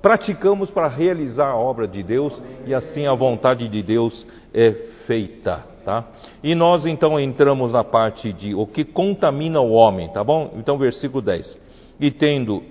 praticamos 0.00 0.70
para 0.70 0.88
realizar 0.88 1.48
a 1.48 1.56
obra 1.56 1.88
de 1.88 2.02
Deus 2.02 2.38
e 2.66 2.74
assim 2.74 3.06
a 3.06 3.14
vontade 3.14 3.68
de 3.68 3.82
Deus 3.82 4.26
é 4.52 4.72
feita, 5.06 5.64
tá? 5.84 6.06
E 6.42 6.54
nós 6.54 6.86
então 6.86 7.20
entramos 7.20 7.72
na 7.72 7.84
parte 7.84 8.32
de 8.32 8.54
o 8.54 8.66
que 8.66 8.84
contamina 8.84 9.60
o 9.60 9.72
homem, 9.72 10.08
tá 10.08 10.24
bom? 10.24 10.52
Então, 10.56 10.78
versículo 10.78 11.22
10 11.22 11.63
e 12.04 12.10
tendo, 12.10 12.62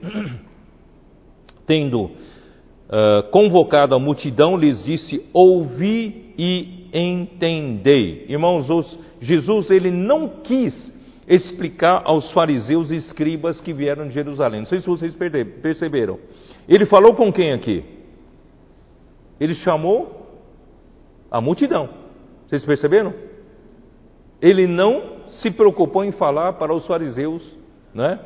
tendo 1.66 2.04
uh, 2.04 2.12
convocado 3.32 3.96
a 3.96 4.00
multidão, 4.00 4.56
lhes 4.56 4.84
disse: 4.84 5.26
Ouvi 5.34 6.34
e 6.38 6.88
entendei. 6.94 8.26
Irmãos, 8.30 8.70
os, 8.70 9.00
Jesus 9.20 9.72
ele 9.72 9.90
não 9.90 10.30
quis 10.44 10.94
explicar 11.28 12.04
aos 12.06 12.32
fariseus 12.32 12.92
e 12.92 12.96
escribas 12.96 13.60
que 13.60 13.74
vieram 13.74 14.08
de 14.08 14.14
Jerusalém. 14.14 14.60
Não 14.60 14.68
sei 14.68 14.82
se 14.82 14.88
vocês 14.88 15.16
perceberam. 15.62 16.20
Ele 16.68 16.86
falou 16.86 17.16
com 17.16 17.32
quem 17.32 17.54
aqui? 17.54 17.84
Ele 19.40 19.56
chamou 19.56 20.28
a 21.32 21.42
multidão. 21.42 21.90
Vocês 22.46 22.64
perceberam? 22.64 23.14
Ele 24.40 24.68
não 24.68 25.24
se 25.28 25.50
preocupou 25.50 26.04
em 26.04 26.12
falar 26.12 26.54
para 26.54 26.74
os 26.74 26.86
fariseus, 26.86 27.42
né, 27.94 28.20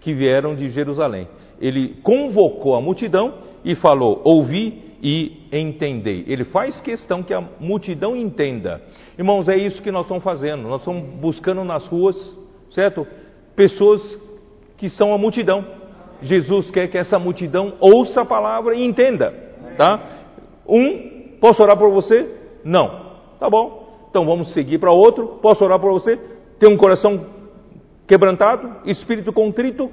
que 0.00 0.12
vieram 0.12 0.54
de 0.54 0.70
Jerusalém. 0.70 1.28
Ele 1.60 1.96
convocou 2.02 2.74
a 2.74 2.80
multidão 2.80 3.34
e 3.64 3.74
falou: 3.74 4.20
Ouvi 4.24 4.88
e 5.02 5.48
entendei. 5.52 6.24
Ele 6.26 6.44
faz 6.44 6.80
questão 6.80 7.22
que 7.22 7.34
a 7.34 7.40
multidão 7.60 8.16
entenda. 8.16 8.80
Irmãos, 9.16 9.48
é 9.48 9.56
isso 9.56 9.82
que 9.82 9.90
nós 9.90 10.02
estamos 10.02 10.24
fazendo. 10.24 10.68
Nós 10.68 10.80
estamos 10.80 11.02
buscando 11.20 11.64
nas 11.64 11.86
ruas, 11.86 12.16
certo? 12.70 13.06
Pessoas 13.54 14.00
que 14.76 14.88
são 14.88 15.12
a 15.12 15.18
multidão. 15.18 15.64
Jesus 16.22 16.70
quer 16.70 16.88
que 16.88 16.98
essa 16.98 17.18
multidão 17.18 17.74
ouça 17.80 18.22
a 18.22 18.24
palavra 18.24 18.74
e 18.74 18.84
entenda, 18.84 19.32
tá? 19.76 20.24
Um, 20.66 21.36
posso 21.40 21.62
orar 21.62 21.76
por 21.76 21.90
você? 21.90 22.28
Não. 22.64 23.08
Tá 23.38 23.48
bom. 23.48 23.86
Então 24.10 24.24
vamos 24.24 24.52
seguir 24.52 24.78
para 24.78 24.90
outro. 24.90 25.38
Posso 25.40 25.64
orar 25.64 25.78
por 25.78 25.92
você? 25.92 26.16
Tem 26.58 26.72
um 26.72 26.76
coração 26.76 27.37
quebrantado, 28.08 28.76
espírito 28.86 29.32
contrito, 29.32 29.90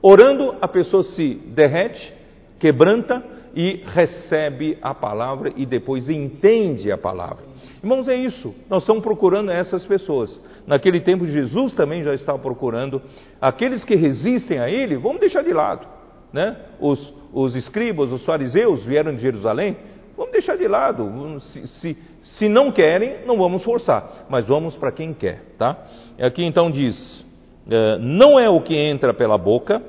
orando, 0.00 0.54
a 0.60 0.68
pessoa 0.68 1.02
se 1.02 1.34
derrete, 1.48 2.14
quebranta 2.60 3.22
e 3.56 3.82
recebe 3.86 4.78
a 4.80 4.94
palavra 4.94 5.52
e 5.56 5.66
depois 5.66 6.08
entende 6.08 6.92
a 6.92 6.96
palavra. 6.96 7.44
Irmãos, 7.82 8.06
é 8.06 8.14
isso. 8.14 8.54
Nós 8.70 8.82
estamos 8.82 9.02
procurando 9.02 9.50
essas 9.50 9.84
pessoas. 9.84 10.40
Naquele 10.66 11.00
tempo, 11.00 11.26
Jesus 11.26 11.74
também 11.74 12.02
já 12.02 12.14
estava 12.14 12.38
procurando. 12.38 13.02
Aqueles 13.40 13.82
que 13.82 13.96
resistem 13.96 14.58
a 14.58 14.70
Ele, 14.70 14.96
vamos 14.96 15.20
deixar 15.20 15.42
de 15.42 15.52
lado. 15.52 15.86
Né? 16.32 16.56
Os, 16.78 17.14
os 17.32 17.56
escribas, 17.56 18.12
os 18.12 18.24
fariseus 18.24 18.84
vieram 18.84 19.14
de 19.14 19.22
Jerusalém, 19.22 19.76
vamos 20.16 20.32
deixar 20.32 20.56
de 20.56 20.68
lado. 20.68 21.40
Se, 21.40 21.66
se, 21.66 21.98
se 22.22 22.48
não 22.48 22.70
querem, 22.70 23.24
não 23.26 23.38
vamos 23.38 23.64
forçar, 23.64 24.26
mas 24.28 24.46
vamos 24.46 24.76
para 24.76 24.92
quem 24.92 25.14
quer. 25.14 25.54
Tá? 25.56 25.78
Aqui 26.20 26.44
então 26.44 26.70
diz: 26.70 27.25
uh, 27.66 27.98
não 27.98 28.38
é 28.38 28.48
o 28.48 28.60
que 28.60 28.74
entra 28.74 29.12
pela 29.14 29.38
boca. 29.38 29.82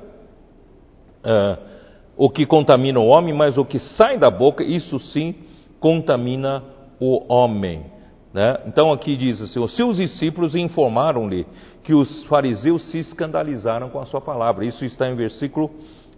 Uh, 1.24 1.68
o 2.16 2.30
que 2.30 2.46
contamina 2.46 3.00
o 3.00 3.06
homem, 3.06 3.34
mas 3.34 3.58
o 3.58 3.66
que 3.66 3.78
sai 3.78 4.18
da 4.18 4.32
boca, 4.32 4.64
isso 4.64 5.00
sim 5.00 5.36
contamina 5.80 6.64
o 7.00 7.32
homem. 7.32 7.86
Né? 8.34 8.58
Então 8.66 8.92
aqui 8.92 9.16
diz 9.16 9.40
assim: 9.42 9.60
os 9.60 9.76
seus 9.76 9.98
discípulos 9.98 10.56
informaram-lhe 10.56 11.46
que 11.84 11.94
os 11.94 12.24
fariseus 12.26 12.90
se 12.92 12.98
escandalizaram 12.98 13.90
com 13.90 14.00
a 14.00 14.06
sua 14.06 14.20
palavra. 14.20 14.66
Isso 14.66 14.84
está 14.84 15.08
em 15.08 15.16
versículo 15.16 15.70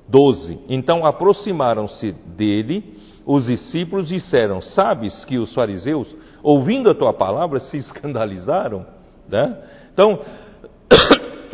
12. 0.08 0.60
Então 0.70 1.06
aproximaram-se 1.06 2.14
dele 2.38 2.96
os 3.32 3.46
discípulos 3.46 4.08
disseram: 4.08 4.60
Sabes 4.60 5.24
que 5.24 5.38
os 5.38 5.54
fariseus, 5.54 6.16
ouvindo 6.42 6.90
a 6.90 6.96
tua 6.96 7.14
palavra, 7.14 7.60
se 7.60 7.78
escandalizaram? 7.78 8.88
Né? 9.30 9.56
Então, 9.94 10.20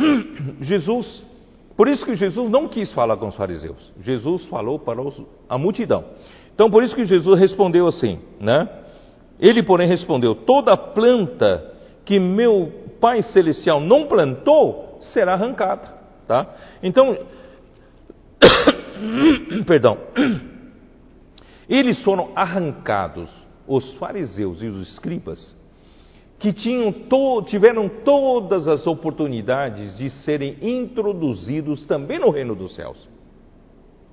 Jesus 0.62 1.24
por 1.76 1.90
isso 1.90 2.06
que 2.06 2.16
Jesus 2.16 2.50
não 2.50 2.68
quis 2.70 2.92
falar 2.94 3.18
com 3.18 3.28
os 3.28 3.36
fariseus. 3.36 3.92
Jesus 4.02 4.46
falou 4.46 4.80
para 4.80 5.02
os, 5.02 5.22
a 5.50 5.58
multidão. 5.58 6.06
Então, 6.54 6.70
por 6.70 6.82
isso 6.84 6.96
que 6.96 7.04
Jesus 7.04 7.38
respondeu 7.38 7.86
assim, 7.86 8.20
né? 8.40 8.70
Ele, 9.40 9.62
porém, 9.62 9.88
respondeu: 9.88 10.36
Toda 10.36 10.78
planta 10.78 11.74
que 12.06 12.18
meu 12.18 12.72
Pai 13.02 13.22
Celestial 13.22 13.82
não 13.82 14.08
plantou 14.08 14.98
será 15.02 15.34
arrancada. 15.34 15.94
Tá? 16.26 16.56
Então, 16.82 17.18
perdão, 19.68 19.98
eles 21.68 22.02
foram 22.04 22.32
arrancados, 22.36 23.30
os 23.68 23.94
fariseus 23.96 24.62
e 24.62 24.68
os 24.68 24.88
escribas, 24.90 25.54
que 26.40 26.52
tinham 26.52 26.92
to, 26.92 27.44
tiveram 27.44 27.88
todas 27.88 28.68
as 28.68 28.86
oportunidades 28.86 29.98
de 29.98 30.10
serem 30.10 30.58
introduzidos 30.62 31.86
também 31.86 32.20
no 32.20 32.30
reino 32.30 32.56
dos 32.56 32.76
céus. 32.76 33.10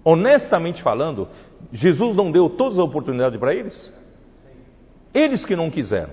Honestamente 0.04 0.82
falando, 0.82 1.28
Jesus 1.72 2.16
não 2.16 2.30
deu 2.30 2.50
todas 2.50 2.74
as 2.74 2.84
oportunidades 2.84 3.38
para 3.38 3.54
eles? 3.54 3.92
Eles 5.14 5.44
que 5.44 5.54
não 5.54 5.70
quiseram. 5.70 6.10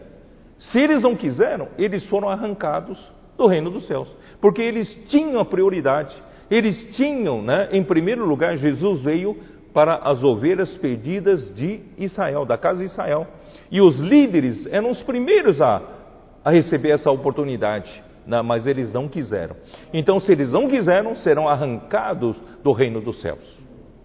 Se 0.58 0.80
eles 0.80 1.04
não 1.04 1.16
quiseram, 1.16 1.70
eles 1.78 2.06
foram 2.06 2.30
arrancados 2.30 3.00
do 3.38 3.48
reino 3.48 3.72
dos 3.72 3.88
céus, 3.88 4.14
porque 4.42 4.62
eles 4.62 4.94
tinham 5.08 5.40
a 5.40 5.46
prioridade. 5.46 6.14
Eles 6.52 6.96
tinham, 6.96 7.42
né, 7.42 7.70
em 7.72 7.84
primeiro 7.84 8.26
lugar, 8.26 8.58
Jesus 8.58 9.02
veio 9.02 9.38
para 9.74 9.96
as 9.96 10.24
ovelhas 10.24 10.76
perdidas 10.78 11.54
de 11.56 11.80
Israel, 11.98 12.44
da 12.46 12.58
casa 12.58 12.80
de 12.80 12.86
Israel. 12.86 13.28
E 13.72 13.80
os 13.80 14.00
líderes 14.00 14.68
eram 14.68 14.90
os 14.90 15.02
primeiros 15.04 15.62
a 15.62 15.99
a 16.44 16.52
receber 16.52 16.90
essa 16.90 17.12
oportunidade, 17.12 18.04
né? 18.26 18.42
mas 18.42 18.66
eles 18.66 18.92
não 18.92 19.08
quiseram. 19.08 19.56
Então, 19.94 20.20
se 20.20 20.32
eles 20.32 20.52
não 20.52 20.68
quiseram, 20.68 21.16
serão 21.16 21.48
arrancados 21.48 22.38
do 22.64 22.72
reino 22.72 23.02
dos 23.02 23.22
céus. 23.22 23.44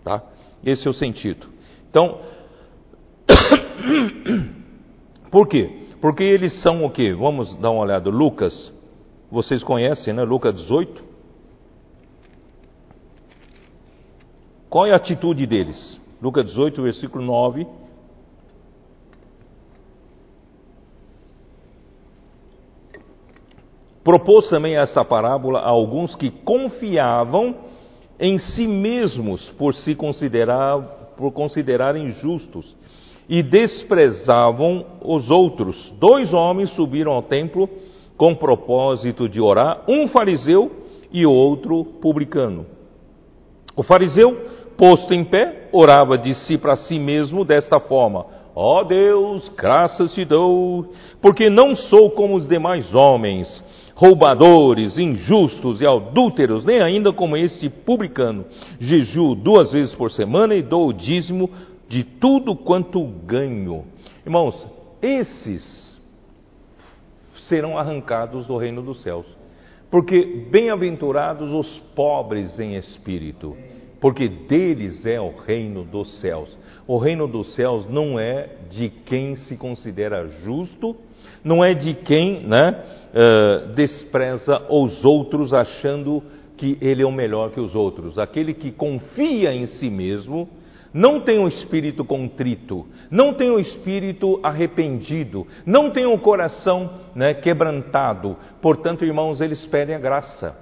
Tá? 0.03 0.23
Esse 0.65 0.87
é 0.87 0.91
o 0.91 0.95
sentido. 0.95 1.47
Então, 1.91 2.21
por 5.31 5.49
quê? 5.49 5.81
Porque 6.01 6.23
eles 6.23 6.61
são 6.63 6.85
o 6.85 6.91
quê? 6.91 7.15
Vamos 7.15 7.55
dar 7.57 7.71
uma 7.71 7.83
olhada. 7.83 8.11
Lucas, 8.11 8.73
vocês 9.31 9.63
conhecem, 9.63 10.13
né? 10.13 10.23
Lucas 10.23 10.55
18. 10.55 11.15
Qual 14.69 14.87
é 14.87 14.93
a 14.93 14.97
atitude 14.97 15.47
deles? 15.47 16.01
Lucas 16.21 16.47
18, 16.47 16.83
versículo 16.83 17.25
9 17.25 17.67
Propôs 24.05 24.51
também 24.51 24.77
essa 24.77 25.03
parábola 25.03 25.61
a 25.61 25.69
alguns 25.69 26.15
que 26.15 26.31
confiavam 26.31 27.55
em 28.21 28.39
si 28.39 28.67
mesmos 28.67 29.49
por 29.53 29.73
se 29.75 29.95
considerar, 29.95 30.79
por 31.17 31.33
considerarem 31.33 32.09
justos 32.11 32.77
e 33.27 33.43
desprezavam 33.43 34.85
os 35.03 35.31
outros. 35.31 35.91
Dois 35.99 36.35
homens 36.35 36.69
subiram 36.71 37.13
ao 37.13 37.23
templo 37.23 37.67
com 38.15 38.35
propósito 38.35 39.27
de 39.27 39.41
orar, 39.41 39.83
um 39.89 40.07
fariseu 40.09 40.71
e 41.11 41.25
outro 41.25 41.83
publicano. 42.03 42.67
O 43.75 43.83
fariseu, 43.83 44.45
posto 44.77 45.15
em 45.15 45.25
pé, 45.25 45.69
orava 45.73 46.19
de 46.19 46.35
si 46.35 46.59
para 46.59 46.77
si 46.77 46.99
mesmo 46.99 47.43
desta 47.43 47.81
forma: 47.81 48.27
Ó 48.55 48.81
oh 48.81 48.85
Deus, 48.85 49.51
graças 49.57 50.13
te 50.13 50.27
dou, 50.27 50.93
porque 51.23 51.49
não 51.49 51.75
sou 51.75 52.11
como 52.11 52.35
os 52.35 52.47
demais 52.47 52.95
homens 52.95 53.63
roubadores, 53.95 54.99
injustos 54.99 55.81
e 55.81 55.87
adúlteros, 55.87 56.65
nem 56.65 56.81
ainda 56.81 57.13
como 57.13 57.37
este 57.37 57.69
publicano. 57.69 58.45
Jejuo 58.81 59.35
duas 59.35 59.73
vezes 59.73 59.95
por 59.95 60.11
semana 60.11 60.55
e 60.55 60.63
dou 60.63 60.89
o 60.89 60.93
dízimo 60.93 61.51
de 61.89 62.03
tudo 62.03 62.57
quanto 62.57 63.05
ganho. 63.25 63.85
Irmãos, 64.25 64.67
esses 65.01 65.95
serão 67.49 67.79
arrancados 67.79 68.47
do 68.47 68.57
reino 68.57 68.83
dos 68.83 69.03
céus. 69.03 69.27
Porque 69.91 70.49
bem-aventurados 70.51 71.53
os 71.53 71.79
pobres 71.95 72.59
em 72.59 72.75
espírito, 72.75 73.57
porque 74.01 74.29
deles 74.29 75.07
é 75.07 75.21
o 75.21 75.31
reino 75.37 75.85
dos 75.85 76.21
céus. 76.21 76.59
O 76.85 76.99
reino 76.99 77.29
dos 77.29 77.55
céus 77.55 77.89
não 77.89 78.19
é 78.19 78.49
de 78.71 78.89
quem 78.89 79.37
se 79.37 79.57
considera 79.57 80.27
justo, 80.27 80.97
não 81.45 81.63
é 81.63 81.75
de 81.75 81.95
quem 81.95 82.45
né, 82.45 82.85
uh, 83.15 83.73
despreza 83.75 84.67
os 84.69 85.05
outros 85.05 85.55
achando 85.55 86.23
que 86.57 86.77
ele 86.81 87.03
é 87.03 87.07
o 87.07 87.13
melhor 87.13 87.51
que 87.51 87.61
os 87.61 87.75
outros. 87.75 88.19
Aquele 88.19 88.53
que 88.53 88.71
confia 88.71 89.55
em 89.55 89.67
si 89.67 89.89
mesmo, 89.89 90.49
não 90.93 91.21
tem 91.21 91.41
um 91.41 91.49
espírito 91.49 92.05
contrito, 92.05 92.87
não 93.11 93.35
tem 93.35 93.51
um 93.51 93.59
espírito 93.59 94.39
arrependido, 94.43 95.47
não 95.67 95.91
tem 95.91 96.07
um 96.07 96.17
coração 96.19 96.91
né, 97.15 97.35
quebrantado. 97.35 98.37
Portanto, 98.63 99.05
irmãos, 99.05 99.41
eles 99.41 99.65
pedem 99.67 99.97
a 99.97 99.99
graça. 99.99 100.57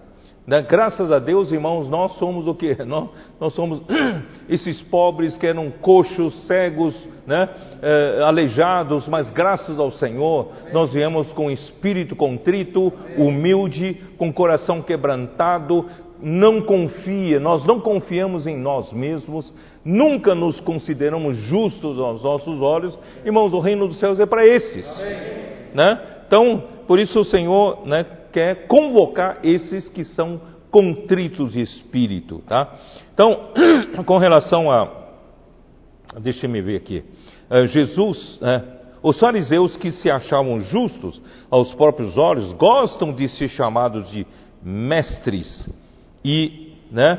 Né? 0.47 0.63
Graças 0.63 1.13
a 1.13 1.19
Deus, 1.19 1.53
irmãos, 1.53 1.89
nós 1.89 2.13
somos 2.17 2.47
o 2.47 2.55
que? 2.55 2.75
Nós, 2.85 3.11
nós, 3.39 3.55
somos 3.55 3.83
esses 4.49 4.81
pobres 4.83 5.37
que 5.37 5.47
eram 5.47 5.71
coxos, 5.71 6.47
cegos, 6.47 6.97
né? 7.27 7.49
Eh, 7.83 8.23
aleijados, 8.25 9.07
mas 9.09 9.31
graças 9.31 9.79
ao 9.79 9.91
Senhor, 9.93 10.49
nós 10.73 10.93
viemos 10.93 11.31
com 11.33 11.51
espírito 11.51 12.17
contrito, 12.17 12.93
humilde, 13.17 13.97
com 14.19 14.33
coração 14.33 14.83
quebrantado, 14.83 15.87
não 16.21 16.63
confia, 16.63 17.41
nós 17.41 17.65
não 17.65 17.81
confiamos 17.81 18.47
em 18.47 18.57
nós 18.57 18.93
mesmos, 18.93 19.53
nunca 19.85 20.35
nos 20.35 20.61
consideramos 20.61 21.37
justos 21.37 21.99
aos 21.99 22.23
nossos 22.23 22.61
olhos, 22.61 22.97
irmãos, 23.25 23.53
o 23.53 23.59
reino 23.59 23.89
dos 23.89 23.99
céus 23.99 24.21
é 24.21 24.27
para 24.27 24.47
esses. 24.47 24.87
Né? 25.75 26.01
Então, 26.27 26.63
por 26.87 26.99
isso 26.99 27.21
o 27.21 27.25
Senhor 27.25 27.87
né, 27.87 28.07
quer 28.33 28.67
convocar 28.67 29.39
esses 29.43 29.89
que 29.89 30.05
são 30.05 30.41
contritos 30.71 31.53
de 31.53 31.61
espírito. 31.61 32.43
Tá? 32.49 32.73
Então, 33.13 33.51
com 34.07 34.19
relação 34.19 34.71
a. 34.71 35.02
Deixa-me 36.21 36.61
ver 36.61 36.77
aqui. 36.77 37.05
Uh, 37.51 37.67
Jesus, 37.67 38.39
né, 38.41 38.65
os 39.03 39.19
fariseus 39.19 39.77
que 39.77 39.91
se 39.91 40.11
achavam 40.11 40.61
justos 40.61 41.21
aos 41.51 41.75
próprios 41.75 42.17
olhos 42.17 42.53
gostam 42.53 43.13
de 43.13 43.29
ser 43.29 43.49
chamados 43.49 44.11
de 44.11 44.27
mestres 44.63 45.69
e, 46.25 46.75
né, 46.91 47.19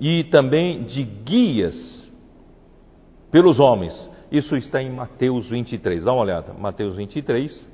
e 0.00 0.24
também 0.24 0.84
de 0.84 1.04
guias 1.04 2.10
pelos 3.30 3.60
homens. 3.60 4.10
Isso 4.30 4.56
está 4.56 4.82
em 4.82 4.90
Mateus 4.90 5.48
23. 5.48 6.04
Dá 6.04 6.12
uma 6.12 6.22
olhada. 6.22 6.52
Mateus 6.52 6.96
23. 6.96 7.68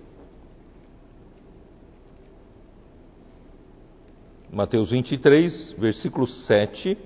Mateus 4.52 4.90
23, 4.90 5.74
versículo 5.78 6.26
7, 6.26 6.96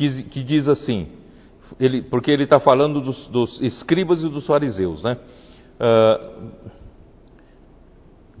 que, 0.00 0.22
que 0.24 0.42
diz 0.42 0.66
assim: 0.66 1.08
ele, 1.78 2.00
porque 2.02 2.30
ele 2.30 2.44
está 2.44 2.58
falando 2.58 3.02
dos, 3.02 3.28
dos, 3.28 3.60
escribas 3.60 4.22
e 4.22 4.28
dos 4.28 4.46
fariseus, 4.46 5.02
né? 5.02 5.18
Uh, 5.78 6.50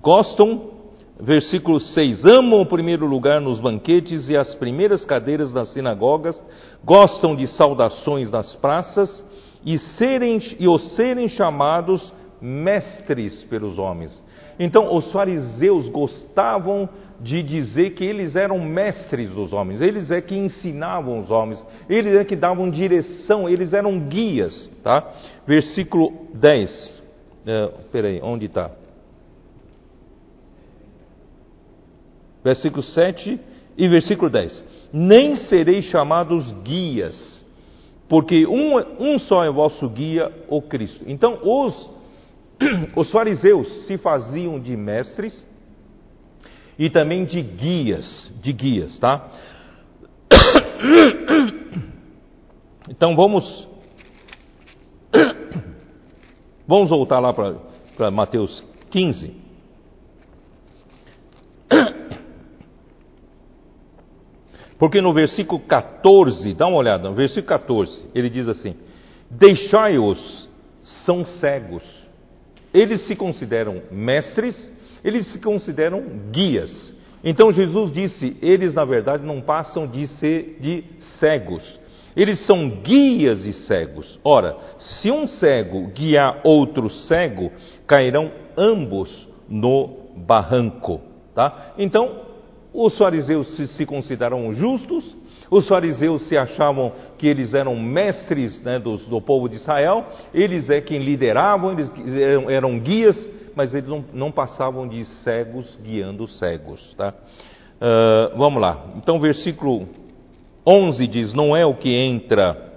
gostam 0.00 0.80
Versículo 1.22 1.78
6: 1.78 2.24
Amam 2.24 2.62
o 2.62 2.66
primeiro 2.66 3.04
lugar 3.04 3.42
nos 3.42 3.60
banquetes 3.60 4.30
e 4.30 4.36
as 4.38 4.54
primeiras 4.54 5.04
cadeiras 5.04 5.52
nas 5.52 5.70
sinagogas, 5.70 6.42
gostam 6.82 7.36
de 7.36 7.46
saudações 7.46 8.30
nas 8.30 8.54
praças 8.54 9.22
e, 9.62 9.76
serem, 9.76 10.40
e 10.58 10.66
os 10.66 10.96
serem 10.96 11.28
chamados 11.28 12.10
mestres 12.40 13.44
pelos 13.44 13.78
homens. 13.78 14.18
Então, 14.58 14.96
os 14.96 15.12
fariseus 15.12 15.90
gostavam 15.90 16.88
de 17.20 17.42
dizer 17.42 17.90
que 17.90 18.04
eles 18.04 18.34
eram 18.34 18.58
mestres 18.58 19.30
dos 19.30 19.52
homens, 19.52 19.80
eles 19.80 20.10
é 20.10 20.20
que 20.20 20.34
ensinavam 20.34 21.18
os 21.18 21.30
homens, 21.30 21.64
eles 21.88 22.14
é 22.14 22.24
que 22.24 22.34
davam 22.34 22.70
direção, 22.70 23.48
eles 23.48 23.72
eram 23.72 24.08
guias. 24.08 24.70
Tá? 24.82 25.12
Versículo 25.46 26.28
10. 26.34 27.02
Uh, 27.40 27.82
peraí, 27.90 28.20
onde 28.22 28.46
está? 28.46 28.70
versículo 32.42 32.82
7 32.82 33.38
e 33.76 33.88
versículo 33.88 34.30
10. 34.30 34.64
Nem 34.92 35.36
sereis 35.36 35.84
chamados 35.86 36.52
guias, 36.64 37.44
porque 38.08 38.46
um, 38.46 38.76
um 38.98 39.18
só 39.18 39.44
é 39.44 39.50
vosso 39.50 39.88
guia, 39.88 40.32
o 40.48 40.60
Cristo. 40.60 41.04
Então, 41.06 41.38
os, 41.42 41.90
os 42.96 43.10
fariseus 43.10 43.86
se 43.86 43.96
faziam 43.96 44.58
de 44.58 44.76
mestres 44.76 45.46
e 46.80 46.88
também 46.88 47.26
de 47.26 47.42
guias, 47.42 48.32
de 48.40 48.52
guias, 48.54 48.98
tá? 48.98 49.28
Então 52.88 53.14
vamos 53.14 53.68
vamos 56.66 56.88
voltar 56.88 57.20
lá 57.20 57.32
para 57.32 58.10
Mateus 58.10 58.64
15. 58.90 59.36
Porque 64.78 65.00
no 65.02 65.12
versículo 65.12 65.60
14, 65.60 66.54
dá 66.54 66.66
uma 66.66 66.78
olhada, 66.78 67.08
no 67.10 67.14
versículo 67.14 67.46
14, 67.46 68.08
ele 68.14 68.28
diz 68.30 68.48
assim: 68.48 68.74
Deixai-os, 69.30 70.48
são 71.04 71.24
cegos. 71.26 71.84
Eles 72.72 73.06
se 73.06 73.14
consideram 73.14 73.82
mestres, 73.90 74.56
eles 75.04 75.26
se 75.32 75.40
consideram 75.40 76.02
guias. 76.30 76.92
Então 77.22 77.52
Jesus 77.52 77.92
disse: 77.92 78.36
eles 78.40 78.74
na 78.74 78.84
verdade 78.84 79.24
não 79.24 79.40
passam 79.40 79.86
de 79.86 80.06
ser 80.06 80.58
de 80.60 80.84
cegos. 81.18 81.80
Eles 82.16 82.44
são 82.44 82.68
guias 82.68 83.46
e 83.46 83.52
cegos. 83.52 84.18
Ora, 84.24 84.56
se 84.78 85.10
um 85.10 85.26
cego 85.26 85.88
guiar 85.88 86.40
outro 86.42 86.90
cego, 86.90 87.52
cairão 87.86 88.32
ambos 88.56 89.28
no 89.48 89.96
barranco. 90.26 91.00
Tá? 91.34 91.74
Então, 91.78 92.22
os 92.72 92.96
fariseus 92.98 93.56
se, 93.56 93.68
se 93.68 93.86
justos, 94.54 95.16
os 95.50 95.66
fariseus 95.66 96.28
se 96.28 96.36
achavam 96.36 96.92
que 97.18 97.26
eles 97.26 97.54
eram 97.54 97.76
mestres 97.76 98.62
né, 98.62 98.78
do, 98.78 98.96
do, 98.96 99.20
povo 99.20 99.48
de 99.48 99.56
Israel, 99.56 100.06
eles 100.32 100.70
é 100.70 100.80
quem 100.80 100.98
lideravam, 100.98 101.72
eles 101.72 101.90
eram, 102.16 102.50
eram 102.50 102.78
guias, 102.78 103.28
mas 103.56 103.74
eles 103.74 103.88
não, 103.88 104.04
não, 104.12 104.30
passavam 104.30 104.86
de 104.86 105.04
cegos 105.22 105.78
guiando 105.82 106.28
cegos. 106.28 106.94
Tá? 106.94 107.12
Uh, 107.12 108.38
vamos 108.38 108.60
lá, 108.60 108.92
então 108.96 109.18
versículo 109.18 109.88
11 110.66 111.06
diz: 111.08 111.34
Não 111.34 111.56
é 111.56 111.66
o 111.66 111.74
que 111.74 111.92
entra 111.92 112.70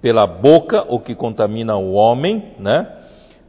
pela 0.00 0.26
boca 0.26 0.86
o 0.88 1.00
que 1.00 1.14
contamina 1.14 1.76
o 1.76 1.92
homem, 1.94 2.52
né? 2.60 2.92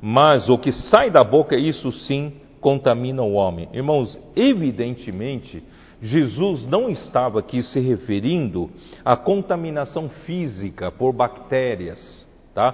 mas 0.01 0.49
o 0.49 0.57
que 0.57 0.71
sai 0.71 1.09
da 1.09 1.23
boca, 1.23 1.55
isso 1.55 1.91
sim 1.91 2.33
contamina 2.61 3.21
o 3.21 3.33
homem. 3.33 3.69
Irmãos, 3.73 4.19
evidentemente, 4.35 5.63
Jesus 6.01 6.65
não 6.67 6.89
estava 6.89 7.39
aqui 7.39 7.61
se 7.63 7.79
referindo 7.79 8.69
à 9.03 9.15
contaminação 9.15 10.09
física 10.25 10.91
por 10.91 11.11
bactérias, 11.11 12.25
tá? 12.53 12.71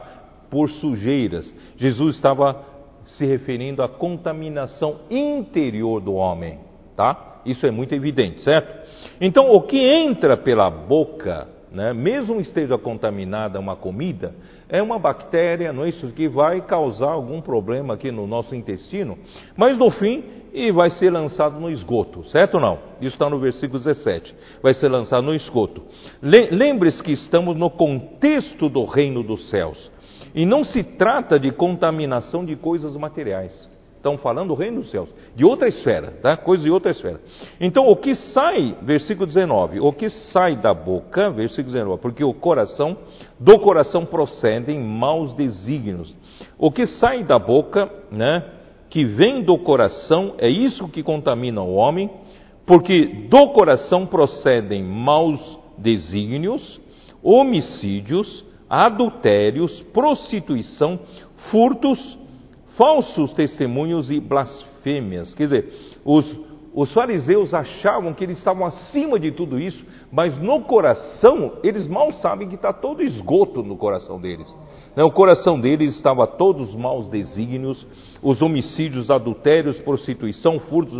por 0.49 0.69
sujeiras. 0.69 1.53
Jesus 1.77 2.15
estava 2.15 2.63
se 3.05 3.25
referindo 3.25 3.81
à 3.81 3.89
contaminação 3.89 5.01
interior 5.09 5.99
do 5.99 6.13
homem, 6.13 6.59
tá? 6.95 7.41
Isso 7.45 7.65
é 7.65 7.71
muito 7.71 7.93
evidente, 7.93 8.41
certo? 8.41 8.87
Então, 9.19 9.51
o 9.51 9.61
que 9.61 9.77
entra 9.77 10.37
pela 10.37 10.69
boca 10.69 11.47
né, 11.73 11.91
mesmo 11.91 12.39
esteja 12.39 12.77
contaminada 12.77 13.59
uma 13.59 13.75
comida, 13.75 14.35
é 14.69 14.81
uma 14.81 14.99
bactéria, 14.99 15.73
não 15.73 15.83
é 15.83 15.89
isso 15.89 16.07
que 16.11 16.29
vai 16.29 16.61
causar 16.61 17.09
algum 17.09 17.41
problema 17.41 17.95
aqui 17.95 18.11
no 18.11 18.27
nosso 18.27 18.53
intestino, 18.53 19.17
mas 19.57 19.77
no 19.77 19.89
fim 19.89 20.23
e 20.53 20.71
vai 20.71 20.91
ser 20.91 21.09
lançado 21.09 21.59
no 21.59 21.71
esgoto, 21.71 22.23
certo 22.25 22.55
ou 22.55 22.61
não? 22.61 22.77
Isso 23.01 23.15
está 23.15 23.27
no 23.27 23.39
versículo 23.39 23.79
17. 23.79 24.35
Vai 24.61 24.75
ser 24.75 24.87
lançado 24.87 25.23
no 25.23 25.33
esgoto. 25.33 25.81
Lembre-se 26.21 27.01
que 27.01 27.11
estamos 27.11 27.57
no 27.57 27.71
contexto 27.71 28.69
do 28.69 28.85
reino 28.85 29.23
dos 29.23 29.49
céus. 29.49 29.91
E 30.35 30.45
não 30.45 30.63
se 30.63 30.83
trata 30.83 31.39
de 31.39 31.51
contaminação 31.51 32.45
de 32.45 32.55
coisas 32.55 32.95
materiais. 32.95 33.72
Estão 34.03 34.17
falando 34.17 34.49
do 34.49 34.53
reino 34.53 34.81
dos 34.81 34.91
céus, 34.91 35.07
de 35.33 35.45
outra 35.45 35.69
esfera, 35.69 36.11
tá? 36.21 36.35
Coisa 36.35 36.61
de 36.61 36.69
outra 36.69 36.91
esfera. 36.91 37.21
Então, 37.57 37.87
o 37.87 37.95
que 37.95 38.13
sai, 38.13 38.75
versículo 38.81 39.25
19, 39.25 39.79
o 39.79 39.93
que 39.93 40.09
sai 40.09 40.57
da 40.57 40.73
boca, 40.73 41.29
versículo 41.29 41.71
19, 41.71 42.01
porque 42.01 42.21
o 42.21 42.33
coração, 42.33 42.97
do 43.39 43.57
coração 43.59 44.05
procedem 44.05 44.77
maus 44.77 45.33
desígnios. 45.33 46.13
O 46.59 46.69
que 46.69 46.85
sai 46.85 47.23
da 47.23 47.39
boca, 47.39 47.89
né, 48.11 48.43
que 48.89 49.05
vem 49.05 49.41
do 49.41 49.57
coração, 49.57 50.33
é 50.37 50.49
isso 50.49 50.89
que 50.89 51.01
contamina 51.01 51.61
o 51.61 51.75
homem, 51.75 52.09
porque 52.65 53.05
do 53.29 53.51
coração 53.53 54.05
procedem 54.05 54.83
maus 54.83 55.57
desígnios, 55.77 56.77
homicídios, 57.23 58.43
adultérios, 58.69 59.81
prostituição, 59.93 60.99
furtos, 61.49 62.21
falsos 62.77 63.33
testemunhos 63.33 64.09
e 64.11 64.19
blasfêmias. 64.19 65.33
Quer 65.33 65.43
dizer, 65.43 65.73
os, 66.03 66.39
os 66.73 66.91
fariseus 66.91 67.53
achavam 67.53 68.13
que 68.13 68.23
eles 68.23 68.37
estavam 68.37 68.65
acima 68.65 69.19
de 69.19 69.31
tudo 69.31 69.59
isso, 69.59 69.85
mas 70.11 70.37
no 70.37 70.61
coração, 70.61 71.53
eles 71.63 71.87
mal 71.87 72.11
sabem 72.13 72.49
que 72.49 72.55
está 72.55 72.73
todo 72.73 73.03
esgoto 73.03 73.61
no 73.61 73.77
coração 73.77 74.19
deles. 74.19 74.47
Né? 74.95 75.03
O 75.03 75.11
coração 75.11 75.59
deles 75.59 75.95
estava 75.95 76.25
todos 76.25 76.73
maus 76.73 77.07
desígnios, 77.09 77.85
os 78.23 78.41
homicídios, 78.41 79.11
adultérios, 79.11 79.79
prostituição, 79.81 80.59
furtos, 80.59 80.97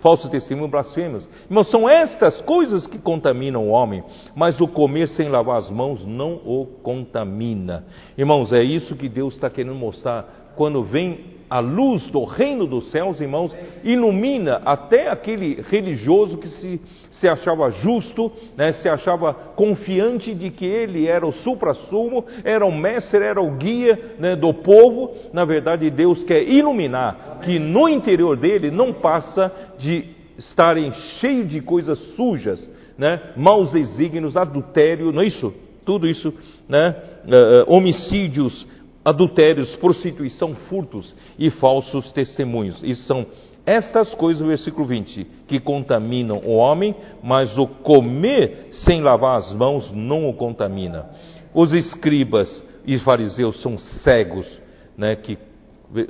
falsos 0.00 0.30
testemunhos, 0.30 0.70
blasfêmias. 0.70 1.26
Irmãos, 1.48 1.70
são 1.70 1.88
estas 1.88 2.42
coisas 2.42 2.86
que 2.86 2.98
contaminam 2.98 3.66
o 3.66 3.70
homem, 3.70 4.04
mas 4.36 4.60
o 4.60 4.68
comer 4.68 5.08
sem 5.08 5.28
lavar 5.30 5.56
as 5.56 5.70
mãos 5.70 6.04
não 6.04 6.34
o 6.44 6.66
contamina. 6.82 7.86
Irmãos, 8.16 8.52
é 8.52 8.62
isso 8.62 8.94
que 8.94 9.08
Deus 9.08 9.34
está 9.34 9.48
querendo 9.48 9.74
mostrar 9.74 10.43
quando 10.56 10.82
vem 10.82 11.34
a 11.48 11.60
luz 11.60 12.08
do 12.08 12.24
reino 12.24 12.66
dos 12.66 12.90
céus, 12.90 13.20
irmãos, 13.20 13.54
ilumina 13.84 14.62
até 14.64 15.08
aquele 15.08 15.62
religioso 15.70 16.38
que 16.38 16.48
se, 16.48 16.80
se 17.12 17.28
achava 17.28 17.70
justo, 17.70 18.32
né, 18.56 18.72
se 18.72 18.88
achava 18.88 19.32
confiante 19.54 20.34
de 20.34 20.50
que 20.50 20.64
ele 20.64 21.06
era 21.06 21.26
o 21.26 21.32
supra-sumo, 21.32 22.24
era 22.42 22.64
o 22.64 22.72
mestre, 22.72 23.22
era 23.22 23.40
o 23.40 23.56
guia 23.56 24.16
né, 24.18 24.34
do 24.34 24.52
povo. 24.52 25.14
Na 25.32 25.44
verdade, 25.44 25.88
Deus 25.90 26.24
quer 26.24 26.42
iluminar 26.42 27.38
que 27.44 27.58
no 27.58 27.88
interior 27.88 28.36
dele 28.36 28.70
não 28.70 28.92
passa 28.92 29.52
de 29.78 30.06
estarem 30.36 30.92
cheios 31.20 31.48
de 31.48 31.60
coisas 31.60 31.98
sujas, 32.16 32.68
né? 32.98 33.20
maus 33.36 33.70
desígnios, 33.72 34.36
adultério, 34.36 35.12
não 35.12 35.22
é 35.22 35.26
isso? 35.26 35.54
Tudo 35.84 36.08
isso, 36.08 36.32
né? 36.68 36.96
Uh, 37.26 37.72
homicídios, 37.72 38.66
adultérios, 39.04 39.76
prostituição, 39.76 40.54
furtos 40.54 41.14
e 41.38 41.50
falsos 41.50 42.10
testemunhos. 42.12 42.82
E 42.82 42.94
são 42.94 43.26
estas 43.66 44.14
coisas, 44.14 44.42
o 44.42 44.46
versículo 44.46 44.86
20, 44.86 45.24
que 45.46 45.58
contaminam 45.58 46.38
o 46.38 46.54
homem, 46.54 46.94
mas 47.22 47.56
o 47.58 47.66
comer 47.66 48.68
sem 48.70 49.00
lavar 49.00 49.38
as 49.38 49.52
mãos 49.52 49.90
não 49.92 50.28
o 50.28 50.34
contamina. 50.34 51.06
Os 51.52 51.72
escribas 51.72 52.64
e 52.86 52.98
fariseus 52.98 53.60
são 53.62 53.78
cegos, 53.78 54.60
né, 54.96 55.16
que, 55.16 55.38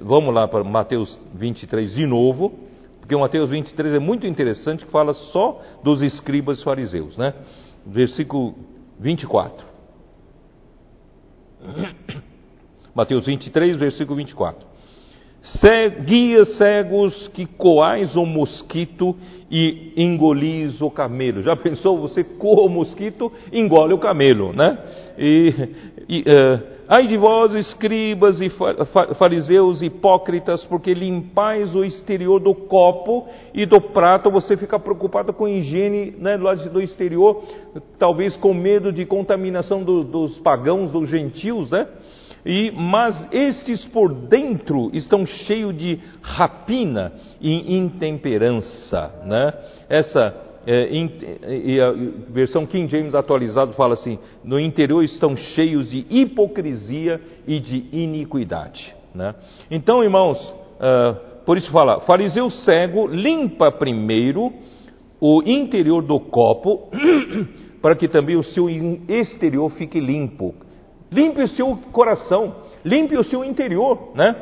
vamos 0.03 0.35
lá 0.35 0.49
para 0.49 0.65
Mateus 0.65 1.19
23 1.35 1.95
de 1.95 2.07
novo, 2.07 2.53
porque 2.99 3.15
Mateus 3.15 3.51
23 3.51 3.95
é 3.95 3.99
muito 3.99 4.27
interessante, 4.27 4.85
que 4.85 4.91
fala 4.91 5.13
só 5.13 5.61
dos 5.83 6.03
escribas 6.03 6.61
e 6.61 6.65
fariseus, 6.65 7.19
né? 7.19 7.35
Versículo 7.87 8.55
24. 8.99 9.67
Mateus 12.95 13.27
23, 13.27 13.77
versículo 13.77 14.17
24 14.17 14.75
guias 16.07 16.57
cegos 16.57 17.29
que 17.29 17.45
coais 17.45 18.17
o 18.17 18.25
mosquito 18.25 19.15
e 19.51 19.93
engolis 19.97 20.81
o 20.81 20.91
camelo. 20.91 21.43
Já 21.43 21.55
pensou? 21.55 22.01
Você 22.01 22.25
coa 22.25 22.65
o 22.65 22.69
mosquito, 22.69 23.31
engole 23.53 23.93
o 23.93 23.99
camelo, 23.99 24.53
né? 24.53 24.79
E, 25.19 25.55
e 26.09 26.21
uh, 26.23 26.63
ai 26.89 27.07
de 27.07 27.17
vós, 27.19 27.55
escribas 27.55 28.41
e 28.41 28.51
fariseus 29.19 29.83
hipócritas, 29.83 30.65
porque 30.65 30.95
limpais 30.95 31.77
o 31.77 31.85
exterior 31.85 32.41
do 32.41 32.55
copo 32.55 33.29
e 33.53 33.67
do 33.67 33.81
prato, 33.81 34.31
você 34.31 34.57
fica 34.57 34.79
preocupado 34.79 35.33
com 35.35 35.45
a 35.45 35.51
higiene 35.51 36.15
né, 36.19 36.39
do 36.39 36.81
exterior, 36.81 37.43
talvez 37.99 38.35
com 38.37 38.55
medo 38.55 38.91
de 38.91 39.05
contaminação 39.05 39.85
do, 39.85 40.03
dos 40.03 40.39
pagãos, 40.39 40.91
dos 40.91 41.09
gentios, 41.09 41.71
né? 41.71 41.87
E, 42.45 42.71
mas 42.73 43.27
estes 43.33 43.85
por 43.87 44.13
dentro 44.13 44.91
estão 44.93 45.25
cheios 45.25 45.77
de 45.77 45.99
rapina 46.21 47.13
e 47.41 47.77
intemperança. 47.77 49.23
Né? 49.25 49.53
Essa 49.89 50.35
é, 50.67 50.95
in, 50.95 51.11
e 51.47 51.81
a 51.81 51.93
versão 52.31 52.67
King 52.67 52.91
James 52.91 53.15
atualizado 53.15 53.73
fala 53.73 53.95
assim: 53.95 54.19
no 54.43 54.59
interior 54.59 55.03
estão 55.03 55.37
cheios 55.37 55.91
de 55.91 56.07
hipocrisia 56.11 57.21
e 57.47 57.59
de 57.59 57.85
iniquidade. 57.93 58.95
Né? 59.15 59.35
Então, 59.71 60.03
irmãos, 60.03 60.39
uh, 60.41 61.45
por 61.45 61.57
isso 61.57 61.71
fala: 61.71 62.01
fariseu 62.01 62.51
cego 62.51 63.07
limpa 63.07 63.71
primeiro 63.71 64.53
o 65.21 65.43
interior 65.47 66.03
do 66.03 66.21
copo, 66.21 66.91
para 67.81 67.95
que 67.95 68.09
também 68.09 68.37
o 68.37 68.43
seu 68.43 68.69
exterior 69.09 69.71
fique 69.71 70.01
limpo. 70.01 70.55
Limpe 71.11 71.43
o 71.43 71.49
seu 71.49 71.77
coração, 71.93 72.57
limpe 72.85 73.17
o 73.17 73.25
seu 73.25 73.45
interior, 73.45 74.13
né? 74.15 74.35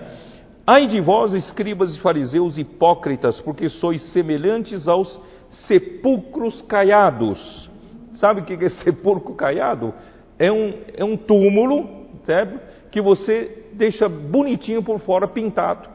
Ai 0.66 0.86
de 0.86 1.00
vós, 1.00 1.34
escribas 1.34 1.94
e 1.94 2.00
fariseus 2.00 2.56
hipócritas, 2.56 3.40
porque 3.40 3.68
sois 3.68 4.12
semelhantes 4.12 4.86
aos 4.86 5.20
sepulcros 5.66 6.62
caiados. 6.62 7.70
Sabe 8.14 8.40
o 8.40 8.44
que 8.44 8.64
é 8.64 8.68
sepulcro 8.82 9.34
caiado? 9.34 9.92
É 10.38 10.50
um, 10.52 10.74
é 10.94 11.04
um 11.04 11.16
túmulo, 11.16 12.06
certo? 12.24 12.60
Que 12.90 13.00
você 13.00 13.66
deixa 13.72 14.08
bonitinho 14.08 14.82
por 14.82 15.00
fora, 15.00 15.26
pintado. 15.26 15.88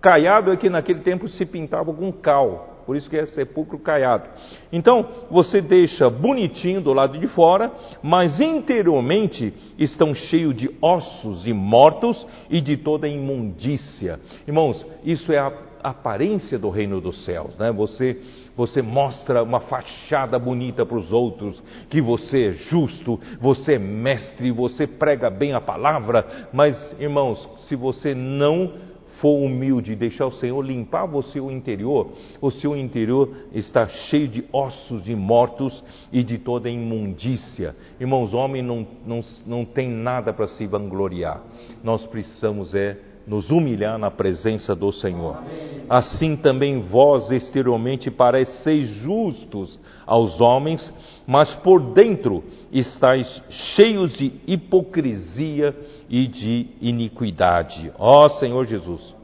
Caiado 0.00 0.52
é 0.52 0.56
que 0.56 0.70
naquele 0.70 1.00
tempo 1.00 1.28
se 1.28 1.44
pintava 1.44 1.92
com 1.92 2.12
cal 2.12 2.75
por 2.86 2.96
isso 2.96 3.10
que 3.10 3.16
é 3.16 3.26
sepulcro 3.26 3.78
caiado. 3.80 4.28
Então, 4.72 5.06
você 5.28 5.60
deixa 5.60 6.08
bonitinho 6.08 6.80
do 6.80 6.92
lado 6.92 7.18
de 7.18 7.26
fora, 7.26 7.72
mas 8.02 8.40
interiormente 8.40 9.52
estão 9.76 10.14
cheios 10.14 10.54
de 10.54 10.70
ossos 10.80 11.46
e 11.46 11.52
mortos 11.52 12.26
e 12.48 12.60
de 12.60 12.76
toda 12.76 13.08
imundícia. 13.08 14.20
Irmãos, 14.46 14.86
isso 15.04 15.32
é 15.32 15.38
a 15.38 15.52
aparência 15.82 16.58
do 16.58 16.70
reino 16.70 17.00
dos 17.00 17.24
céus, 17.24 17.56
né? 17.58 17.72
Você 17.72 18.18
você 18.56 18.80
mostra 18.80 19.42
uma 19.42 19.60
fachada 19.60 20.38
bonita 20.38 20.86
para 20.86 20.96
os 20.96 21.12
outros, 21.12 21.62
que 21.90 22.00
você 22.00 22.46
é 22.46 22.52
justo, 22.52 23.20
você 23.38 23.74
é 23.74 23.78
mestre, 23.78 24.50
você 24.50 24.86
prega 24.86 25.28
bem 25.28 25.52
a 25.52 25.60
palavra, 25.60 26.48
mas 26.54 26.96
irmãos, 26.98 27.46
se 27.68 27.76
você 27.76 28.14
não 28.14 28.72
for 29.20 29.42
humilde 29.44 29.92
e 29.92 29.96
deixar 29.96 30.26
o 30.26 30.32
Senhor 30.32 30.60
limpar 30.62 31.06
você 31.06 31.40
o 31.40 31.50
interior, 31.50 32.12
o 32.40 32.50
seu 32.50 32.76
interior 32.76 33.30
está 33.52 33.86
cheio 33.86 34.28
de 34.28 34.44
ossos 34.52 35.02
de 35.02 35.14
mortos 35.14 35.82
e 36.12 36.22
de 36.22 36.38
toda 36.38 36.68
imundícia. 36.68 37.74
Irmãos, 38.00 38.34
homem 38.34 38.62
não, 38.62 38.86
não, 39.06 39.20
não 39.46 39.64
tem 39.64 39.88
nada 39.88 40.32
para 40.32 40.46
se 40.48 40.66
vangloriar. 40.66 41.42
Nós 41.82 42.06
precisamos 42.06 42.74
é 42.74 42.98
nos 43.26 43.50
humilhar 43.50 43.98
na 43.98 44.10
presença 44.10 44.74
do 44.74 44.92
Senhor. 44.92 45.42
Assim 45.88 46.36
também 46.36 46.80
vós 46.80 47.30
exteriormente 47.30 48.10
pareceis 48.10 48.88
justos 49.02 49.78
aos 50.06 50.40
homens, 50.40 50.92
mas 51.26 51.54
por 51.56 51.92
dentro 51.92 52.42
estáis 52.72 53.42
cheios 53.74 54.16
de 54.16 54.32
hipocrisia 54.46 55.76
e 56.08 56.26
de 56.26 56.68
iniquidade. 56.80 57.92
Ó 57.98 58.28
Senhor 58.30 58.64
Jesus. 58.66 59.14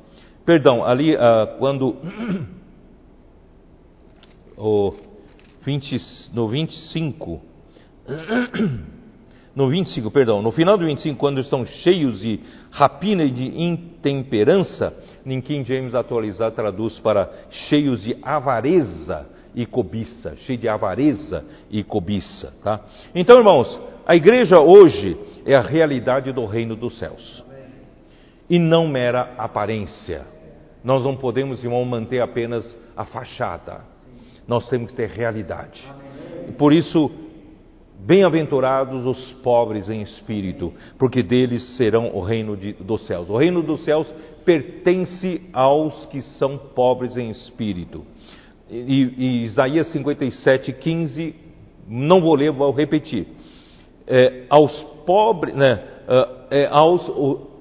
Perdão, 0.44 0.84
ali 0.84 1.16
ah, 1.16 1.56
quando 1.58 1.96
o 4.56 4.94
20, 5.64 5.96
no 6.34 6.48
25 6.48 7.40
no 9.54 9.68
25, 9.68 10.10
perdão, 10.10 10.40
no 10.40 10.50
final 10.50 10.78
do 10.78 10.86
25, 10.86 11.18
quando 11.18 11.40
estão 11.40 11.64
cheios 11.64 12.20
de 12.20 12.40
rapina 12.70 13.22
e 13.24 13.30
de 13.30 13.46
intemperança, 13.62 14.96
em 15.26 15.40
King 15.40 15.68
James 15.68 15.94
atualizado 15.94 16.54
traduz 16.54 16.98
para 16.98 17.30
cheios 17.50 18.02
de 18.02 18.16
avareza 18.22 19.26
e 19.54 19.66
cobiça, 19.66 20.34
cheio 20.46 20.58
de 20.58 20.68
avareza 20.68 21.44
e 21.70 21.84
cobiça, 21.84 22.54
tá? 22.62 22.80
Então, 23.14 23.36
irmãos, 23.36 23.78
a 24.06 24.16
igreja 24.16 24.60
hoje 24.60 25.16
é 25.44 25.54
a 25.54 25.60
realidade 25.60 26.32
do 26.32 26.46
reino 26.46 26.74
dos 26.74 26.98
céus. 26.98 27.44
E 28.48 28.58
não 28.58 28.88
mera 28.88 29.34
aparência. 29.38 30.26
Nós 30.82 31.04
não 31.04 31.16
podemos, 31.16 31.62
irmão, 31.62 31.84
manter 31.84 32.20
apenas 32.20 32.76
a 32.96 33.04
fachada. 33.04 33.82
Nós 34.48 34.68
temos 34.68 34.90
que 34.90 34.96
ter 34.96 35.08
realidade. 35.08 35.82
Por 36.58 36.72
isso, 36.72 37.10
Bem-aventurados 38.04 39.06
os 39.06 39.32
pobres 39.44 39.88
em 39.88 40.02
espírito, 40.02 40.72
porque 40.98 41.22
deles 41.22 41.76
serão 41.76 42.10
o 42.12 42.20
reino 42.20 42.56
de, 42.56 42.72
dos 42.72 43.06
céus. 43.06 43.30
O 43.30 43.36
reino 43.36 43.62
dos 43.62 43.84
céus 43.84 44.12
pertence 44.44 45.42
aos 45.52 46.06
que 46.06 46.20
são 46.20 46.58
pobres 46.58 47.16
em 47.16 47.30
espírito. 47.30 48.04
E, 48.68 49.14
e 49.16 49.44
Isaías 49.44 49.92
57, 49.92 50.72
15, 50.72 51.34
não 51.86 52.20
vou 52.20 52.34
ler, 52.34 52.50
vou 52.50 52.72
repetir. 52.72 53.28
É, 54.04 54.46
aos 54.50 54.82
pobres, 55.06 55.54
né, 55.54 55.84
é, 56.50 56.66
aos, 56.72 57.08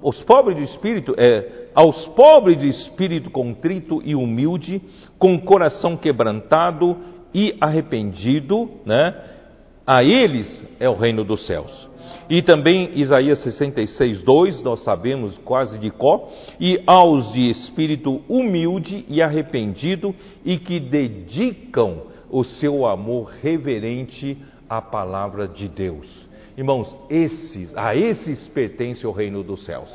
os 0.01 0.23
pobres 0.23 0.57
de 0.57 0.63
espírito, 0.63 1.13
é, 1.19 1.67
aos 1.75 2.07
pobres 2.07 2.59
de 2.59 2.67
espírito 2.67 3.29
contrito 3.29 4.01
e 4.03 4.15
humilde, 4.15 4.81
com 5.19 5.39
coração 5.39 5.95
quebrantado 5.95 6.97
e 7.31 7.55
arrependido, 7.61 8.69
né? 8.85 9.39
A 9.85 10.03
eles 10.03 10.61
é 10.79 10.87
o 10.89 10.95
reino 10.95 11.23
dos 11.23 11.45
céus. 11.45 11.89
E 12.29 12.41
também 12.41 12.91
Isaías 12.95 13.39
66, 13.43 14.21
2, 14.23 14.63
nós 14.63 14.83
sabemos 14.83 15.37
quase 15.39 15.77
de 15.79 15.89
có, 15.89 16.29
e 16.59 16.81
aos 16.85 17.33
de 17.33 17.49
espírito 17.49 18.21
humilde 18.29 19.05
e 19.09 19.21
arrependido 19.21 20.15
e 20.45 20.57
que 20.57 20.79
dedicam 20.79 22.03
o 22.29 22.43
seu 22.43 22.85
amor 22.85 23.31
reverente 23.41 24.37
à 24.69 24.81
palavra 24.81 25.47
de 25.47 25.67
Deus. 25.67 26.07
Irmãos, 26.57 26.95
esses, 27.09 27.75
a 27.75 27.95
esses 27.95 28.47
pertence 28.49 29.05
o 29.05 29.11
reino 29.11 29.43
dos 29.43 29.65
céus. 29.65 29.89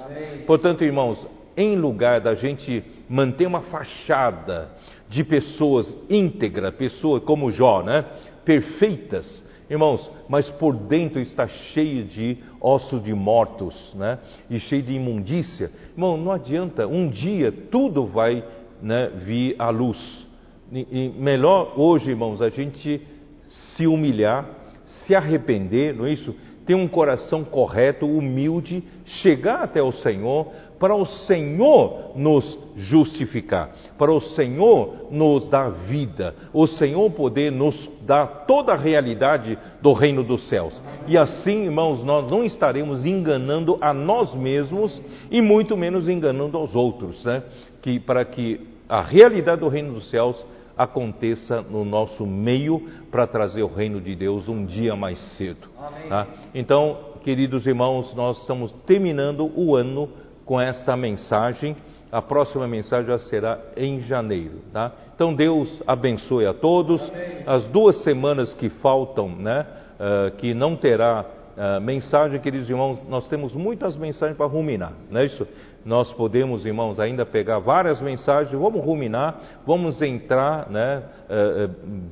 Portanto, 0.46 0.84
irmãos, 0.84 1.26
em 1.56 1.76
lugar 1.76 2.20
da 2.20 2.34
gente 2.34 2.82
manter 3.08 3.46
uma 3.46 3.62
fachada 3.62 4.70
de 5.08 5.24
pessoas 5.24 5.94
íntegras, 6.10 6.74
pessoas 6.74 7.22
como 7.22 7.50
Jó, 7.50 7.82
né? 7.82 8.04
Perfeitas, 8.44 9.42
Irmãos, 9.68 10.10
mas 10.28 10.48
por 10.50 10.74
dentro 10.76 11.20
está 11.20 11.48
cheio 11.48 12.04
de 12.04 12.38
ossos 12.60 13.02
de 13.02 13.12
mortos, 13.12 13.92
né? 13.94 14.18
E 14.48 14.60
cheio 14.60 14.82
de 14.82 14.94
imundícia. 14.94 15.70
Irmão, 15.92 16.16
não 16.16 16.30
adianta, 16.30 16.86
um 16.86 17.08
dia 17.08 17.50
tudo 17.50 18.06
vai 18.06 18.44
né, 18.80 19.10
vir 19.24 19.56
à 19.58 19.70
luz. 19.70 20.26
E, 20.70 20.86
e 20.90 21.08
melhor 21.18 21.72
hoje, 21.76 22.10
irmãos, 22.10 22.40
a 22.40 22.48
gente 22.48 23.00
se 23.48 23.86
humilhar, 23.86 24.48
se 24.84 25.14
arrepender, 25.14 25.94
não 25.94 26.06
é 26.06 26.12
isso? 26.12 26.34
ter 26.66 26.74
um 26.74 26.88
coração 26.88 27.44
correto, 27.44 28.06
humilde, 28.06 28.82
chegar 29.04 29.62
até 29.62 29.80
o 29.80 29.92
Senhor, 29.92 30.48
para 30.78 30.94
o 30.94 31.06
Senhor 31.06 32.12
nos 32.14 32.58
justificar, 32.76 33.70
para 33.96 34.12
o 34.12 34.20
Senhor 34.20 35.06
nos 35.10 35.48
dar 35.48 35.70
vida, 35.70 36.34
o 36.52 36.66
Senhor 36.66 37.10
poder 37.10 37.50
nos 37.50 37.90
dar 38.02 38.44
toda 38.46 38.72
a 38.72 38.76
realidade 38.76 39.58
do 39.80 39.92
reino 39.92 40.22
dos 40.22 40.48
céus. 40.48 40.80
E 41.06 41.16
assim, 41.16 41.64
irmãos, 41.64 42.04
nós 42.04 42.30
não 42.30 42.44
estaremos 42.44 43.06
enganando 43.06 43.78
a 43.80 43.94
nós 43.94 44.34
mesmos 44.34 45.00
e 45.30 45.40
muito 45.40 45.76
menos 45.76 46.08
enganando 46.08 46.56
aos 46.56 46.74
outros, 46.74 47.24
né? 47.24 47.42
Que 47.80 47.98
para 47.98 48.24
que 48.24 48.60
a 48.88 49.00
realidade 49.00 49.60
do 49.60 49.68
reino 49.68 49.94
dos 49.94 50.10
céus 50.10 50.44
aconteça 50.76 51.62
no 51.62 51.84
nosso 51.84 52.26
meio 52.26 52.86
para 53.10 53.26
trazer 53.26 53.62
o 53.62 53.72
reino 53.72 54.00
de 54.00 54.14
Deus 54.14 54.46
um 54.48 54.64
dia 54.66 54.94
mais 54.94 55.18
cedo. 55.36 55.68
Tá? 56.08 56.26
Então, 56.54 56.98
queridos 57.22 57.66
irmãos, 57.66 58.14
nós 58.14 58.38
estamos 58.40 58.70
terminando 58.86 59.50
o 59.56 59.74
ano 59.74 60.08
com 60.46 60.58
esta 60.58 60.96
mensagem. 60.96 61.76
A 62.10 62.22
próxima 62.22 62.66
mensagem 62.66 63.08
já 63.08 63.18
será 63.18 63.58
em 63.76 64.00
janeiro, 64.00 64.62
tá? 64.72 64.92
Então 65.14 65.34
Deus 65.34 65.82
abençoe 65.86 66.46
a 66.46 66.54
todos. 66.54 67.02
As 67.44 67.66
duas 67.66 68.02
semanas 68.04 68.54
que 68.54 68.68
faltam, 68.68 69.28
né, 69.28 69.66
uh, 69.98 70.30
que 70.36 70.54
não 70.54 70.76
terá 70.76 71.26
uh, 71.26 71.80
mensagem, 71.80 72.40
queridos 72.40 72.70
irmãos, 72.70 73.00
nós 73.08 73.28
temos 73.28 73.52
muitas 73.54 73.96
mensagens 73.96 74.36
para 74.36 74.46
ruminar, 74.46 74.92
não 75.10 75.20
é 75.20 75.24
isso? 75.24 75.46
nós 75.86 76.12
podemos, 76.14 76.66
irmãos, 76.66 76.98
ainda 76.98 77.24
pegar 77.24 77.60
várias 77.60 78.00
mensagens, 78.00 78.60
vamos 78.60 78.84
ruminar, 78.84 79.40
vamos 79.64 80.02
entrar 80.02 80.68
né, 80.68 81.00
eh, 81.30 81.68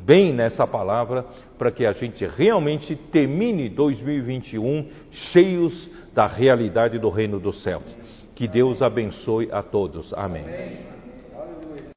bem 0.06 0.32
nessa 0.32 0.64
palavra, 0.64 1.24
para 1.58 1.72
que 1.72 1.84
a 1.84 1.90
gente 1.90 2.24
realmente 2.24 2.94
termine 2.94 3.68
2021 3.68 4.88
cheios 5.10 5.90
da 6.14 6.28
realidade 6.28 7.00
do 7.00 7.10
reino 7.10 7.40
dos 7.40 7.64
céus. 7.64 7.84
Que 8.34 8.48
Deus 8.48 8.82
abençoe 8.82 9.48
a 9.52 9.62
todos. 9.62 10.12
Amém. 10.14 10.93